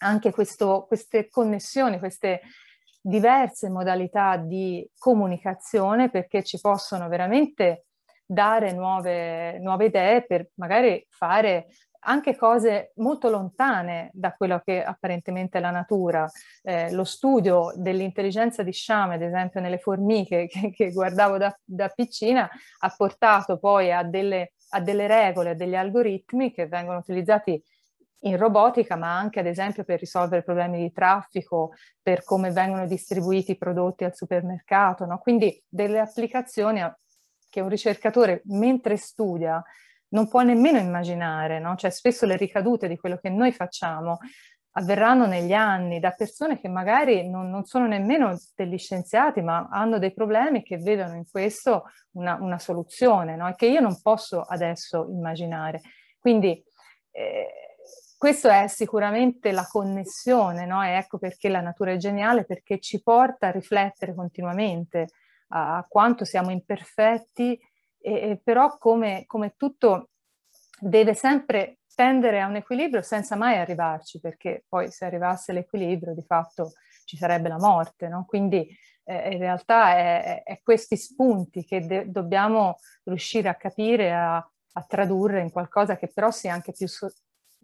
anche 0.00 0.32
questo, 0.32 0.84
queste 0.86 1.30
connessioni, 1.30 1.98
queste 1.98 2.42
diverse 3.08 3.70
modalità 3.70 4.36
di 4.36 4.86
comunicazione 4.98 6.10
perché 6.10 6.42
ci 6.42 6.60
possono 6.60 7.08
veramente 7.08 7.86
dare 8.26 8.72
nuove, 8.72 9.58
nuove 9.60 9.86
idee 9.86 10.26
per 10.26 10.50
magari 10.56 11.04
fare 11.08 11.68
anche 12.00 12.36
cose 12.36 12.92
molto 12.96 13.30
lontane 13.30 14.10
da 14.12 14.34
quello 14.34 14.60
che 14.62 14.84
apparentemente 14.84 15.58
è 15.58 15.60
la 15.60 15.70
natura. 15.70 16.30
Eh, 16.62 16.92
lo 16.92 17.04
studio 17.04 17.72
dell'intelligenza 17.74 18.62
di 18.62 18.72
sciame, 18.72 19.14
ad 19.14 19.22
esempio 19.22 19.60
nelle 19.60 19.78
formiche 19.78 20.46
che, 20.52 20.70
che 20.70 20.92
guardavo 20.92 21.38
da, 21.38 21.58
da, 21.64 21.88
piccina, 21.88 22.48
ha 22.80 22.94
portato 22.94 23.58
poi 23.58 23.90
a 23.90 24.02
delle, 24.02 24.52
a 24.70 24.80
delle 24.80 25.06
regole, 25.06 25.50
a 25.50 25.54
degli 25.54 25.74
algoritmi 25.74 26.52
che 26.52 26.66
vengono 26.66 26.98
utilizzati 26.98 27.60
in 28.20 28.36
robotica, 28.36 28.96
ma 28.96 29.16
anche 29.16 29.40
ad 29.40 29.46
esempio 29.46 29.84
per 29.84 30.00
risolvere 30.00 30.42
problemi 30.42 30.78
di 30.80 30.92
traffico, 30.92 31.72
per 32.02 32.24
come 32.24 32.50
vengono 32.50 32.86
distribuiti 32.86 33.52
i 33.52 33.58
prodotti 33.58 34.04
al 34.04 34.14
supermercato, 34.14 35.04
no? 35.04 35.18
quindi 35.18 35.62
delle 35.68 36.00
applicazioni 36.00 36.80
che 37.48 37.60
un 37.60 37.68
ricercatore 37.68 38.42
mentre 38.46 38.96
studia 38.96 39.62
non 40.08 40.28
può 40.28 40.42
nemmeno 40.42 40.78
immaginare, 40.78 41.60
no? 41.60 41.76
cioè 41.76 41.90
spesso 41.90 42.26
le 42.26 42.36
ricadute 42.36 42.88
di 42.88 42.96
quello 42.96 43.18
che 43.18 43.28
noi 43.28 43.52
facciamo 43.52 44.18
avverranno 44.72 45.26
negli 45.26 45.52
anni 45.52 45.98
da 45.98 46.12
persone 46.12 46.60
che 46.60 46.68
magari 46.68 47.28
non, 47.28 47.50
non 47.50 47.64
sono 47.64 47.86
nemmeno 47.86 48.36
degli 48.54 48.78
scienziati, 48.78 49.40
ma 49.42 49.68
hanno 49.70 49.98
dei 49.98 50.12
problemi 50.12 50.62
che 50.62 50.78
vedono 50.78 51.14
in 51.14 51.24
questo 51.28 51.84
una, 52.12 52.38
una 52.40 52.58
soluzione 52.58 53.34
no? 53.36 53.48
e 53.48 53.54
che 53.54 53.66
io 53.66 53.80
non 53.80 54.00
posso 54.00 54.42
adesso 54.42 55.08
immaginare. 55.10 55.80
Quindi 56.18 56.62
eh, 57.10 57.67
questo 58.18 58.48
è 58.48 58.66
sicuramente 58.66 59.52
la 59.52 59.66
connessione, 59.70 60.66
no? 60.66 60.82
E 60.84 60.96
ecco 60.96 61.18
perché 61.18 61.48
la 61.48 61.60
natura 61.60 61.92
è 61.92 61.96
geniale, 61.96 62.44
perché 62.44 62.80
ci 62.80 63.00
porta 63.00 63.46
a 63.46 63.50
riflettere 63.50 64.14
continuamente 64.14 65.06
a, 65.50 65.86
quanto 65.88 66.24
siamo 66.24 66.50
imperfetti, 66.50 67.58
e, 68.00 68.12
e 68.30 68.40
però 68.42 68.76
come, 68.76 69.24
come 69.26 69.54
tutto 69.56 70.10
deve 70.80 71.14
sempre 71.14 71.78
tendere 71.94 72.40
a 72.40 72.46
un 72.46 72.56
equilibrio 72.56 73.02
senza 73.02 73.36
mai 73.36 73.56
arrivarci, 73.56 74.20
perché 74.20 74.64
poi 74.68 74.90
se 74.90 75.04
arrivasse 75.04 75.52
l'equilibrio 75.52 76.14
di 76.14 76.22
fatto 76.22 76.72
ci 77.04 77.16
sarebbe 77.16 77.48
la 77.48 77.58
morte, 77.58 78.08
no? 78.08 78.24
Quindi 78.26 78.68
eh, 79.04 79.30
in 79.32 79.38
realtà 79.38 79.96
è, 79.96 80.42
è, 80.44 80.60
questi 80.62 80.96
spunti 80.96 81.64
che 81.64 81.86
de- 81.86 82.10
dobbiamo 82.10 82.78
riuscire 83.04 83.48
a 83.48 83.54
capire, 83.54 84.12
a, 84.12 84.36
a, 84.36 84.82
tradurre 84.86 85.40
in 85.40 85.50
qualcosa 85.50 85.96
che 85.96 86.08
però 86.12 86.30
sia 86.30 86.52
anche 86.52 86.72
più, 86.72 86.86
so- 86.86 87.12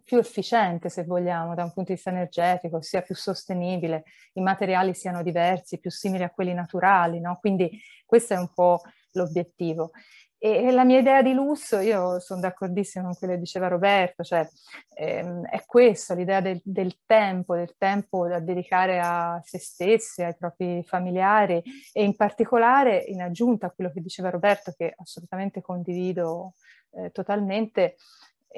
più 0.05 0.17
efficiente, 0.19 0.89
se 0.89 1.03
vogliamo, 1.03 1.55
da 1.55 1.63
un 1.63 1.73
punto 1.73 1.89
di 1.89 1.95
vista 1.95 2.11
energetico, 2.11 2.81
sia 2.81 3.01
più 3.01 3.15
sostenibile, 3.15 4.03
i 4.33 4.41
materiali 4.41 4.93
siano 4.93 5.23
diversi, 5.23 5.79
più 5.79 5.89
simili 5.89 6.23
a 6.23 6.29
quelli 6.29 6.53
naturali, 6.53 7.19
no? 7.19 7.37
Quindi 7.39 7.69
questo 8.05 8.35
è 8.35 8.37
un 8.37 8.53
po' 8.53 8.81
l'obiettivo. 9.13 9.91
E, 10.37 10.69
la 10.71 10.83
mia 10.83 10.99
idea 10.99 11.23
di 11.23 11.33
lusso, 11.33 11.79
io 11.79 12.19
sono 12.19 12.39
d'accordissimo 12.41 13.05
con 13.05 13.15
quello 13.15 13.33
che 13.33 13.39
diceva 13.39 13.67
Roberto, 13.67 14.23
cioè 14.23 14.47
ehm, 14.93 15.45
è 15.47 15.63
questa 15.65 16.13
l'idea 16.13 16.39
del, 16.39 16.61
del, 16.63 16.99
tempo, 17.03 17.55
del 17.55 17.73
tempo 17.77 18.27
da 18.27 18.39
dedicare 18.39 18.99
a 19.01 19.41
se 19.43 19.57
stessi, 19.57 20.21
ai 20.21 20.35
propri 20.37 20.83
familiari 20.85 21.63
e 21.91 22.03
in 22.03 22.15
particolare 22.15 23.03
in 23.07 23.23
aggiunta 23.23 23.67
a 23.67 23.71
quello 23.71 23.91
che 23.91 24.01
diceva 24.01 24.29
Roberto, 24.29 24.71
che 24.77 24.93
assolutamente 24.95 25.61
condivido 25.61 26.53
eh, 26.91 27.09
totalmente, 27.09 27.95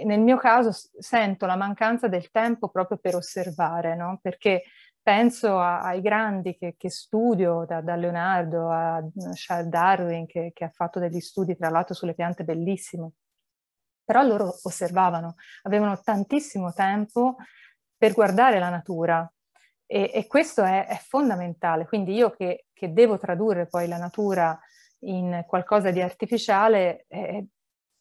nel 0.04 0.20
mio 0.20 0.38
caso 0.38 0.72
sento 0.72 1.46
la 1.46 1.56
mancanza 1.56 2.08
del 2.08 2.30
tempo 2.32 2.70
proprio 2.70 2.98
per 2.98 3.16
osservare, 3.16 3.96
no? 3.96 4.20
perché 4.22 4.64
penso 5.02 5.58
a, 5.58 5.82
ai 5.82 6.02
grandi 6.02 6.56
che, 6.56 6.76
che 6.78 6.90
studio, 6.90 7.66
da, 7.66 7.82
da, 7.82 7.96
Leonardo 7.96 8.70
a 8.70 9.02
Charles 9.34 9.70
Darwin, 9.70 10.26
che, 10.26 10.52
che, 10.54 10.66
ha 10.66 10.70
fatto 10.70 11.00
degli 11.00 11.22
studi 11.22 11.56
tra 11.56 11.70
l'altro 11.70 11.94
sulle 11.94 12.14
piante 12.14 12.44
bellissime, 12.44 13.12
però 14.04 14.22
loro 14.24 14.60
osservavano, 14.64 15.36
avevano 15.64 16.00
tantissimo 16.02 16.74
tempo 16.74 17.38
per 17.96 18.14
guardare 18.14 18.60
la 18.60 18.70
natura 18.70 19.32
e, 19.86 20.12
e 20.14 20.28
questo 20.28 20.64
è, 20.64 20.86
è, 20.86 20.98
fondamentale. 20.98 21.86
Quindi 21.86 22.14
io 22.14 22.30
che, 22.32 22.66
che, 22.74 22.92
devo 22.92 23.18
tradurre 23.18 23.68
poi 23.68 23.88
la 23.88 23.98
natura 23.98 24.60
in 25.06 25.44
qualcosa 25.48 25.90
di 25.90 26.02
artificiale, 26.02 27.06
eh, 27.08 27.48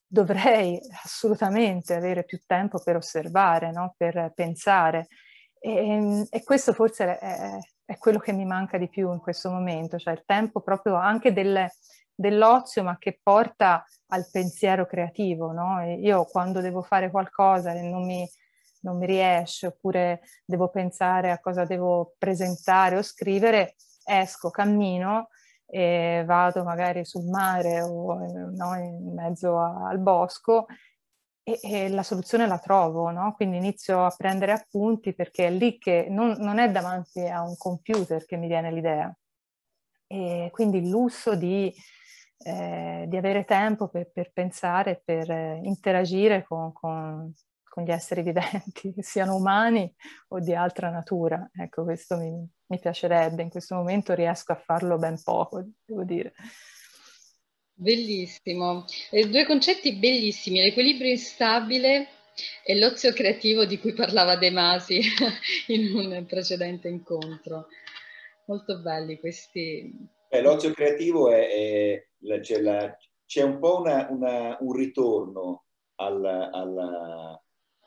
dovrei 0.06 0.80
assolutamente 1.02 1.94
avere 1.94 2.24
più 2.24 2.40
tempo 2.46 2.80
per 2.82 2.96
osservare, 2.96 3.72
no? 3.72 3.94
per 3.96 4.32
pensare. 4.34 5.08
E, 5.58 6.26
e 6.30 6.44
questo 6.44 6.72
forse 6.72 7.18
è, 7.18 7.58
è, 7.84 7.98
quello 7.98 8.18
che 8.18 8.32
mi 8.32 8.44
manca 8.44 8.78
di 8.78 8.88
più 8.88 9.12
in 9.12 9.18
questo 9.18 9.50
momento, 9.50 9.98
cioè 9.98 10.14
il 10.14 10.22
tempo 10.24 10.60
proprio 10.60 10.94
anche 10.94 11.32
del, 11.32 11.68
dell'ozio, 12.14 12.84
ma 12.84 12.98
che 12.98 13.18
porta 13.22 13.84
al 14.08 14.28
pensiero 14.30 14.86
creativo. 14.86 15.52
No? 15.52 15.82
io 15.82 16.24
quando 16.24 16.60
devo 16.60 16.82
fare 16.82 17.10
qualcosa 17.10 17.72
e 17.72 17.82
non 17.82 18.04
mi, 18.04 18.28
non 18.82 18.98
mi 18.98 19.06
riesce, 19.06 19.66
oppure 19.66 20.20
devo 20.44 20.68
pensare 20.68 21.30
a 21.30 21.40
cosa 21.40 21.64
devo 21.64 22.14
presentare 22.16 22.96
o 22.96 23.02
scrivere, 23.02 23.74
esco, 24.04 24.50
cammino 24.50 25.28
e 25.66 26.22
vado 26.24 26.62
magari 26.62 27.04
sul 27.04 27.24
mare 27.24 27.82
o 27.82 28.14
no, 28.14 28.74
in 28.76 29.12
mezzo 29.14 29.58
a, 29.58 29.88
al 29.88 29.98
bosco 29.98 30.66
e, 31.42 31.58
e, 31.62 31.88
la 31.88 32.02
soluzione 32.02 32.46
la 32.46 32.58
trovo, 32.58 33.10
no? 33.10 33.34
Quindi 33.34 33.56
inizio 33.56 34.04
a 34.04 34.14
prendere 34.16 34.52
appunti 34.52 35.14
perché 35.14 35.46
è 35.46 35.50
lì 35.50 35.78
che 35.78 36.06
non, 36.08 36.36
non 36.38 36.58
è 36.58 36.70
davanti 36.70 37.20
a 37.26 37.42
un 37.42 37.56
computer 37.56 38.24
che 38.24 38.36
mi 38.36 38.48
viene 38.48 38.72
l'idea. 38.72 39.16
E 40.08 40.50
quindi 40.52 40.78
il 40.78 40.88
lusso 40.88 41.34
di, 41.36 41.72
eh, 42.38 43.04
di 43.08 43.16
avere 43.16 43.44
tempo 43.44 43.88
per, 43.88 44.10
per 44.12 44.32
pensare, 44.32 45.02
per 45.04 45.30
eh, 45.30 45.60
interagire 45.62 46.44
con, 46.44 46.72
con, 46.72 47.32
con 47.62 47.84
gli 47.84 47.90
esseri 47.90 48.22
viventi, 48.22 48.94
siano 49.02 49.36
umani 49.36 49.92
o 50.28 50.40
di 50.40 50.54
altra 50.54 50.90
natura. 50.90 51.48
Ecco, 51.52 51.84
questo 51.84 52.16
mi, 52.16 52.48
mi 52.68 52.78
piacerebbe. 52.78 53.42
In 53.42 53.50
questo 53.50 53.74
momento 53.74 54.14
riesco 54.14 54.52
a 54.52 54.56
farlo 54.56 54.98
ben 54.98 55.20
poco, 55.22 55.64
devo 55.84 56.04
dire. 56.04 56.34
Bellissimo. 57.72 58.84
Eh, 59.10 59.28
due 59.28 59.44
concetti 59.44 59.94
bellissimi, 59.96 60.60
l'equilibrio 60.60 61.10
instabile 61.10 62.08
e 62.64 62.78
l'ozio 62.78 63.12
creativo 63.12 63.64
di 63.64 63.78
cui 63.78 63.92
parlava 63.92 64.36
De 64.36 64.50
Masi 64.50 65.00
in 65.68 65.94
un 65.94 66.24
precedente 66.26 66.88
incontro. 66.88 67.68
Dire, 68.44 68.78
belli 68.80 69.18
questi. 69.18 69.92
Eh, 70.28 70.40
l'ozio 70.40 70.72
creativo 70.72 71.30
è, 71.30 71.48
è 71.48 72.40
c'è, 72.40 72.60
la, 72.60 72.96
c'è, 73.24 73.42
un 73.42 73.58
po' 73.58 73.80
una, 73.80 74.06
una, 74.10 74.56
un 74.60 74.72
ritorno 74.72 75.64
al, 75.96 76.24
al, 76.24 77.40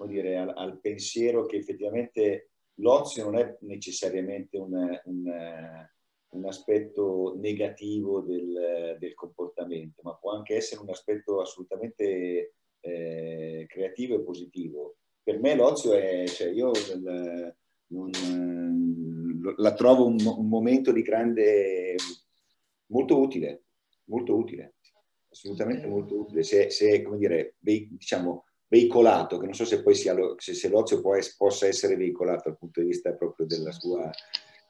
dire, 0.08 0.38
al, 0.38 0.54
al, 0.56 0.80
pensiero 0.80 1.46
che 1.46 1.58
effettivamente 1.58 2.49
l'ozio 2.80 3.24
non 3.26 3.38
è 3.38 3.58
necessariamente 3.62 4.58
un, 4.58 4.74
un 5.06 5.88
un 6.30 6.46
aspetto 6.46 7.36
negativo 7.38 8.22
del, 8.22 8.98
del, 9.00 9.14
comportamento, 9.16 10.02
ma 10.04 10.16
può 10.16 10.32
anche 10.32 10.56
essere 10.56 10.82
un 10.82 10.90
aspetto 10.90 11.42
assolutamente 11.42 12.54
eh, 12.82 13.66
creativo 13.68 14.16
e 14.16 14.22
positivo. 14.24 14.98
Per 15.24 15.40
me 15.40 15.56
l'ozio 15.56 15.94
è, 15.94 16.28
cioè 16.28 16.50
io 16.50 16.72
il, 16.72 17.56
un, 17.88 18.12
la 19.58 19.74
trovo 19.74 20.06
un, 20.06 20.18
momento 20.48 20.92
di 20.92 21.02
grande, 21.02 21.96
molto 22.88 23.20
utile, 23.20 23.64
molto 24.06 24.36
utile, 24.36 24.76
assolutamente 25.32 25.88
molto 25.88 26.20
utile. 26.20 26.44
Se, 26.44 26.70
se 26.70 27.02
come 27.02 27.18
dire, 27.18 27.56
diciamo, 27.60 28.46
veicolato, 28.70 29.38
che 29.38 29.46
non 29.46 29.54
so 29.56 29.66
se 29.66 29.84
poi 29.84 29.96
sia 29.96 30.14
lo, 30.14 30.36
se, 30.38 30.54
se 30.54 30.70
l'ozio 30.70 31.02
può, 31.02 31.18
possa 31.38 31.68
essere 31.68 31.98
veicolato 31.98 32.50
dal 32.50 32.58
punto 32.58 32.80
di 32.80 32.88
vista 32.88 33.12
proprio 33.14 33.46
della 33.46 33.72
sua 33.72 34.10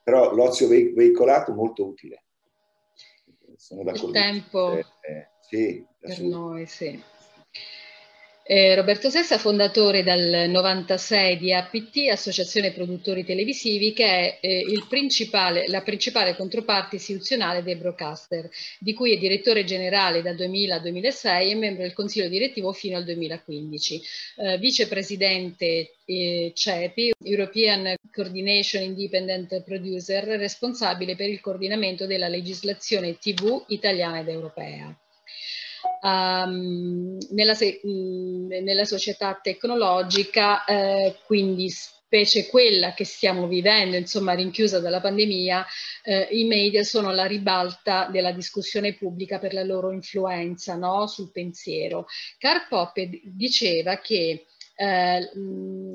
però 0.02 0.34
l'ozio 0.34 0.66
veicolato 0.66 1.52
molto 1.52 1.86
utile. 1.86 2.24
Sono 3.56 3.84
d'accordo. 3.84 4.06
Il 4.06 4.12
tempo 4.12 4.72
eh, 4.72 4.84
eh, 5.02 5.28
sì, 5.40 5.86
per 5.98 6.20
noi, 6.22 6.66
sì. 6.66 7.00
Eh, 8.52 8.74
Roberto 8.74 9.10
Sessa, 9.10 9.38
fondatore 9.38 10.02
dal 10.02 10.50
96 10.50 11.38
di 11.38 11.52
APT, 11.54 12.08
Associazione 12.10 12.72
Produttori 12.72 13.24
Televisivi, 13.24 13.92
che 13.92 14.04
è 14.04 14.38
eh, 14.40 14.64
principale, 14.88 15.68
la 15.68 15.82
principale 15.82 16.34
controparte 16.34 16.96
istituzionale 16.96 17.62
dei 17.62 17.76
broadcaster, 17.76 18.50
di 18.80 18.92
cui 18.92 19.14
è 19.14 19.18
direttore 19.18 19.62
generale 19.62 20.20
dal 20.20 20.34
2000 20.34 20.74
al 20.74 20.80
2006 20.80 21.50
e 21.52 21.54
membro 21.54 21.82
del 21.82 21.92
consiglio 21.92 22.26
direttivo 22.26 22.72
fino 22.72 22.96
al 22.96 23.04
2015. 23.04 24.02
Eh, 24.38 24.58
vicepresidente 24.58 25.98
eh, 26.04 26.50
CEPI, 26.52 27.12
European 27.22 27.94
Coordination 28.10 28.82
Independent 28.82 29.62
Producer, 29.62 30.24
responsabile 30.24 31.14
per 31.14 31.28
il 31.28 31.38
coordinamento 31.38 32.04
della 32.04 32.26
legislazione 32.26 33.16
TV 33.16 33.62
italiana 33.68 34.18
ed 34.18 34.28
europea 34.28 34.92
um, 36.00 37.16
nella, 37.30 37.54
mh, 37.54 38.62
nella, 38.62 38.84
società 38.84 39.38
tecnologica, 39.42 40.64
eh, 40.64 41.16
quindi 41.26 41.68
specie 42.10 42.48
quella 42.48 42.92
che 42.92 43.04
stiamo 43.04 43.46
vivendo, 43.46 43.96
insomma 43.96 44.32
rinchiusa 44.32 44.80
dalla 44.80 45.00
pandemia, 45.00 45.64
eh, 46.02 46.28
i 46.32 46.44
media 46.44 46.82
sono 46.82 47.12
la 47.12 47.24
ribalta 47.26 48.08
della 48.10 48.32
discussione 48.32 48.94
pubblica 48.94 49.38
per 49.38 49.52
la 49.52 49.62
loro 49.62 49.92
influenza 49.92 50.74
no? 50.74 51.06
sul 51.06 51.30
pensiero. 51.30 52.06
Karl 52.38 52.66
Poppe 52.68 53.20
diceva 53.22 53.98
che 53.98 54.46
eh, 54.80 55.30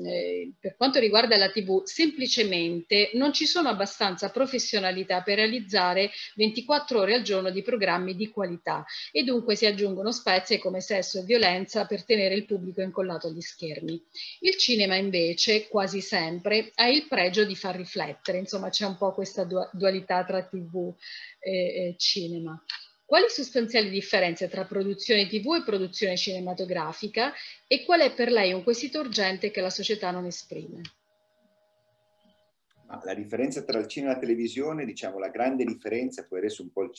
eh, 0.04 0.52
per 0.60 0.76
quanto 0.76 1.00
riguarda 1.00 1.36
la 1.36 1.50
TV, 1.50 1.82
semplicemente 1.82 3.10
non 3.14 3.32
ci 3.32 3.44
sono 3.44 3.68
abbastanza 3.68 4.30
professionalità 4.30 5.22
per 5.22 5.38
realizzare 5.38 6.10
24 6.36 7.00
ore 7.00 7.14
al 7.14 7.22
giorno 7.22 7.50
di 7.50 7.62
programmi 7.62 8.14
di 8.14 8.30
qualità 8.30 8.84
e 9.10 9.24
dunque 9.24 9.56
si 9.56 9.66
aggiungono 9.66 10.12
spezie 10.12 10.58
come 10.58 10.80
sesso 10.80 11.18
e 11.18 11.24
violenza 11.24 11.84
per 11.86 12.04
tenere 12.04 12.36
il 12.36 12.46
pubblico 12.46 12.80
incollato 12.80 13.26
agli 13.26 13.40
schermi. 13.40 14.00
Il 14.40 14.56
cinema 14.56 14.94
invece 14.94 15.66
quasi 15.66 16.00
sempre 16.00 16.70
ha 16.76 16.86
il 16.86 17.08
pregio 17.08 17.44
di 17.44 17.56
far 17.56 17.74
riflettere, 17.74 18.38
insomma 18.38 18.68
c'è 18.68 18.86
un 18.86 18.96
po' 18.96 19.12
questa 19.12 19.44
dualità 19.72 20.24
tra 20.24 20.44
TV 20.44 20.94
e, 21.40 21.52
e 21.52 21.94
cinema. 21.98 22.62
Quali 23.06 23.28
sostanziali 23.28 23.88
differenze 23.88 24.48
tra 24.48 24.64
produzione 24.64 25.28
TV 25.28 25.54
e 25.54 25.62
produzione 25.64 26.16
cinematografica 26.16 27.32
e 27.68 27.84
qual 27.84 28.00
è 28.00 28.12
per 28.12 28.32
lei 28.32 28.52
un 28.52 28.64
quesito 28.64 28.98
urgente 28.98 29.52
che 29.52 29.60
la 29.60 29.70
società 29.70 30.10
non 30.10 30.24
esprime? 30.24 30.80
La 33.04 33.14
differenza 33.14 33.62
tra 33.62 33.78
il 33.78 33.86
cinema 33.86 34.10
e 34.10 34.14
la 34.14 34.20
televisione, 34.20 34.84
diciamo 34.84 35.20
la 35.20 35.28
grande 35.28 35.64
differenza, 35.64 36.26
poi 36.26 36.38
adesso 36.38 36.62
un 36.62 36.72
po' 36.72 36.90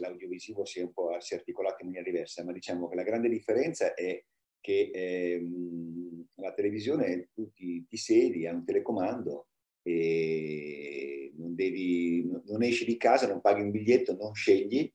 l'audiovisivo 0.00 0.64
si 0.64 0.80
è 0.80 0.82
un 0.82 0.94
po' 0.94 1.14
si 1.20 1.34
è 1.34 1.36
articolato 1.36 1.82
in 1.82 1.88
maniera 1.88 2.10
diversa, 2.10 2.42
ma 2.42 2.52
diciamo 2.52 2.88
che 2.88 2.94
la 2.94 3.02
grande 3.02 3.28
differenza 3.28 3.92
è 3.92 4.24
che 4.62 4.90
ehm, 4.94 6.24
la 6.36 6.54
televisione 6.54 7.28
tu 7.34 7.52
ti, 7.52 7.84
ti 7.86 7.96
sedi, 7.98 8.46
hai 8.46 8.54
un 8.54 8.64
telecomando 8.64 9.48
e 9.82 11.32
non, 11.36 11.54
devi, 11.54 12.26
non 12.46 12.62
esci 12.62 12.86
di 12.86 12.96
casa, 12.96 13.28
non 13.28 13.42
paghi 13.42 13.60
un 13.60 13.70
biglietto, 13.70 14.16
non 14.16 14.32
scegli, 14.32 14.90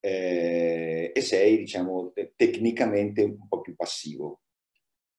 eh, 0.00 1.12
e 1.14 1.20
sei, 1.20 1.58
diciamo, 1.58 2.12
tecnicamente 2.36 3.22
un 3.22 3.48
po' 3.48 3.60
più 3.60 3.74
passivo. 3.74 4.40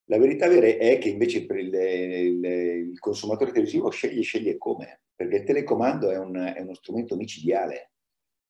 La 0.05 0.17
verità 0.17 0.47
vera 0.47 0.65
è 0.67 0.97
che 0.97 1.09
invece 1.09 1.45
per 1.45 1.57
il, 1.57 1.73
il, 1.73 2.43
il 2.43 2.99
consumatore 2.99 3.51
televisivo 3.51 3.89
sceglie, 3.89 4.21
sceglie 4.21 4.57
come, 4.57 5.01
perché 5.15 5.37
il 5.37 5.43
telecomando 5.43 6.09
è, 6.09 6.17
un, 6.17 6.35
è 6.35 6.61
uno 6.61 6.73
strumento 6.73 7.15
micidiale, 7.15 7.91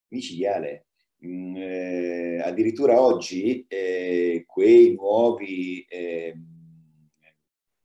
micidiale. 0.09 0.85
Mm, 1.25 1.55
eh, 1.57 2.39
addirittura 2.41 3.01
oggi 3.01 3.65
eh, 3.67 4.45
quei 4.47 4.93
nuovi 4.93 5.83
eh, 5.89 6.33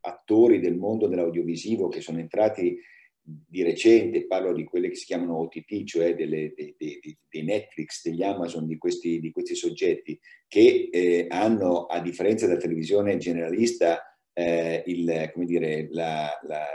attori 0.02 0.60
del 0.60 0.76
mondo 0.76 1.08
dell'audiovisivo 1.08 1.88
che 1.88 2.00
sono 2.00 2.20
entrati 2.20 2.78
di 3.26 3.62
recente, 3.62 4.26
parlo 4.26 4.52
di 4.52 4.64
quelle 4.64 4.90
che 4.90 4.96
si 4.96 5.06
chiamano 5.06 5.38
OTT, 5.38 5.84
cioè 5.84 6.14
delle, 6.14 6.52
dei, 6.54 6.74
dei, 6.76 7.18
dei, 7.30 7.42
Netflix, 7.42 8.02
degli 8.02 8.22
Amazon, 8.22 8.66
di 8.66 8.76
questi, 8.76 9.18
di 9.18 9.30
questi 9.30 9.54
soggetti, 9.54 10.20
che 10.46 10.90
eh, 10.92 11.24
hanno, 11.30 11.86
a 11.86 12.00
differenza 12.00 12.46
della 12.46 12.58
televisione 12.58 13.16
generalista, 13.16 14.02
eh, 14.34 14.82
il, 14.86 15.32
dire, 15.36 15.88
la, 15.92 16.38
la, 16.42 16.66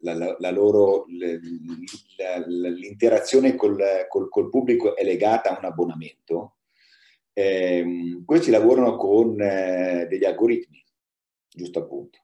la, 0.00 0.36
la, 0.38 0.50
loro 0.50 1.06
l'interazione 1.06 3.54
col, 3.54 4.06
col, 4.08 4.28
col, 4.28 4.50
pubblico 4.50 4.96
è 4.96 5.04
legata 5.04 5.54
a 5.54 5.58
un 5.58 5.64
abbonamento. 5.64 6.56
Eh, 7.32 8.20
questi 8.24 8.50
lavorano 8.50 8.96
con 8.96 9.40
eh, 9.40 10.06
degli 10.08 10.24
algoritmi, 10.24 10.84
giusto 11.48 11.78
appunto 11.78 12.23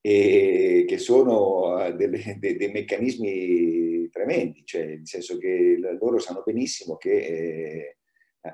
e 0.00 0.84
che 0.86 0.98
sono 0.98 1.84
eh, 1.84 1.94
delle, 1.94 2.36
dei, 2.38 2.56
dei, 2.56 2.70
meccanismi 2.70 4.08
tremendi, 4.08 4.62
cioè 4.64 4.86
nel 4.86 5.06
senso 5.06 5.38
che 5.38 5.78
loro 5.98 6.18
sanno 6.18 6.42
benissimo 6.44 6.96
che 6.96 7.16
eh, 7.18 7.96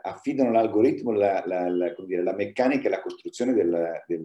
affidano 0.02 0.50
l'algoritmo, 0.50 1.12
la, 1.12 1.42
la, 1.46 1.68
la, 1.68 1.94
la, 1.96 2.34
meccanica 2.34 2.88
e 2.88 2.90
la 2.90 3.00
costruzione 3.00 3.52
del, 3.52 4.02
del, 4.06 4.24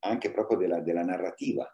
anche 0.00 0.30
proprio 0.30 0.58
della, 0.58 0.80
della 0.80 1.02
narrativa. 1.02 1.68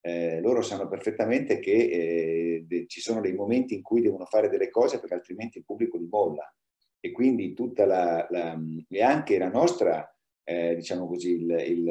Eh, 0.00 0.40
loro 0.40 0.62
sanno 0.62 0.88
perfettamente 0.88 1.58
che 1.58 1.72
eh, 1.72 2.64
de, 2.66 2.86
ci 2.86 3.00
sono 3.00 3.20
dei 3.20 3.34
momenti 3.34 3.74
in 3.74 3.82
cui 3.82 4.00
devono 4.00 4.24
fare 4.24 4.48
delle 4.48 4.70
cose 4.70 5.00
perché 5.00 5.14
altrimenti 5.14 5.58
il 5.58 5.64
pubblico 5.64 5.98
li 5.98 6.06
molla 6.08 6.48
e 7.00 7.10
quindi 7.10 7.54
tutta 7.54 7.86
la, 7.86 8.28
e 8.88 9.02
anche 9.02 9.38
la 9.38 9.48
nostra 9.48 10.15
eh, 10.48 10.76
diciamo 10.76 11.08
così, 11.08 11.32
il, 11.32 11.50
il, 11.66 11.84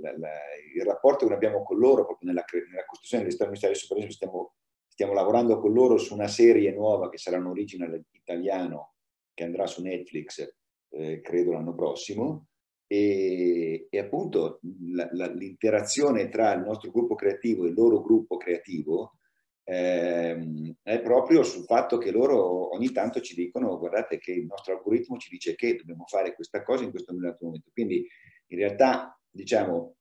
la, 0.00 0.16
la, 0.16 0.30
il, 0.72 0.84
rapporto 0.84 1.26
che 1.26 1.34
abbiamo 1.34 1.64
con 1.64 1.78
loro, 1.78 2.04
proprio 2.04 2.30
nella, 2.30 2.44
nella 2.52 2.84
costruzione 2.84 3.24
dell'Istituto 3.24 3.50
Ministeriale 3.50 3.80
Superiore, 3.80 4.12
stiamo, 4.12 4.54
stiamo 4.86 5.12
lavorando 5.12 5.58
con 5.58 5.72
loro 5.72 5.98
su 5.98 6.14
una 6.14 6.28
serie 6.28 6.70
nuova 6.70 7.10
che 7.10 7.18
sarà 7.18 7.38
un 7.38 7.46
original 7.46 8.00
italiano 8.12 8.94
che 9.34 9.42
andrà 9.42 9.66
su 9.66 9.82
Netflix, 9.82 10.48
eh, 10.90 11.20
credo 11.22 11.50
l'anno 11.50 11.74
prossimo, 11.74 12.46
e, 12.86 13.88
e 13.90 13.98
appunto 13.98 14.60
la, 14.92 15.10
l'interazione 15.32 16.28
tra 16.28 16.52
il 16.52 16.60
nostro 16.60 16.92
gruppo 16.92 17.16
creativo 17.16 17.64
e 17.64 17.70
il 17.70 17.74
loro 17.74 18.00
gruppo 18.00 18.36
creativo 18.36 19.16
ehm, 19.64 20.74
è 20.82 21.00
proprio 21.00 21.42
sul 21.42 21.64
fatto 21.64 21.98
che 21.98 22.10
loro 22.10 22.74
ogni 22.74 22.90
tanto 22.92 23.20
ci 23.20 23.34
dicono 23.34 23.78
guardate 23.78 24.18
che 24.18 24.32
il 24.32 24.46
nostro 24.46 24.74
algoritmo 24.74 25.16
ci 25.18 25.28
dice 25.30 25.54
che 25.54 25.76
dobbiamo 25.76 26.04
fare 26.06 26.34
questa 26.34 26.62
cosa 26.62 26.84
in 26.84 26.90
questo 26.90 27.12
momento. 27.12 27.70
Quindi 27.72 28.06
in 28.48 28.58
realtà 28.58 29.18
diciamo, 29.30 29.96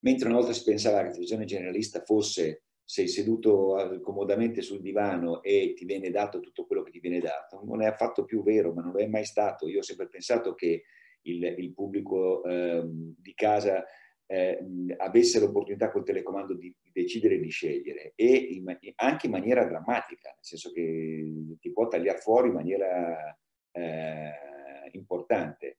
mentre 0.00 0.28
una 0.28 0.38
volta 0.38 0.52
si 0.52 0.64
pensava 0.64 0.98
che 0.98 1.04
la 1.04 1.10
televisione 1.10 1.44
generalista 1.44 2.02
fosse 2.02 2.62
sei 2.88 3.06
seduto 3.06 4.00
comodamente 4.02 4.62
sul 4.62 4.80
divano 4.80 5.42
e 5.42 5.74
ti 5.76 5.84
viene 5.84 6.10
dato 6.10 6.40
tutto 6.40 6.64
quello 6.64 6.82
che 6.82 6.90
ti 6.90 7.00
viene 7.00 7.20
dato, 7.20 7.60
non 7.62 7.82
è 7.82 7.86
affatto 7.86 8.24
più 8.24 8.42
vero, 8.42 8.72
ma 8.72 8.80
non 8.80 8.92
lo 8.92 8.98
è 8.98 9.06
mai 9.06 9.26
stato. 9.26 9.68
Io 9.68 9.80
ho 9.80 9.82
sempre 9.82 10.08
pensato 10.08 10.54
che 10.54 10.84
il, 11.22 11.44
il 11.44 11.74
pubblico 11.74 12.42
eh, 12.44 12.82
di 12.86 13.34
casa 13.34 13.84
eh, 14.30 14.58
avesse 14.98 15.40
l'opportunità 15.40 15.90
col 15.90 16.04
telecomando 16.04 16.54
di, 16.54 16.74
di 16.82 16.90
decidere 16.92 17.36
e 17.36 17.40
di 17.40 17.48
scegliere 17.48 18.12
e 18.14 18.26
in, 18.26 18.78
anche 18.96 19.26
in 19.26 19.32
maniera 19.32 19.64
drammatica, 19.64 20.28
nel 20.28 20.44
senso 20.44 20.70
che 20.70 21.56
ti 21.58 21.72
può 21.72 21.88
tagliare 21.88 22.18
fuori 22.18 22.48
in 22.48 22.54
maniera 22.54 23.38
eh, 23.72 24.32
importante. 24.92 25.78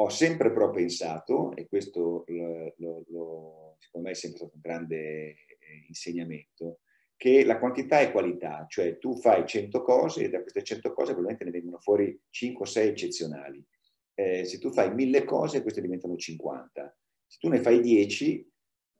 Ho 0.00 0.08
sempre 0.08 0.50
però 0.50 0.70
pensato, 0.70 1.54
e 1.54 1.66
questo 1.68 2.24
lo, 2.26 2.74
lo, 2.78 3.04
lo, 3.08 3.76
secondo 3.78 4.06
me 4.06 4.14
è 4.14 4.16
sempre 4.16 4.38
stato 4.38 4.54
un 4.54 4.60
grande 4.62 4.96
eh, 4.96 5.36
insegnamento, 5.88 6.80
che 7.16 7.44
la 7.44 7.58
quantità 7.58 8.00
è 8.00 8.10
qualità, 8.10 8.64
cioè 8.66 8.96
tu 8.96 9.14
fai 9.18 9.46
100 9.46 9.82
cose 9.82 10.24
e 10.24 10.30
da 10.30 10.40
queste 10.40 10.62
100 10.62 10.94
cose 10.94 11.12
probabilmente 11.12 11.44
ne 11.44 11.50
vengono 11.50 11.78
fuori 11.80 12.18
5 12.30 12.62
o 12.62 12.66
6 12.66 12.88
eccezionali. 12.88 13.62
Eh, 14.14 14.46
se 14.46 14.58
tu 14.58 14.72
fai 14.72 14.94
1000 14.94 15.24
cose, 15.24 15.60
queste 15.60 15.82
diventano 15.82 16.16
50. 16.16 16.98
Se 17.26 17.36
tu 17.38 17.48
ne 17.48 17.60
fai 17.60 17.82
10, 17.82 18.50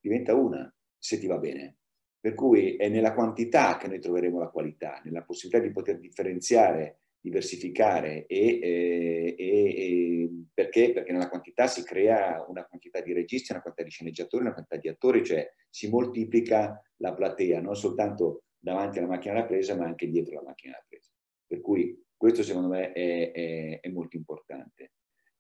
diventa 0.01 0.35
una, 0.35 0.71
se 0.99 1.19
ti 1.19 1.27
va 1.27 1.39
bene. 1.39 1.79
Per 2.21 2.35
cui 2.35 2.77
è 2.77 2.91
nella 2.91 3.15
quantità 3.15 3.79
che 3.79 3.89
noi 3.89 4.01
troveremo 4.01 4.39
la 4.39 4.51
qualità, 4.51 5.01
nella 5.03 5.23
possibilità 5.23 5.67
di 5.67 5.73
poter 5.73 5.99
differenziare, 5.99 7.00
diversificare 7.21 8.27
e, 8.27 8.59
eh, 8.63 9.35
e, 9.39 9.65
e 9.77 10.31
perché? 10.53 10.93
Perché 10.93 11.13
nella 11.13 11.29
quantità 11.29 11.67
si 11.67 11.83
crea 11.83 12.45
una 12.49 12.65
quantità 12.65 13.01
di 13.01 13.13
registi, 13.13 13.53
una 13.53 13.61
quantità 13.61 13.87
di 13.87 13.93
sceneggiatori, 13.93 14.45
una 14.45 14.53
quantità 14.53 14.77
di 14.77 14.89
attori, 14.89 15.25
cioè 15.25 15.53
si 15.69 15.89
moltiplica 15.89 16.83
la 16.97 17.15
platea, 17.15 17.61
non 17.61 17.77
soltanto 17.77 18.45
davanti 18.59 18.99
alla 18.99 19.09
macchina 19.09 19.35
da 19.35 19.45
presa, 19.45 19.77
ma 19.77 19.85
anche 19.85 20.09
dietro 20.09 20.35
la 20.35 20.43
macchina 20.43 20.73
da 20.73 20.85
presa. 20.89 21.11
Per 21.47 21.61
cui 21.61 22.03
questo 22.17 22.43
secondo 22.43 22.69
me 22.69 22.93
è, 22.93 23.33
è, 23.33 23.81
è 23.81 23.89
molto 23.89 24.17
importante. 24.17 24.93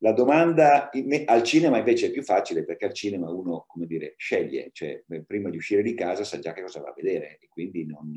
La 0.02 0.12
domanda 0.12 0.90
al 1.26 1.42
cinema 1.42 1.76
invece 1.76 2.06
è 2.06 2.10
più 2.10 2.22
facile 2.22 2.64
perché 2.64 2.86
al 2.86 2.94
cinema 2.94 3.30
uno, 3.30 3.64
come 3.66 3.84
dire, 3.84 4.14
sceglie, 4.16 4.70
cioè 4.72 5.04
prima 5.26 5.50
di 5.50 5.58
uscire 5.58 5.82
di 5.82 5.92
casa 5.94 6.24
sa 6.24 6.38
già 6.38 6.54
che 6.54 6.62
cosa 6.62 6.80
va 6.80 6.88
a 6.88 6.94
vedere 6.96 7.36
e 7.38 7.48
quindi 7.48 7.84
non, 7.84 8.14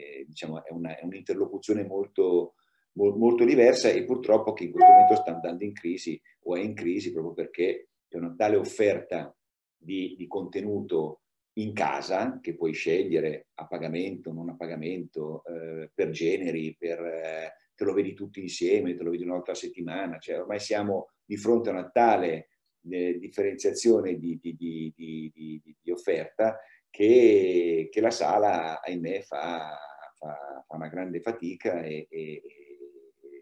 eh, 0.00 0.24
diciamo, 0.26 0.64
è, 0.64 0.72
una, 0.72 0.96
è 0.98 1.04
un'interlocuzione 1.04 1.84
molto, 1.84 2.54
molto 2.92 3.44
diversa 3.44 3.88
e 3.88 4.04
purtroppo 4.04 4.52
che 4.52 4.64
in 4.64 4.72
questo 4.72 4.90
momento 4.90 5.16
sta 5.16 5.34
andando 5.34 5.64
in 5.64 5.72
crisi 5.72 6.20
o 6.44 6.56
è 6.56 6.60
in 6.60 6.74
crisi 6.74 7.12
proprio 7.12 7.34
perché 7.34 7.88
c'è 8.08 8.16
una 8.16 8.34
tale 8.36 8.56
offerta 8.56 9.34
di, 9.76 10.14
di 10.16 10.26
contenuto 10.26 11.22
in 11.54 11.72
casa 11.72 12.38
che 12.40 12.56
puoi 12.56 12.72
scegliere 12.72 13.48
a 13.54 13.66
pagamento, 13.66 14.32
non 14.32 14.48
a 14.50 14.56
pagamento, 14.56 15.42
eh, 15.44 15.90
per 15.94 16.10
generi, 16.10 16.74
per... 16.78 17.00
Eh, 17.00 17.54
te 17.74 17.86
lo 17.86 17.94
vedi 17.94 18.12
tutti 18.12 18.40
insieme, 18.40 18.94
te 18.94 19.02
lo 19.02 19.10
vedi 19.10 19.22
una 19.22 19.36
volta 19.36 19.52
a 19.52 19.54
settimana, 19.54 20.18
cioè 20.18 20.38
ormai 20.38 20.60
siamo 20.60 21.12
di 21.24 21.38
fronte 21.38 21.70
a 21.70 21.72
una 21.72 21.88
tale 21.88 22.50
eh, 22.90 23.18
differenziazione 23.18 24.18
di, 24.18 24.38
di, 24.38 24.54
di, 24.54 25.62
di 25.80 25.90
offerta 25.90 26.58
che, 26.90 27.88
che, 27.90 28.00
la 28.00 28.10
sala, 28.10 28.82
ahimè, 28.82 29.22
fa, 29.22 29.78
fa, 30.20 30.64
fa 30.66 30.76
una 30.76 30.88
grande 30.88 31.20
fatica 31.20 31.82
e, 31.82 32.06
e, 32.10 32.20
e, 32.20 32.42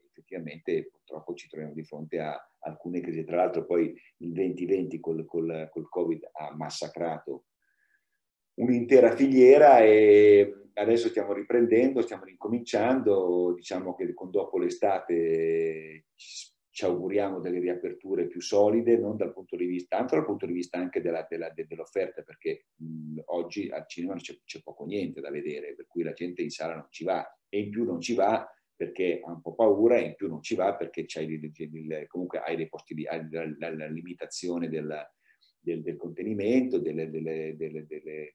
effettivamente 0.06 0.88
purtroppo 0.88 1.34
ci 1.34 1.48
troviamo 1.48 1.74
di 1.74 1.84
fronte 1.84 2.20
a 2.20 2.38
alcune 2.60 3.00
crisi. 3.00 3.24
Tra 3.24 3.36
l'altro 3.36 3.66
poi 3.66 3.94
il 4.18 4.32
2020 4.32 5.00
col, 5.00 5.26
col, 5.26 5.68
col 5.70 5.88
Covid 5.88 6.30
ha 6.32 6.54
massacrato 6.54 7.44
un'intera 8.54 9.14
filiera 9.14 9.80
e 9.80 10.70
adesso 10.74 11.08
stiamo 11.08 11.32
riprendendo, 11.32 12.02
stiamo 12.02 12.24
ricominciando, 12.24 13.52
diciamo 13.54 13.94
che 13.94 14.12
con 14.14 14.30
dopo 14.30 14.58
l'estate 14.58 16.06
ci 16.78 16.84
auguriamo 16.84 17.40
delle 17.40 17.58
riaperture 17.58 18.28
più 18.28 18.40
solide, 18.40 18.96
non 18.98 19.16
dal 19.16 19.32
punto 19.32 19.56
di 19.56 19.66
vista, 19.66 19.96
tanto 19.96 20.14
dal 20.14 20.24
punto 20.24 20.46
di 20.46 20.52
vista 20.52 20.78
anche 20.78 21.00
della, 21.00 21.26
della, 21.28 21.52
dell'offerta, 21.52 22.22
perché 22.22 22.66
mh, 22.76 23.18
oggi 23.24 23.68
al 23.68 23.84
cinema 23.88 24.14
c'è, 24.14 24.38
c'è, 24.44 24.62
poco 24.62 24.84
niente 24.84 25.20
da 25.20 25.28
vedere, 25.28 25.74
per 25.74 25.88
cui 25.88 26.04
la 26.04 26.12
gente 26.12 26.42
in 26.42 26.50
sala 26.50 26.76
non 26.76 26.86
ci 26.90 27.02
va 27.02 27.28
e 27.48 27.58
in 27.58 27.70
più 27.70 27.82
non 27.82 28.00
ci 28.00 28.14
va 28.14 28.48
perché 28.76 29.20
ha 29.24 29.32
un 29.32 29.40
po' 29.40 29.56
paura 29.56 29.96
e 29.96 30.04
in 30.04 30.14
più 30.14 30.28
non 30.28 30.40
ci 30.40 30.54
va 30.54 30.76
perché 30.76 31.00
il, 31.00 31.52
il, 31.52 32.04
comunque 32.06 32.38
hai 32.38 32.54
dei 32.54 32.68
posti 32.68 32.94
di, 32.94 33.02
la, 33.02 33.44
la, 33.58 33.74
la 33.74 33.88
limitazione 33.88 34.68
del, 34.68 35.04
del, 35.58 35.82
del 35.82 35.96
contenimento, 35.96 36.78
delle, 36.78 37.10
delle, 37.10 37.56
delle, 37.56 37.86
delle 37.88 38.32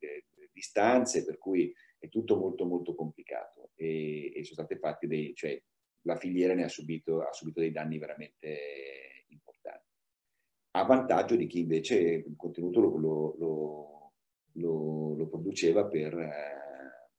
distanze, 0.51 1.23
per 1.23 1.37
cui 1.37 1.73
è 1.97 2.09
tutto 2.09 2.35
molto 2.35 2.65
molto 2.65 2.93
complicato 2.93 3.71
e, 3.75 4.33
e 4.35 4.43
sono 4.43 4.65
state 4.65 4.77
fatte 4.77 5.07
dei, 5.07 5.33
cioè 5.33 5.57
la 6.03 6.15
filiera 6.15 6.53
ne 6.53 6.63
ha 6.63 6.69
subito, 6.69 7.21
ha 7.21 7.31
subito 7.33 7.59
dei 7.59 7.71
danni 7.71 7.97
veramente 7.97 9.25
importanti. 9.27 9.87
A 10.71 10.83
vantaggio 10.83 11.35
di 11.35 11.47
chi 11.47 11.59
invece 11.59 11.97
il 11.99 12.33
contenuto 12.35 12.79
lo, 12.79 12.97
lo, 12.97 14.11
lo, 14.53 15.15
lo, 15.15 15.27
produceva 15.27 15.85
per, 15.85 16.17
eh, 16.17 17.09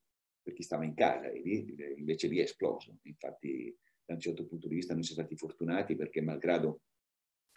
per, 0.41 0.53
chi 0.53 0.63
stava 0.63 0.83
in 0.83 0.93
casa 0.93 1.29
e 1.29 1.41
lì, 1.41 1.75
invece 1.97 2.27
lì 2.27 2.39
è 2.39 2.43
esploso. 2.43 2.97
Infatti 3.03 3.75
da 4.05 4.13
un 4.13 4.19
certo 4.19 4.45
punto 4.45 4.67
di 4.67 4.75
vista 4.75 4.93
noi 4.93 5.03
siamo 5.03 5.21
stati 5.21 5.35
fortunati 5.35 5.95
perché 5.95 6.21
malgrado 6.21 6.81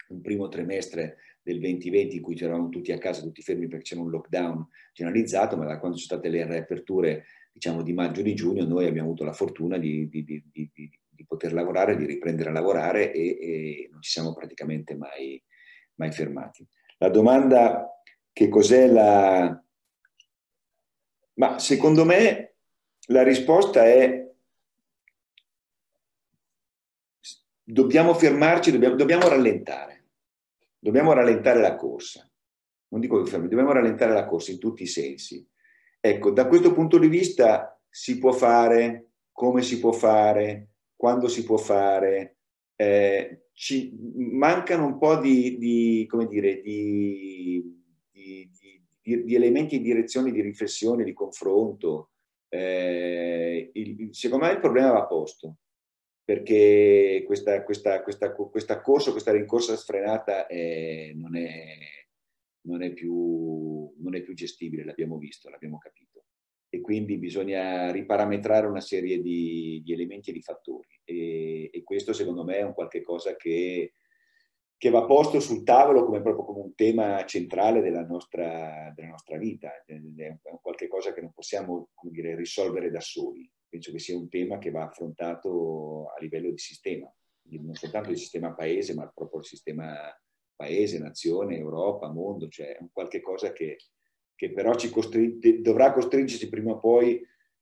un 0.09 0.21
primo 0.21 0.47
trimestre 0.47 1.17
del 1.43 1.59
2020 1.59 2.15
in 2.15 2.21
cui 2.23 2.33
c'eravamo 2.33 2.69
tutti 2.69 2.91
a 2.91 2.97
casa, 2.97 3.21
tutti 3.21 3.43
fermi 3.43 3.67
perché 3.67 3.89
c'era 3.89 4.01
un 4.01 4.09
lockdown 4.09 4.67
generalizzato, 4.93 5.55
ma 5.55 5.65
da 5.65 5.77
quando 5.77 5.97
sono 5.97 6.19
state 6.19 6.29
le 6.29 6.47
riaperture 6.47 7.25
diciamo 7.51 7.83
di 7.83 7.93
maggio 7.93 8.21
e 8.21 8.23
di 8.23 8.33
giugno 8.33 8.65
noi 8.65 8.87
abbiamo 8.87 9.09
avuto 9.09 9.23
la 9.23 9.33
fortuna 9.33 9.77
di, 9.77 10.07
di, 10.07 10.23
di, 10.23 10.43
di 10.51 10.99
poter 11.25 11.53
lavorare, 11.53 11.95
di 11.95 12.05
riprendere 12.05 12.49
a 12.49 12.53
lavorare 12.53 13.11
e, 13.11 13.37
e 13.39 13.89
non 13.91 14.01
ci 14.01 14.11
siamo 14.11 14.33
praticamente 14.33 14.95
mai, 14.95 15.41
mai, 15.95 16.11
fermati. 16.11 16.67
La 16.97 17.09
domanda 17.09 17.87
che 18.31 18.49
cos'è 18.49 18.87
la... 18.87 19.63
Ma 21.35 21.59
secondo 21.59 22.05
me 22.05 22.55
la 23.07 23.23
risposta 23.23 23.85
è 23.85 24.27
dobbiamo 27.63 28.13
fermarci, 28.13 28.71
dobbiamo, 28.71 28.95
dobbiamo 28.95 29.27
rallentare 29.27 29.99
dobbiamo 30.79 31.13
rallentare 31.13 31.59
la 31.59 31.75
corsa. 31.75 32.27
Non 32.91 33.01
dico 33.01 33.23
fermi, 33.25 33.49
dobbiamo 33.49 33.73
rallentare 33.73 34.13
la 34.13 34.25
corsa 34.25 34.51
in 34.51 34.59
tutti 34.59 34.83
i 34.83 34.87
sensi. 34.87 35.45
Ecco, 35.99 36.31
da 36.31 36.47
questo 36.47 36.73
punto 36.73 36.97
di 36.97 37.07
vista 37.07 37.79
si 37.87 38.17
può 38.17 38.31
fare, 38.31 39.09
come 39.31 39.61
si 39.61 39.79
può 39.79 39.91
fare, 39.91 40.69
quando 40.99 41.29
si 41.29 41.45
può 41.45 41.55
fare. 41.55 42.39
Eh, 42.75 43.45
ci 43.53 43.97
mancano 44.15 44.85
un 44.85 44.97
po' 44.97 45.15
di, 45.15 45.57
di 45.57 46.05
come 46.09 46.27
dire, 46.27 46.59
di, 46.59 47.63
di, 48.11 48.49
di, 49.01 49.33
elementi 49.33 49.77
in 49.77 49.81
direzione 49.81 50.29
di 50.29 50.41
riflessione, 50.41 51.05
di 51.05 51.13
confronto. 51.13 52.11
Eh, 52.49 53.69
il, 53.73 54.09
secondo 54.11 54.45
me 54.45 54.51
il 54.51 54.59
problema 54.59 54.91
va 54.91 55.05
posto 55.05 55.59
perché 56.25 57.23
questa, 57.25 57.63
questa, 57.63 58.03
questa, 58.03 58.33
questa 58.33 58.81
corsa, 58.81 59.11
questa 59.11 59.31
rincorsa 59.31 59.77
sfrenata 59.77 60.47
è, 60.47 61.13
non, 61.15 61.37
è, 61.37 61.77
non, 62.67 62.83
è 62.83 62.91
più, 62.91 63.93
non, 63.99 64.15
è, 64.15 64.21
più, 64.21 64.33
gestibile, 64.33 64.83
l'abbiamo 64.83 65.17
visto, 65.17 65.49
l'abbiamo 65.49 65.77
capito. 65.77 66.08
E 66.69 66.81
quindi 66.81 67.17
bisogna 67.17 67.91
riparametrare 67.91 68.67
una 68.67 68.81
serie 68.81 69.21
di, 69.21 69.81
di 69.83 69.93
elementi 69.93 70.29
e 70.29 70.33
di 70.33 70.41
fattori. 70.41 70.87
E, 71.03 71.69
e, 71.73 71.83
questo 71.83 72.13
secondo 72.13 72.43
me 72.43 72.57
è 72.57 72.63
un 72.63 72.73
qualche 72.73 73.01
cosa 73.01 73.35
che 73.35 73.93
che 74.79 74.89
va 74.89 75.03
posto 75.03 75.41
sul 75.41 75.63
tavolo 75.63 76.05
come 76.05 76.21
proprio 76.21 76.45
come 76.45 76.61
un 76.61 76.73
tema 76.73 77.25
centrale 77.25 77.81
della 77.81 78.05
nostra, 78.05 78.93
della 78.95 79.09
nostra 79.09 79.37
vita, 79.37 79.83
è 79.85 80.37
qualcosa 80.61 81.13
che 81.13 81.19
non 81.19 81.33
possiamo 81.33 81.89
dire, 82.09 82.35
risolvere 82.35 82.89
da 82.89 83.01
soli. 83.01 83.51
Penso 83.67 83.91
che 83.91 83.99
sia 83.99 84.17
un 84.17 84.29
tema 84.29 84.57
che 84.57 84.71
va 84.71 84.83
affrontato 84.83 86.07
a 86.15 86.21
livello 86.21 86.49
di 86.49 86.57
sistema, 86.57 87.13
non 87.49 87.73
soltanto 87.73 88.11
il 88.11 88.17
sistema 88.17 88.53
paese, 88.53 88.93
ma 88.93 89.11
proprio 89.13 89.41
il 89.41 89.45
sistema 89.45 90.17
paese, 90.55 90.97
nazione, 90.97 91.57
Europa, 91.57 92.09
mondo, 92.09 92.47
cioè 92.47 92.75
è 92.75 92.81
un 92.81 92.89
qualche 92.91 93.19
cosa 93.19 93.51
che, 93.51 93.77
che 94.39 94.53
però 94.53 94.73
costri- 94.89 95.37
dovrà 95.61 95.91
costringerci 95.91 96.47
prima 96.47 96.71
o 96.71 96.79
poi 96.79 97.21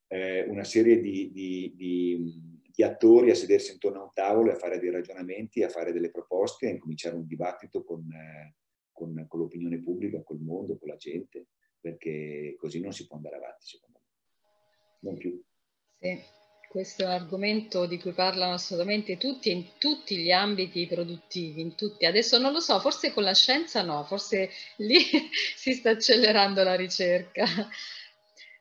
eh, 0.10 0.44
una 0.44 0.64
serie 0.64 1.02
di, 1.02 1.32
di, 1.32 1.74
di 1.76 2.62
gli 2.72 2.84
attori 2.84 3.32
a 3.32 3.36
sedersi 3.36 3.72
intorno 3.72 4.02
a 4.02 4.04
un 4.04 4.12
tavolo 4.14 4.52
e 4.52 4.54
a 4.54 4.58
fare 4.58 4.78
dei 4.78 4.92
ragionamenti, 4.92 5.64
a 5.64 5.70
fare 5.70 5.92
delle 5.92 6.12
proposte, 6.12 6.68
a 6.68 6.70
incominciare 6.70 7.16
un 7.16 7.26
dibattito 7.26 7.84
con, 7.84 8.08
eh, 8.12 8.58
con, 8.92 9.26
con 9.28 9.40
l'opinione 9.40 9.80
pubblica, 9.80 10.22
col 10.22 10.38
mondo, 10.38 10.78
con 10.78 10.90
la 10.90 10.98
gente, 10.98 11.48
perché 11.80 12.54
così 12.60 12.80
non 12.80 12.92
si 12.92 13.08
può 13.08 13.16
andare 13.16 13.38
avanti, 13.38 13.66
secondo 13.66 14.00
me. 14.00 14.06
Non 15.00 15.18
più. 15.18 15.42
Sì, 15.98 16.16
questo 16.78 17.02
è 17.02 17.06
un 17.08 17.12
argomento 17.14 17.88
di 17.88 17.98
cui 17.98 18.12
parlano 18.12 18.54
assolutamente 18.54 19.18
tutti, 19.18 19.50
in 19.50 19.80
tutti 19.80 20.16
gli 20.16 20.30
ambiti 20.30 20.86
produttivi, 20.86 21.60
in 21.60 21.74
tutti. 21.74 22.06
Adesso 22.06 22.38
non 22.38 22.54
lo 22.54 22.60
so, 22.60 22.80
forse 22.80 23.12
con 23.14 23.24
la 23.24 23.34
scienza 23.34 23.82
no, 23.82 24.04
forse 24.04 24.52
lì 24.76 25.00
si 25.58 25.74
sta 25.74 25.90
accelerando 25.90 26.62
la 26.62 26.76
ricerca. 26.76 27.46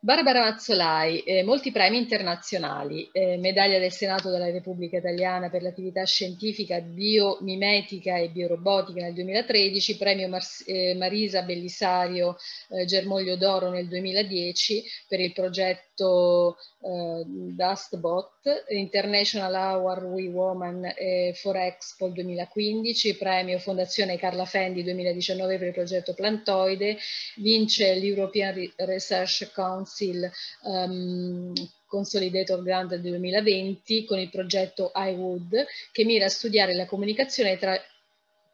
Barbara 0.06 0.38
Mazzolai, 0.38 1.18
eh, 1.22 1.42
molti 1.42 1.72
premi 1.72 1.96
internazionali, 1.96 3.08
eh, 3.10 3.38
medaglia 3.38 3.80
del 3.80 3.90
Senato 3.90 4.30
della 4.30 4.52
Repubblica 4.52 4.98
Italiana 4.98 5.50
per 5.50 5.62
l'attività 5.62 6.04
scientifica 6.04 6.80
biomimetica 6.80 8.16
e 8.16 8.28
biorobotica 8.28 9.02
nel 9.02 9.14
2013, 9.14 9.96
premio 9.96 10.28
Mar 10.28 10.44
eh, 10.66 10.94
Marisa 10.94 11.42
Bellisario 11.42 12.36
eh, 12.68 12.84
Germoglio 12.84 13.34
d'Oro 13.34 13.70
nel 13.70 13.88
2010 13.88 14.84
per 15.08 15.18
il 15.18 15.32
progetto 15.32 16.56
eh, 16.82 17.24
Dustbot, 17.26 18.64
International 18.68 19.54
Hour 19.54 20.04
We 20.04 20.28
Woman 20.28 20.84
eh, 20.96 21.32
for 21.34 21.56
Expo 21.56 22.10
2015, 22.10 23.16
premio 23.16 23.58
Fondazione 23.58 24.18
Carla 24.18 24.44
Fendi 24.44 24.84
2019 24.84 25.58
per 25.58 25.66
il 25.66 25.74
progetto 25.74 26.14
Plantoide, 26.14 26.96
vince 27.38 27.92
l'European 27.96 28.70
Research 28.76 29.50
Council 29.52 29.94
um, 30.62 31.52
Consolidator 31.86 32.62
Grant 32.62 32.96
2020 32.96 34.04
con 34.04 34.18
il 34.18 34.28
progetto 34.28 34.92
iWood 34.94 35.66
che 35.92 36.04
mira 36.04 36.26
a 36.26 36.30
studiare 36.30 36.74
la 36.74 36.86
comunicazione 36.86 37.56
tra 37.56 37.80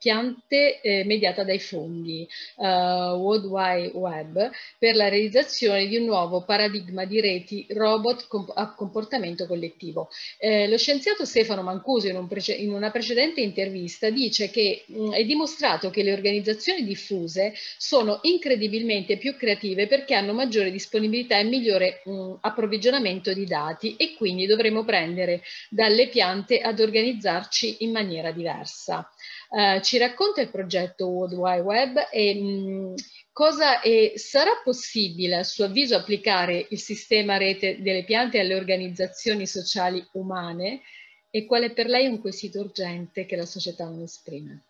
piante 0.02 0.80
eh, 0.80 1.04
mediata 1.04 1.44
dai 1.44 1.60
funghi 1.60 2.26
uh, 2.56 2.64
World 2.64 3.44
Wide 3.44 3.90
Web 3.94 4.50
per 4.76 4.96
la 4.96 5.08
realizzazione 5.08 5.86
di 5.86 5.96
un 5.96 6.06
nuovo 6.06 6.42
paradigma 6.42 7.04
di 7.04 7.20
reti 7.20 7.64
robot 7.68 8.26
comp 8.26 8.50
a 8.52 8.74
comportamento 8.74 9.46
collettivo. 9.46 10.08
Eh, 10.38 10.66
lo 10.68 10.76
scienziato 10.76 11.24
Stefano 11.24 11.62
Mancuso 11.62 12.08
in, 12.08 12.16
un 12.16 12.28
in 12.58 12.72
una 12.72 12.90
precedente 12.90 13.40
intervista 13.42 14.10
dice 14.10 14.50
che 14.50 14.82
mh, 14.86 15.04
mm, 15.04 15.12
è 15.12 15.24
dimostrato 15.24 15.90
che 15.90 16.02
le 16.02 16.12
organizzazioni 16.12 16.82
diffuse 16.82 17.54
sono 17.78 18.18
incredibilmente 18.22 19.18
più 19.18 19.36
creative 19.36 19.86
perché 19.86 20.14
hanno 20.14 20.32
maggiore 20.32 20.72
disponibilità 20.72 21.38
e 21.38 21.44
migliore 21.44 22.02
mh, 22.04 22.12
mm, 22.12 22.32
approvvigionamento 22.40 23.32
di 23.32 23.46
dati 23.46 23.94
e 23.94 24.14
quindi 24.16 24.46
dovremo 24.46 24.84
prendere 24.84 25.42
dalle 25.70 26.08
piante 26.08 26.58
ad 26.58 26.80
organizzarci 26.80 27.84
in 27.84 27.92
maniera 27.92 28.32
diversa. 28.32 29.08
Uh, 29.52 29.82
ci 29.82 29.98
racconta 29.98 30.40
il 30.40 30.48
progetto 30.48 31.08
World 31.08 31.34
Wide 31.34 31.60
Web 31.60 32.08
e 32.10 32.34
mh, 32.34 32.94
cosa 33.32 33.82
è, 33.82 34.12
sarà 34.14 34.52
possibile 34.64 35.36
a 35.36 35.44
suo 35.44 35.66
avviso 35.66 35.94
applicare 35.94 36.68
il 36.70 36.78
sistema 36.78 37.36
rete 37.36 37.82
delle 37.82 38.02
piante 38.04 38.40
alle 38.40 38.54
organizzazioni 38.54 39.46
sociali 39.46 40.02
umane 40.12 40.80
e 41.28 41.44
qual 41.44 41.64
è 41.64 41.72
per 41.74 41.84
lei 41.84 42.06
un 42.06 42.18
quesito 42.18 42.60
urgente 42.60 43.26
che 43.26 43.36
la 43.36 43.44
società 43.44 43.84
non 43.84 44.00
esprime? 44.00 44.62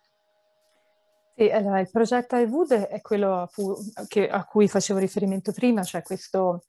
Sì, 1.37 1.49
allora, 1.49 1.78
il 1.78 1.89
progetto 1.89 2.35
iWood 2.35 2.72
è 2.72 3.01
quello 3.03 3.41
a 3.41 3.49
cui, 3.49 3.74
che, 4.09 4.28
a 4.28 4.45
cui 4.45 4.66
facevo 4.66 4.99
riferimento 4.99 5.53
prima, 5.53 5.85
cioè 5.85 6.03
questo, 6.03 6.64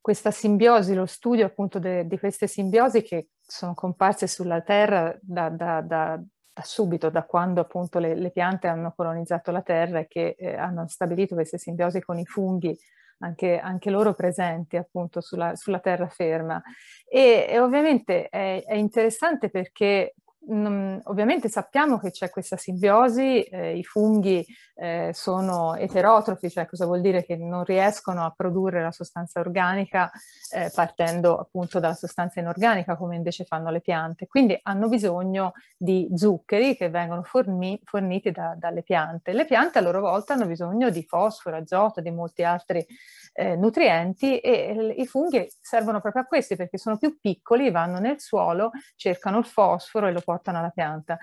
questa 0.00 0.30
simbiosi, 0.30 0.94
lo 0.94 1.04
studio 1.04 1.44
appunto 1.44 1.78
di 1.78 2.18
queste 2.18 2.46
simbiosi 2.46 3.02
che 3.02 3.28
sono 3.46 3.74
comparse 3.74 4.26
sulla 4.26 4.62
Terra 4.62 5.14
da, 5.20 5.50
da, 5.50 5.82
da 5.82 6.22
subito, 6.62 7.10
da 7.10 7.24
quando 7.24 7.60
appunto 7.60 7.98
le, 7.98 8.14
le, 8.14 8.30
piante 8.30 8.68
hanno 8.68 8.92
colonizzato 8.94 9.50
la 9.50 9.62
terra 9.62 10.00
e 10.00 10.08
che 10.08 10.36
eh, 10.38 10.56
hanno 10.56 10.86
stabilito 10.88 11.34
queste 11.34 11.58
simbiosi 11.58 12.00
con 12.00 12.18
i 12.18 12.24
funghi, 12.24 12.76
anche, 13.18 13.58
anche 13.58 13.90
loro 13.90 14.14
presenti 14.14 14.76
appunto 14.76 15.20
sulla, 15.20 15.54
sulla 15.56 15.78
terraferma. 15.78 16.62
E, 17.08 17.46
e 17.48 17.58
ovviamente 17.58 18.28
è, 18.28 18.64
è, 18.64 18.74
interessante 18.74 19.50
perché 19.50 20.14
ovviamente 20.48 21.48
sappiamo 21.48 21.98
che 21.98 22.10
c'è 22.10 22.30
questa 22.30 22.56
simbiosi, 22.56 23.42
eh, 23.42 23.76
i 23.76 23.84
funghi 23.84 24.44
eh, 24.74 25.10
sono 25.12 25.74
eterotrofi, 25.74 26.50
cioè 26.50 26.66
cosa 26.66 26.86
vuol 26.86 27.02
dire 27.02 27.24
che 27.24 27.36
non 27.36 27.64
riescono 27.64 28.24
a 28.24 28.32
produrre 28.34 28.82
la 28.82 28.90
sostanza 28.90 29.38
organica 29.40 30.10
eh, 30.52 30.70
partendo 30.74 31.36
appunto 31.36 31.78
dalla 31.78 31.94
sostanza 31.94 32.40
inorganica 32.40 32.96
come 32.96 33.16
invece 33.16 33.44
fanno 33.44 33.70
le 33.70 33.80
piante, 33.80 34.26
quindi 34.26 34.58
hanno 34.62 34.88
bisogno 34.88 35.52
di 35.76 36.08
zuccheri 36.14 36.76
che 36.76 36.88
vengono 36.88 37.22
forni, 37.22 37.80
forniti 37.84 38.30
da, 38.30 38.54
dalle 38.58 38.82
piante. 38.82 39.32
Le 39.32 39.44
piante 39.44 39.78
a 39.78 39.82
loro 39.82 40.00
volta 40.00 40.32
hanno 40.32 40.46
bisogno 40.46 40.88
di 40.90 41.02
fosforo, 41.02 41.56
azoto, 41.56 42.00
di 42.00 42.10
molti 42.10 42.42
altri 42.42 42.84
eh, 43.32 43.56
nutrienti 43.56 44.38
e 44.38 44.94
i 44.96 45.06
funghi 45.06 45.46
servono 45.60 46.00
proprio 46.00 46.22
a 46.22 46.26
questi 46.26 46.56
perché 46.56 46.78
sono 46.78 46.98
più 46.98 47.18
piccoli, 47.20 47.70
vanno 47.70 47.98
nel 47.98 48.20
suolo, 48.20 48.70
cercano 48.96 49.38
il 49.38 49.46
fosforo 49.46 50.06
e 50.06 50.12
lo 50.12 50.20
portano 50.20 50.58
alla 50.58 50.70
pianta. 50.70 51.18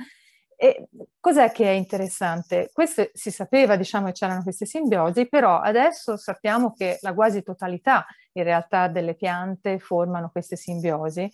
E 0.60 0.88
cos'è 1.20 1.52
che 1.52 1.66
è 1.66 1.72
interessante? 1.72 2.72
Questo 2.74 3.10
si 3.14 3.30
sapeva, 3.30 3.76
diciamo, 3.76 4.08
che 4.08 4.14
c'erano 4.14 4.42
queste 4.42 4.66
simbiosi, 4.66 5.28
però 5.28 5.60
adesso 5.60 6.18
sappiamo 6.18 6.74
che 6.74 6.98
la 7.02 7.14
quasi 7.14 7.44
totalità 7.44 8.06
in 8.34 8.44
realtà 8.44 8.88
delle 8.88 9.14
piante 9.14 9.78
formano 9.78 10.30
queste 10.32 10.56
simbiosi 10.56 11.30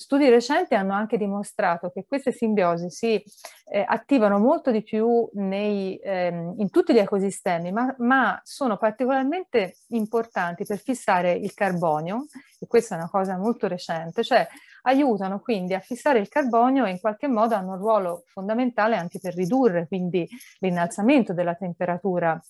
Studi 0.00 0.28
recenti 0.28 0.76
hanno 0.76 0.92
anche 0.92 1.18
dimostrato 1.18 1.90
che 1.90 2.04
queste 2.06 2.30
simbiosi 2.30 2.88
si 2.88 3.20
eh, 3.64 3.84
attivano 3.84 4.38
molto 4.38 4.70
di 4.70 4.84
più 4.84 5.28
nei, 5.32 5.98
ehm, 6.00 6.54
in 6.58 6.70
tutti 6.70 6.92
gli 6.92 6.98
ecosistemi, 6.98 7.72
ma, 7.72 7.92
ma, 7.98 8.40
sono 8.44 8.76
particolarmente 8.76 9.78
importanti 9.88 10.64
per 10.64 10.78
fissare 10.78 11.32
il 11.32 11.52
carbonio, 11.52 12.26
e 12.60 12.68
questa 12.68 12.94
è 12.94 12.98
una 12.98 13.10
cosa 13.10 13.36
molto 13.38 13.66
recente, 13.66 14.22
cioè 14.22 14.46
aiutano 14.82 15.40
quindi 15.40 15.74
a 15.74 15.80
fissare 15.80 16.20
il 16.20 16.28
carbonio 16.28 16.84
e 16.84 16.90
in 16.90 17.00
qualche 17.00 17.26
modo 17.26 17.56
hanno 17.56 17.72
un 17.72 17.78
ruolo 17.78 18.22
fondamentale 18.26 18.94
anche 18.94 19.18
per 19.18 19.34
ridurre 19.34 19.88
quindi 19.88 20.28
l'innalzamento 20.60 21.34
della 21.34 21.56
temperatura 21.56 22.40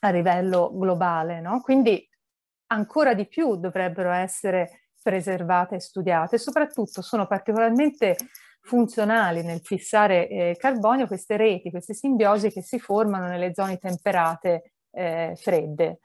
a 0.00 0.10
livello 0.10 0.72
globale, 0.74 1.40
no? 1.40 1.60
Quindi 1.60 2.04
ancora 2.72 3.14
di 3.14 3.28
più 3.28 3.54
dovrebbero 3.54 4.10
essere 4.10 4.89
preservate 5.02 5.76
e 5.76 5.80
studiate 5.80 6.36
e 6.36 6.38
soprattutto 6.38 7.02
sono 7.02 7.26
particolarmente 7.26 8.16
funzionali 8.62 9.42
nel 9.42 9.60
fissare 9.60 10.28
eh, 10.28 10.56
carbonio 10.58 11.06
queste 11.06 11.36
reti, 11.36 11.70
queste 11.70 11.94
simbiosi 11.94 12.50
che 12.50 12.62
si 12.62 12.78
formano 12.78 13.26
nelle 13.26 13.54
zone 13.54 13.78
temperate 13.78 14.74
eh, 14.90 15.32
fredde. 15.36 16.00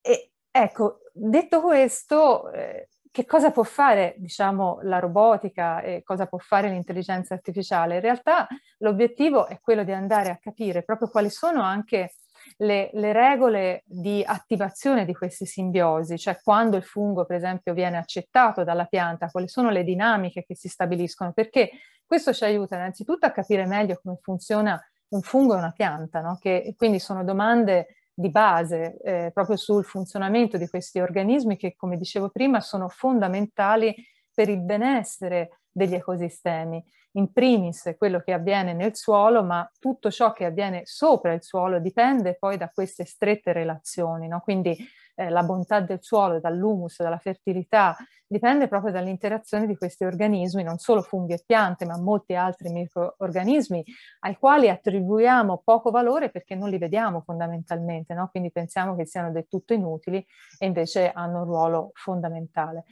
E 0.00 0.32
ecco, 0.50 1.00
detto 1.12 1.60
questo, 1.60 2.50
eh, 2.52 2.88
che 3.10 3.26
cosa 3.26 3.50
può 3.50 3.62
fare, 3.62 4.14
diciamo, 4.16 4.80
la 4.82 4.98
robotica 4.98 5.82
e 5.82 6.02
cosa 6.02 6.26
può 6.26 6.38
fare 6.38 6.70
l'intelligenza 6.70 7.34
artificiale? 7.34 7.96
In 7.96 8.00
realtà 8.00 8.48
l'obiettivo 8.78 9.46
è 9.46 9.60
quello 9.60 9.84
di 9.84 9.92
andare 9.92 10.30
a 10.30 10.38
capire 10.38 10.82
proprio 10.82 11.10
quali 11.10 11.28
sono 11.28 11.62
anche 11.62 12.14
le, 12.58 12.90
le, 12.92 13.12
regole 13.12 13.82
di 13.86 14.22
attivazione 14.24 15.04
di 15.04 15.14
queste 15.14 15.46
simbiosi, 15.46 16.18
cioè 16.18 16.40
quando 16.42 16.76
il 16.76 16.82
fungo 16.82 17.24
per 17.24 17.36
esempio 17.36 17.74
viene 17.74 17.96
accettato 17.96 18.64
dalla 18.64 18.84
pianta, 18.84 19.28
quali 19.28 19.48
sono 19.48 19.70
le 19.70 19.84
dinamiche 19.84 20.44
che 20.44 20.54
si 20.54 20.68
stabiliscono, 20.68 21.32
perché 21.32 21.70
questo 22.04 22.32
ci 22.32 22.44
aiuta 22.44 22.76
innanzitutto 22.76 23.26
a 23.26 23.30
capire 23.30 23.66
meglio 23.66 23.98
come 24.02 24.18
funziona 24.20 24.80
un 25.08 25.22
fungo 25.22 25.54
e 25.54 25.58
una 25.58 25.72
pianta, 25.72 26.20
no? 26.20 26.36
che 26.40 26.74
quindi 26.76 26.98
sono 26.98 27.24
domande 27.24 27.96
di 28.14 28.30
base 28.30 28.98
eh, 29.02 29.30
proprio 29.32 29.56
sul 29.56 29.84
funzionamento 29.84 30.58
di 30.58 30.68
questi 30.68 31.00
organismi 31.00 31.56
che, 31.56 31.74
come 31.76 31.96
dicevo 31.96 32.28
prima, 32.28 32.60
sono 32.60 32.88
fondamentali 32.88 33.94
per 34.32 34.48
il 34.48 34.60
benessere 34.60 35.60
degli 35.70 35.94
ecosistemi 35.94 36.82
in 37.12 37.32
primis 37.32 37.94
quello 37.98 38.20
che 38.20 38.32
avviene 38.32 38.72
nel 38.72 38.96
suolo, 38.96 39.42
ma 39.42 39.68
tutto 39.78 40.10
ciò 40.10 40.32
che 40.32 40.46
avviene 40.46 40.82
sopra 40.84 41.32
il 41.32 41.42
suolo 41.42 41.78
dipende 41.78 42.36
poi 42.38 42.56
da 42.56 42.70
queste 42.70 43.04
strette 43.04 43.52
relazioni. 43.52 44.28
No? 44.28 44.40
Quindi 44.40 44.76
eh, 45.14 45.28
la 45.28 45.42
bontà 45.42 45.80
del 45.80 45.98
suolo, 46.00 46.40
dall'humus, 46.40 47.02
dalla 47.02 47.18
fertilità, 47.18 47.96
dipende 48.26 48.66
proprio 48.66 48.92
dall'interazione 48.92 49.66
di 49.66 49.76
questi 49.76 50.04
organismi, 50.04 50.62
non 50.62 50.78
solo 50.78 51.02
funghi 51.02 51.34
e 51.34 51.42
piante, 51.44 51.84
ma 51.84 51.98
molti 51.98 52.34
altri 52.34 52.70
microorganismi 52.70 53.84
ai 54.20 54.36
quali 54.38 54.70
attribuiamo 54.70 55.60
poco 55.62 55.90
valore 55.90 56.30
perché 56.30 56.54
non 56.54 56.70
li 56.70 56.78
vediamo 56.78 57.20
fondamentalmente, 57.20 58.14
no? 58.14 58.28
quindi 58.30 58.50
pensiamo 58.50 58.96
che 58.96 59.04
siano 59.04 59.30
del 59.30 59.46
tutto 59.48 59.74
inutili 59.74 60.24
e 60.58 60.66
invece 60.66 61.10
hanno 61.12 61.40
un 61.40 61.44
ruolo 61.44 61.90
fondamentale. 61.92 62.84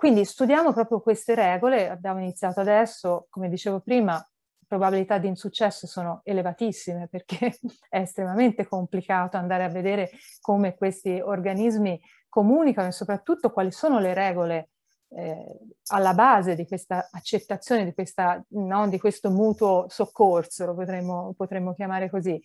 Quindi 0.00 0.24
studiamo 0.24 0.72
proprio 0.72 1.02
queste 1.02 1.34
regole, 1.34 1.90
abbiamo 1.90 2.20
iniziato 2.20 2.60
adesso, 2.60 3.26
come 3.28 3.50
dicevo 3.50 3.80
prima, 3.80 4.26
probabilità 4.66 5.18
di 5.18 5.28
insuccesso 5.28 5.86
sono 5.86 6.22
elevatissime 6.24 7.06
perché 7.06 7.58
è 7.86 7.98
estremamente 7.98 8.66
complicato 8.66 9.36
andare 9.36 9.62
a 9.62 9.68
vedere 9.68 10.08
come 10.40 10.74
questi 10.74 11.20
organismi 11.20 12.00
comunicano 12.30 12.88
e 12.88 12.92
soprattutto 12.92 13.52
quali 13.52 13.70
sono 13.70 13.98
le 13.98 14.14
regole 14.14 14.70
eh, 15.10 15.58
alla 15.88 16.14
base 16.14 16.54
di 16.54 16.66
questa 16.66 17.10
accettazione, 17.12 17.84
di, 17.84 17.92
questa, 17.92 18.42
no, 18.52 18.88
di 18.88 18.98
questo 18.98 19.30
mutuo 19.30 19.84
soccorso, 19.90 20.64
lo 20.64 20.74
potremmo, 20.74 21.34
potremmo 21.36 21.74
chiamare 21.74 22.08
così. 22.08 22.40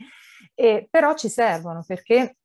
E, 0.53 0.89
però 0.91 1.15
ci 1.15 1.29
servono 1.29 1.85
perché 1.87 2.35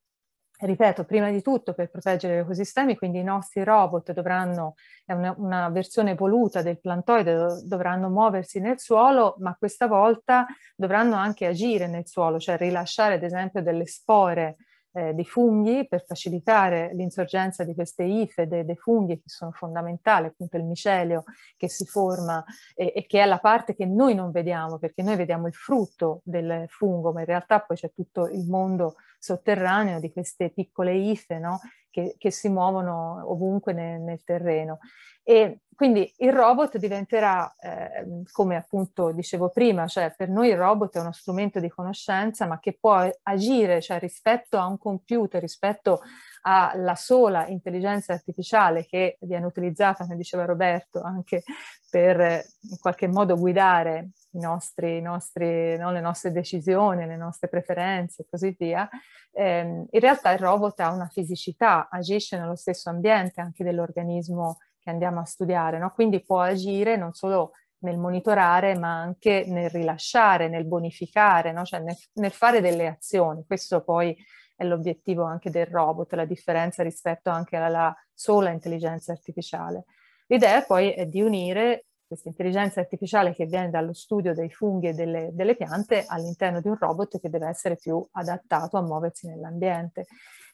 ripeto, 0.60 1.04
prima 1.04 1.30
di 1.30 1.42
tutto 1.42 1.72
per 1.74 1.90
proteggere 1.90 2.36
gli 2.36 2.38
ecosistemi, 2.38 2.96
quindi 2.96 3.18
i 3.18 3.24
nostri 3.24 3.64
robot 3.64 4.12
dovranno, 4.12 4.74
è 5.04 5.12
una, 5.12 5.34
una 5.38 5.68
versione 5.70 6.12
evoluta 6.12 6.62
del 6.62 6.80
plantoide, 6.80 7.62
dovranno 7.64 8.08
muoversi 8.08 8.60
nel 8.60 8.78
suolo, 8.78 9.36
ma 9.38 9.54
questa 9.58 9.86
volta 9.86 10.46
dovranno 10.76 11.16
anche 11.16 11.46
agire 11.46 11.86
nel 11.86 12.06
suolo, 12.06 12.38
cioè 12.38 12.56
rilasciare 12.56 13.14
ad 13.14 13.22
esempio 13.22 13.62
delle 13.62 13.86
spore 13.86 14.56
eh, 14.92 15.14
di 15.14 15.24
funghi 15.24 15.86
per 15.86 16.04
facilitare 16.04 16.90
l'insorgenza 16.94 17.64
di 17.64 17.74
queste 17.74 18.02
ife 18.02 18.46
dei, 18.46 18.64
dei, 18.64 18.76
funghi 18.76 19.16
che 19.16 19.28
sono 19.28 19.52
fondamentali, 19.52 20.26
appunto 20.26 20.56
il 20.56 20.64
micelio 20.64 21.24
che 21.56 21.68
si 21.68 21.84
forma 21.84 22.44
e, 22.74 22.92
e, 22.94 23.06
che 23.06 23.22
è 23.22 23.26
la 23.26 23.38
parte 23.38 23.74
che 23.74 23.86
noi 23.86 24.14
non 24.14 24.30
vediamo, 24.30 24.78
perché 24.78 25.02
noi 25.02 25.16
vediamo 25.16 25.46
il 25.46 25.54
frutto 25.54 26.20
del 26.24 26.64
fungo, 26.68 27.12
ma 27.12 27.20
in 27.20 27.26
realtà 27.26 27.60
poi 27.60 27.76
c'è 27.76 27.92
tutto 27.92 28.26
il 28.28 28.46
mondo 28.46 28.96
sotterraneo 29.18 30.00
di 30.00 30.10
queste 30.10 30.50
piccole 30.50 30.94
ife 30.94 31.38
no? 31.38 31.60
Che, 31.90 32.14
che, 32.18 32.30
si 32.30 32.48
muovono 32.48 33.22
ovunque 33.26 33.72
nel, 33.72 34.00
nel 34.00 34.22
terreno. 34.24 34.78
E 35.22 35.60
quindi 35.74 36.12
il 36.18 36.32
robot 36.32 36.76
diventerà, 36.76 37.54
eh, 37.58 38.22
come 38.32 38.56
appunto 38.56 39.12
dicevo 39.12 39.48
prima, 39.48 39.86
cioè 39.86 40.12
per 40.16 40.28
noi 40.28 40.48
il 40.48 40.56
robot 40.56 40.96
è 40.96 41.00
uno 41.00 41.12
strumento 41.12 41.58
di 41.58 41.68
conoscenza, 41.68 42.46
ma 42.46 42.58
che 42.58 42.76
può 42.78 43.08
agire 43.22 43.80
cioè, 43.80 43.98
rispetto 43.98 44.58
a 44.58 44.66
un 44.66 44.78
computer, 44.78 45.40
rispetto 45.40 46.02
alla 46.42 46.94
sola 46.94 47.46
intelligenza 47.46 48.12
artificiale 48.12 48.86
che 48.86 49.18
viene 49.20 49.46
utilizzata, 49.46 50.04
come 50.04 50.16
diceva 50.16 50.44
Roberto, 50.44 51.02
anche 51.02 51.42
per 51.90 52.20
in 52.20 52.78
qualche 52.78 53.08
modo 53.08 53.36
guidare 53.36 54.10
nostri, 54.32 54.98
i 54.98 55.02
nostri, 55.02 55.76
no, 55.76 55.90
le 55.90 56.00
nostre 56.00 56.30
decisioni, 56.30 57.06
le 57.06 57.16
nostre 57.16 57.48
preferenze 57.48 58.22
e 58.22 58.26
così 58.30 58.54
via, 58.58 58.88
eh, 59.32 59.60
in 59.90 60.00
realtà 60.00 60.30
il 60.32 60.38
robot 60.38 60.80
ha 60.80 60.92
una 60.92 61.08
fisicità, 61.08 61.88
agisce 61.90 62.38
nello 62.38 62.56
stesso 62.56 62.90
ambiente 62.90 63.40
anche 63.40 63.64
dell'organismo 63.64 64.58
che 64.78 64.90
andiamo 64.90 65.20
a 65.20 65.24
studiare, 65.24 65.78
no? 65.78 65.90
quindi 65.92 66.22
può 66.22 66.40
agire 66.40 66.96
non 66.96 67.12
solo 67.12 67.52
nel 67.82 67.98
monitorare, 67.98 68.76
ma 68.76 69.00
anche 69.00 69.44
nel 69.46 69.70
rilasciare, 69.70 70.48
nel 70.48 70.66
bonificare, 70.66 71.52
no? 71.52 71.64
cioè 71.64 71.80
nel, 71.80 71.96
nel, 72.14 72.30
fare 72.30 72.60
delle 72.60 72.86
azioni. 72.86 73.44
Questo 73.46 73.82
poi 73.82 74.16
è 74.60 74.64
l'obiettivo 74.64 75.24
anche 75.24 75.48
del 75.48 75.64
robot, 75.64 76.12
la 76.12 76.26
differenza 76.26 76.82
rispetto 76.82 77.30
anche 77.30 77.56
alla 77.56 77.96
sola 78.12 78.50
intelligenza 78.50 79.10
artificiale. 79.10 79.84
L'idea 80.26 80.60
poi 80.64 80.90
è 80.90 81.06
di 81.06 81.22
unire 81.22 81.86
questa 82.06 82.28
intelligenza 82.28 82.80
artificiale 82.80 83.32
che 83.32 83.46
viene 83.46 83.70
dallo 83.70 83.94
studio 83.94 84.34
dei 84.34 84.50
funghi 84.50 84.88
e 84.88 84.92
delle, 84.92 85.30
delle 85.32 85.56
piante 85.56 86.04
all'interno 86.06 86.60
di 86.60 86.68
un 86.68 86.76
robot 86.78 87.18
che 87.18 87.30
deve 87.30 87.48
essere 87.48 87.76
più 87.76 88.06
adattato 88.12 88.76
a 88.76 88.82
muoversi 88.82 89.28
nell'ambiente. 89.28 90.04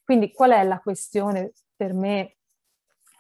Quindi 0.05 0.31
qual 0.31 0.53
è 0.53 0.63
la 0.63 0.79
questione 0.79 1.51
per 1.75 1.93
me 1.93 2.36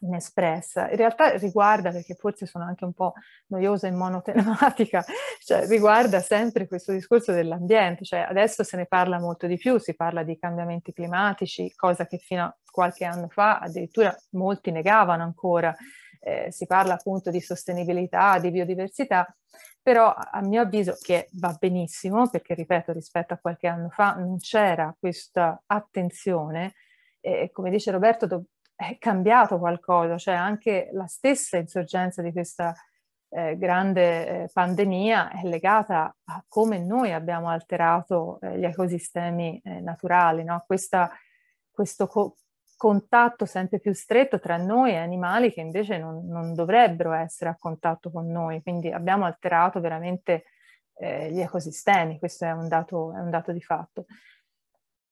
inespressa. 0.00 0.90
In 0.90 0.96
realtà 0.96 1.36
riguarda, 1.36 1.90
perché 1.90 2.14
forse 2.14 2.46
sono 2.46 2.64
anche 2.64 2.84
un 2.84 2.92
po' 2.92 3.14
noiosa 3.48 3.86
e 3.86 3.92
monotematica, 3.92 5.04
cioè 5.44 5.66
riguarda 5.66 6.20
sempre 6.20 6.66
questo 6.66 6.92
discorso 6.92 7.32
dell'ambiente, 7.32 8.04
cioè 8.04 8.26
adesso 8.28 8.62
se 8.62 8.76
ne 8.76 8.86
parla 8.86 9.18
molto 9.18 9.46
di 9.46 9.56
più, 9.56 9.78
si 9.78 9.94
parla 9.94 10.22
di 10.22 10.38
cambiamenti 10.38 10.92
climatici, 10.92 11.72
cosa 11.74 12.06
che 12.06 12.18
fino 12.18 12.44
a 12.44 12.56
qualche 12.70 13.04
anno 13.04 13.28
fa 13.28 13.58
addirittura 13.58 14.14
molti 14.30 14.70
negavano 14.70 15.22
ancora, 15.22 15.74
eh, 16.20 16.48
si 16.50 16.66
parla 16.66 16.94
appunto 16.94 17.30
di 17.30 17.40
sostenibilità, 17.40 18.38
di 18.38 18.50
biodiversità, 18.50 19.34
però 19.80 20.12
a 20.12 20.42
mio 20.42 20.62
avviso 20.62 20.96
che 21.00 21.28
va 21.34 21.56
benissimo, 21.58 22.28
perché 22.28 22.54
ripeto, 22.54 22.92
rispetto 22.92 23.34
a 23.34 23.38
qualche 23.38 23.68
anno 23.68 23.88
fa 23.88 24.14
non 24.14 24.38
c'era 24.38 24.94
questa 24.98 25.62
attenzione, 25.66 26.74
e 27.20 27.50
come 27.52 27.70
dice 27.70 27.92
Roberto, 27.92 28.26
do- 28.26 28.44
è 28.76 28.98
cambiato 28.98 29.58
qualcosa, 29.58 30.18
cioè 30.18 30.34
anche 30.34 30.90
la 30.92 31.06
stessa 31.06 31.56
insorgenza 31.56 32.20
di 32.20 32.30
questa 32.30 32.74
eh, 33.30 33.56
grande 33.56 34.44
eh, 34.44 34.50
pandemia 34.52 35.30
è 35.30 35.42
legata 35.42 36.14
a 36.24 36.44
come 36.46 36.78
noi 36.78 37.12
abbiamo 37.12 37.48
alterato 37.48 38.38
eh, 38.40 38.58
gli 38.58 38.64
ecosistemi 38.64 39.60
eh, 39.64 39.80
naturali, 39.80 40.44
no? 40.44 40.62
Questa, 40.66 41.10
questo 41.70 42.06
co- 42.06 42.36
contatto 42.76 43.46
sempre 43.46 43.80
più 43.80 43.94
stretto 43.94 44.38
tra 44.38 44.58
noi 44.58 44.92
e 44.92 44.96
animali 44.96 45.52
che 45.52 45.62
invece 45.62 45.98
non, 45.98 46.26
non, 46.26 46.52
dovrebbero 46.54 47.12
essere 47.12 47.50
a 47.50 47.56
contatto 47.58 48.10
con 48.10 48.30
noi, 48.30 48.62
quindi 48.62 48.92
abbiamo 48.92 49.24
alterato 49.24 49.80
veramente 49.80 50.44
eh, 50.98 51.30
gli 51.32 51.40
ecosistemi, 51.40 52.18
questo 52.18 52.44
è 52.44 52.52
un 52.52 52.68
dato, 52.68 53.14
è 53.14 53.20
un 53.20 53.30
dato 53.30 53.52
di 53.52 53.62
fatto. 53.62 54.04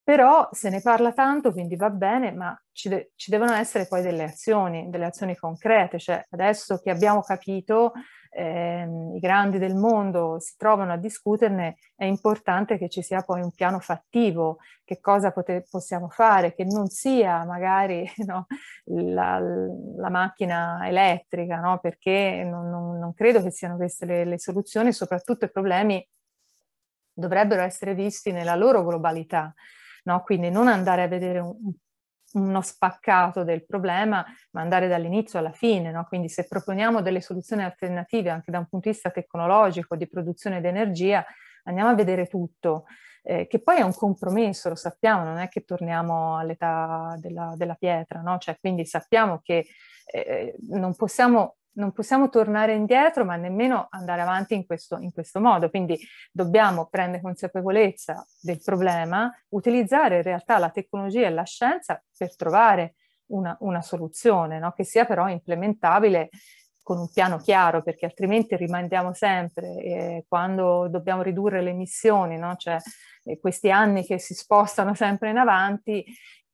Però 0.04 0.46
se 0.52 0.68
ne 0.68 0.82
parla 0.82 1.14
tanto, 1.14 1.50
quindi 1.50 1.76
va 1.76 1.88
bene, 1.88 2.30
ma 2.30 2.54
ci, 2.72 2.90
de- 2.90 3.12
ci, 3.16 3.30
devono 3.30 3.54
essere 3.54 3.86
poi 3.86 4.02
delle 4.02 4.24
azioni, 4.24 4.90
delle 4.90 5.06
azioni 5.06 5.34
concrete. 5.34 5.98
Cioè 5.98 6.26
adesso 6.28 6.78
che 6.78 6.90
abbiamo 6.90 7.22
capito, 7.22 7.92
ehm, 8.28 9.14
i 9.14 9.18
grandi 9.18 9.56
del 9.58 9.74
mondo 9.74 10.38
si 10.40 10.56
trovano 10.58 10.92
a 10.92 10.98
discuterne, 10.98 11.76
è 11.96 12.04
importante 12.04 12.76
che 12.76 12.90
ci 12.90 13.00
sia 13.00 13.22
poi 13.22 13.40
un 13.40 13.52
piano 13.52 13.78
fattivo, 13.80 14.58
che 14.84 15.00
cosa 15.00 15.32
pote- 15.32 15.64
possiamo 15.70 16.10
fare, 16.10 16.52
che 16.54 16.64
non 16.64 16.88
sia 16.88 17.42
magari 17.46 18.06
no, 18.26 18.46
la, 18.84 19.38
la, 19.38 20.10
macchina 20.10 20.86
elettrica, 20.86 21.60
no? 21.60 21.78
perché 21.80 22.44
non, 22.44 22.68
non, 22.68 22.98
non, 22.98 23.14
credo 23.14 23.42
che 23.42 23.50
siano 23.50 23.76
queste 23.76 24.04
le, 24.04 24.24
le 24.26 24.38
soluzioni, 24.38 24.92
soprattutto 24.92 25.46
i 25.46 25.50
problemi 25.50 26.06
dovrebbero 27.10 27.62
essere 27.62 27.94
visti 27.94 28.32
nella 28.32 28.54
loro 28.54 28.84
globalità 28.84 29.54
no? 30.04 30.22
Quindi 30.22 30.50
non 30.50 30.68
andare 30.68 31.02
a 31.02 31.08
vedere 31.08 31.38
un, 31.40 31.72
uno 32.34 32.60
spaccato 32.62 33.44
del 33.44 33.64
problema, 33.64 34.24
ma 34.52 34.60
andare 34.60 34.88
dall'inizio 34.88 35.38
alla 35.38 35.52
fine, 35.52 35.90
no? 35.90 36.04
Quindi 36.04 36.28
se 36.28 36.46
proponiamo 36.46 37.00
delle 37.02 37.20
soluzioni 37.20 37.62
alternative 37.62 38.30
anche 38.30 38.50
da 38.50 38.58
un 38.58 38.66
punto 38.66 38.88
di 38.88 38.94
vista 38.94 39.10
tecnologico, 39.10 39.96
di 39.96 40.08
produzione 40.08 40.60
di 40.60 40.66
energia, 40.66 41.24
andiamo 41.64 41.90
a 41.90 41.94
vedere 41.94 42.26
tutto. 42.26 42.86
Eh, 43.26 43.46
che 43.46 43.62
poi 43.62 43.78
è 43.78 43.82
un 43.82 43.94
compromesso, 43.94 44.68
lo 44.68 44.74
sappiamo, 44.74 45.24
non 45.24 45.38
è 45.38 45.48
che 45.48 45.64
torniamo 45.64 46.36
all'età 46.36 47.14
della, 47.18 47.54
della 47.56 47.74
pietra, 47.74 48.20
no? 48.20 48.38
Cioè, 48.38 48.58
quindi 48.60 48.84
sappiamo 48.84 49.40
che 49.42 49.66
eh, 50.12 50.56
non 50.68 50.94
possiamo 50.94 51.56
non 51.74 51.92
possiamo 51.92 52.28
tornare 52.28 52.74
indietro, 52.74 53.24
ma 53.24 53.36
nemmeno 53.36 53.86
andare 53.90 54.20
avanti 54.20 54.54
in 54.54 54.66
questo, 54.66 54.98
in 54.98 55.12
questo 55.12 55.40
modo. 55.40 55.70
Quindi 55.70 55.98
dobbiamo 56.32 56.86
prendere 56.86 57.22
consapevolezza 57.22 58.24
del 58.40 58.60
problema, 58.62 59.32
utilizzare 59.50 60.16
in 60.16 60.22
realtà 60.22 60.58
la 60.58 60.70
tecnologia 60.70 61.26
e 61.26 61.30
la 61.30 61.44
scienza 61.44 62.02
per 62.16 62.34
trovare 62.36 62.94
una, 63.26 63.56
una 63.60 63.82
soluzione, 63.82 64.58
no? 64.58 64.72
che 64.72 64.84
sia 64.84 65.04
però 65.04 65.28
implementabile 65.28 66.28
con 66.82 66.98
un 66.98 67.10
piano 67.10 67.38
chiaro, 67.38 67.82
perché 67.82 68.04
altrimenti 68.04 68.56
rimandiamo 68.56 69.14
sempre 69.14 69.76
eh, 69.76 70.24
quando 70.28 70.86
dobbiamo 70.88 71.22
ridurre 71.22 71.62
le 71.62 71.70
emissioni, 71.70 72.36
no? 72.36 72.56
cioè 72.56 72.76
eh, 73.24 73.38
questi 73.40 73.70
anni 73.70 74.04
che 74.04 74.18
si 74.18 74.34
spostano 74.34 74.94
sempre 74.94 75.30
in 75.30 75.38
avanti 75.38 76.04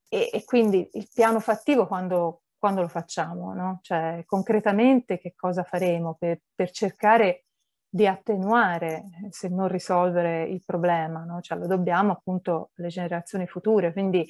e, 0.08 0.30
e 0.32 0.44
quindi 0.44 0.88
il 0.92 1.08
piano 1.12 1.40
fattivo 1.40 1.86
quando, 1.86 2.42
quando 2.60 2.82
lo 2.82 2.88
facciamo, 2.88 3.54
no? 3.54 3.80
Cioè 3.82 4.22
concretamente 4.26 5.18
che 5.18 5.32
cosa 5.34 5.64
faremo 5.64 6.14
per, 6.16 6.42
per 6.54 6.70
cercare 6.70 7.46
di 7.88 8.06
attenuare, 8.06 9.06
se 9.30 9.48
non 9.48 9.66
risolvere 9.66 10.44
il 10.44 10.62
problema, 10.64 11.24
no? 11.24 11.40
Cioè 11.40 11.58
lo 11.58 11.66
dobbiamo 11.66 12.12
appunto 12.12 12.70
alle 12.76 12.88
generazioni 12.88 13.46
future. 13.46 13.92
Quindi 13.92 14.24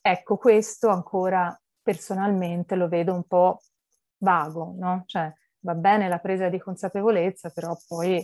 ecco, 0.00 0.36
questo 0.36 0.88
ancora 0.88 1.58
personalmente 1.82 2.76
lo 2.76 2.88
vedo 2.88 3.14
un 3.14 3.24
po' 3.24 3.60
vago, 4.18 4.74
no? 4.78 5.04
Cioè 5.06 5.32
va 5.60 5.74
bene 5.74 6.08
la 6.08 6.18
presa 6.18 6.48
di 6.50 6.60
consapevolezza, 6.60 7.50
però 7.50 7.74
poi 7.88 8.22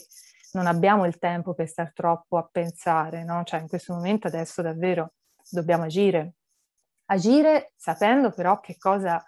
non 0.53 0.67
abbiamo 0.67 1.07
il 1.07 1.19
tempo 1.19 1.55
per 1.55 1.69
stare 1.69 1.93
troppo 1.95 2.37
a 2.37 2.47
pensare, 2.53 3.25
no? 3.25 3.43
Cioè 3.45 3.61
in 3.61 3.69
questo 3.69 3.95
momento 3.95 4.27
adesso 4.27 4.61
davvero 4.61 5.15
dobbiamo 5.51 5.85
agire 5.85 6.35
agire 7.13 7.73
sapendo 7.77 8.31
però 8.31 8.61
che 8.61 8.77
cosa, 8.79 9.23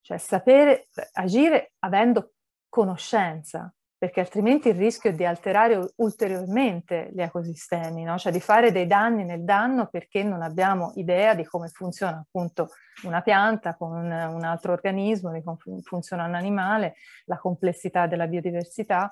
cioè 0.00 0.18
sapere, 0.18 0.88
agire 1.12 1.72
avendo 1.80 2.32
conoscenza, 2.68 3.72
perché 4.00 4.20
altrimenti 4.20 4.68
il 4.68 4.76
rischio 4.76 5.10
è 5.10 5.12
di 5.12 5.26
alterare 5.26 5.92
ulteriormente 5.96 7.10
gli 7.12 7.20
ecosistemi, 7.20 8.02
no? 8.02 8.16
cioè 8.16 8.32
di 8.32 8.40
fare 8.40 8.72
dei 8.72 8.86
danni 8.86 9.24
nel 9.24 9.44
danno 9.44 9.88
perché 9.88 10.22
non 10.22 10.40
abbiamo 10.40 10.92
idea 10.94 11.34
di 11.34 11.44
come 11.44 11.68
funziona 11.68 12.18
appunto 12.18 12.70
una 13.02 13.20
pianta 13.20 13.76
con 13.76 13.92
un, 13.92 14.10
un 14.10 14.44
altro 14.44 14.72
organismo, 14.72 15.30
di 15.32 15.42
come 15.42 15.58
funziona 15.82 16.24
un 16.24 16.34
animale, 16.34 16.94
la 17.26 17.36
complessità 17.36 18.06
della 18.06 18.26
biodiversità. 18.26 19.10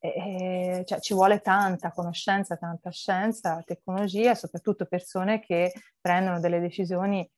E, 0.00 0.84
cioè, 0.86 1.00
ci 1.00 1.14
vuole 1.14 1.40
tanta 1.40 1.90
conoscenza, 1.90 2.56
tanta 2.56 2.90
scienza, 2.90 3.60
tecnologia, 3.66 4.36
soprattutto 4.36 4.86
persone 4.86 5.40
che 5.40 5.72
prendono 6.00 6.38
delle 6.38 6.60
decisioni 6.60 7.28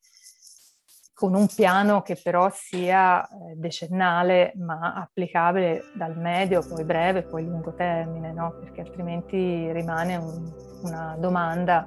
con 1.20 1.34
un 1.34 1.47
piano 1.55 2.01
che 2.01 2.16
però 2.16 2.51
sia 2.51 3.22
eh, 3.22 3.55
decennale 3.55 4.55
ma 4.56 4.94
applicabile 4.94 5.84
dal 5.92 6.16
medio, 6.16 6.64
poi 6.66 6.82
breve, 6.82 7.24
poi 7.24 7.44
lungo 7.44 7.74
termine, 7.74 8.32
no? 8.32 8.55
perché 8.59 8.80
altrimenti 8.80 9.70
rimane 9.70 10.16
un, 10.16 10.51
una 10.80 11.16
domanda 11.18 11.86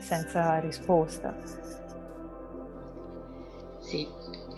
senza 0.00 0.58
risposta. 0.60 1.34
Sì, 3.82 4.08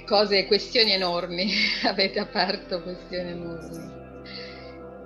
cose, 0.07 0.47
questioni 0.47 0.93
enormi, 0.93 1.51
avete 1.83 2.21
aperto 2.21 2.83
questioni 2.83 3.31
enormi. 3.31 3.93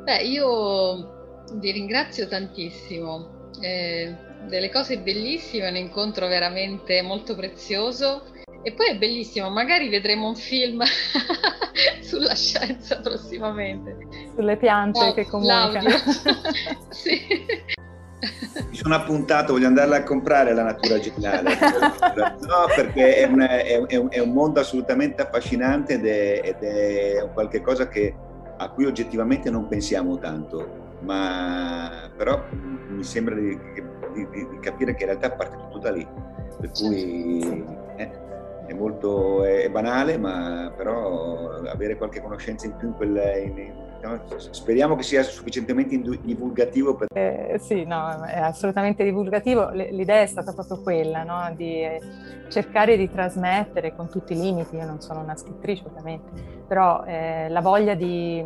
Beh, 0.05 0.23
io 0.25 1.47
vi 1.55 1.71
ringrazio 1.71 2.29
tantissimo, 2.29 3.49
eh, 3.63 4.15
delle 4.49 4.71
cose 4.71 4.99
bellissime, 4.99 5.71
un 5.71 5.77
incontro 5.77 6.27
veramente 6.27 7.01
molto 7.01 7.35
prezioso 7.35 8.37
e 8.63 8.73
poi 8.73 8.91
è 8.91 8.97
bellissimo, 8.97 9.51
magari 9.51 9.89
vedremo 9.89 10.29
un 10.29 10.35
film 10.35 10.83
sulla 12.03 12.35
scienza 12.35 13.01
prossimamente. 13.01 13.97
Sulle 14.35 14.57
piante 14.57 15.05
no, 15.05 15.13
che 15.15 15.27
comunicano. 15.27 15.89
sì. 16.91 17.47
Mi 18.69 18.77
sono 18.77 18.97
appuntato, 18.97 19.53
voglio 19.53 19.69
andarla 19.69 19.97
a 19.97 20.03
comprare 20.03 20.53
la 20.53 20.65
natura 20.65 20.99
geniale. 20.99 21.57
no, 21.61 22.67
perché 22.75 23.17
è 23.17 23.25
un, 23.27 23.41
è, 23.41 23.97
un, 23.97 24.09
è 24.11 24.19
un, 24.19 24.33
mondo 24.33 24.59
assolutamente 24.59 25.23
affascinante 25.23 25.95
ed 25.95 26.07
è, 26.07 26.41
ed 26.43 26.63
è 26.63 27.31
qualche 27.33 27.61
cosa 27.61 27.89
che, 27.89 28.13
a 28.57 28.69
cui 28.71 28.87
oggettivamente 28.87 29.51
non 29.51 29.69
pensiamo 29.69 30.19
tanto, 30.19 30.97
ma 31.01 32.11
però 32.17 32.45
mi 32.51 33.05
sembra 33.05 33.37
di, 33.37 33.57
di, 34.15 34.29
di 34.31 34.59
capire 34.61 34.95
che 34.97 35.05
in 35.05 35.11
realtà 35.11 35.31
parte 35.31 35.57
tutto 35.57 35.79
da 35.79 35.93
lì. 35.93 36.07
Per 36.59 36.71
cui... 36.73 37.65
Eh, 37.97 38.27
è 38.69 38.75
molto 38.75 39.45
è 39.45 39.69
banale, 39.71 40.19
ma 40.19 40.71
però 40.77 41.63
avere 41.67 41.97
qualche 41.97 42.21
conoscenza 42.21 42.67
in 42.67 42.77
più 42.77 42.89
in 42.89 42.95
quel... 42.95 43.17
In, 43.45 43.73
no, 44.03 44.23
speriamo 44.29 44.95
che 44.95 45.03
sia 45.03 45.23
sufficientemente 45.23 45.99
divulgativo. 46.23 46.95
Per... 46.95 47.09
Eh, 47.15 47.59
sì, 47.59 47.85
no, 47.85 48.25
è 48.25 48.39
assolutamente 48.39 49.03
divulgativo. 49.05 49.71
L'idea 49.71 50.21
è 50.21 50.27
stata 50.27 50.53
proprio 50.53 50.83
quella, 50.83 51.23
no? 51.25 51.51
di 51.57 51.83
cercare 52.49 52.99
di 52.99 53.11
trasmettere 53.11 53.97
con 53.97 54.09
tutti 54.11 54.35
i 54.35 54.37
limiti, 54.37 54.77
io 54.77 54.85
non 54.85 55.01
sono 55.01 55.21
una 55.21 55.37
scrittrice 55.37 55.85
ovviamente, 55.87 56.29
però 56.67 57.05
eh, 57.05 57.49
la 57.49 57.61
voglia 57.61 57.95
di 57.95 58.45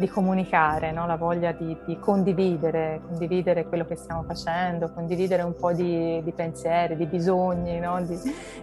di 0.00 0.08
comunicare, 0.08 0.90
no? 0.90 1.06
la 1.06 1.16
voglia 1.16 1.52
di, 1.52 1.76
di, 1.84 1.98
condividere, 1.98 3.02
condividere 3.06 3.66
quello 3.66 3.84
che 3.84 3.94
stiamo 3.94 4.24
facendo, 4.24 4.90
condividere 4.92 5.42
un 5.42 5.54
po' 5.54 5.72
di, 5.72 6.20
di 6.24 6.32
pensieri, 6.32 6.96
di 6.96 7.04
bisogni, 7.04 7.78
no? 7.78 8.02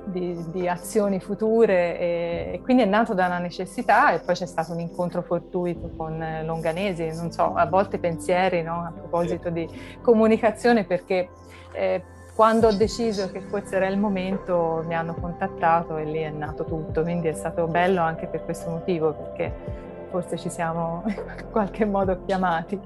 di, 0.05 0.45
di, 0.51 0.67
azioni 0.67 1.19
future. 1.19 1.99
E, 1.99 2.49
e, 2.53 2.61
quindi 2.63 2.81
è 2.83 2.85
nato 2.87 3.13
da 3.13 3.27
una 3.27 3.37
necessità 3.37 4.11
e 4.11 4.19
poi 4.19 4.33
c'è 4.33 4.47
stato 4.47 4.73
un 4.73 4.79
incontro 4.79 5.21
fortuito 5.21 5.91
con 5.95 6.41
Longanesi, 6.43 7.15
non 7.15 7.31
so, 7.31 7.53
a 7.53 7.67
volte 7.67 7.99
pensieri 7.99 8.63
no? 8.63 8.83
a 8.83 8.91
proposito 8.91 9.49
di 9.49 9.69
comunicazione 10.01 10.83
perché... 10.83 11.29
Eh, 11.71 12.03
quando 12.37 12.67
ho 12.67 12.71
deciso 12.71 13.31
che 13.31 13.41
forse 13.41 13.77
era 13.77 13.87
il 13.87 13.97
momento 13.97 14.83
mi 14.85 14.93
hanno 14.93 15.15
contattato 15.15 15.97
e 15.97 16.03
lì 16.03 16.19
è 16.19 16.29
nato 16.29 16.65
tutto, 16.65 17.01
quindi 17.01 17.29
è 17.29 17.33
stato 17.33 17.65
bello 17.65 18.01
anche 18.01 18.27
per 18.27 18.45
questo 18.45 18.69
motivo, 18.69 19.11
perché 19.11 19.86
forse 20.09 20.37
ci 20.37 20.49
siamo 20.49 21.03
in 21.07 21.49
qualche 21.51 21.85
modo 21.85 22.23
chiamati. 22.25 22.79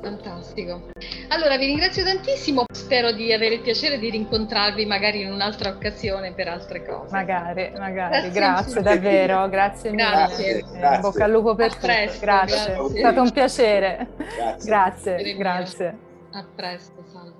Fantastico. 0.00 0.88
Allora 1.28 1.56
vi 1.58 1.66
ringrazio 1.66 2.02
tantissimo, 2.02 2.64
spero 2.72 3.12
di 3.12 3.32
avere 3.32 3.56
il 3.56 3.60
piacere 3.60 3.98
di 3.98 4.10
rincontrarvi 4.10 4.86
magari 4.86 5.20
in 5.20 5.30
un'altra 5.30 5.68
occasione 5.68 6.32
per 6.32 6.48
altre 6.48 6.84
cose. 6.84 7.12
Magari, 7.12 7.70
magari, 7.76 8.30
grazie, 8.30 8.30
grazie 8.30 8.82
davvero, 8.82 9.48
grazie 9.48 9.90
mille. 9.90 10.02
Grazie, 10.02 10.64
grazie. 10.72 11.00
bocca 11.00 11.24
al 11.24 11.30
lupo 11.30 11.54
per 11.54 11.76
presto, 11.76 12.24
grazie. 12.24 12.74
grazie. 12.74 12.96
È 12.96 12.98
stato 12.98 13.22
un 13.22 13.30
piacere. 13.30 14.08
Grazie, 14.16 14.64
grazie. 14.64 15.36
grazie. 15.36 15.98
A 16.32 16.46
presto, 16.54 17.04
salve. 17.12 17.39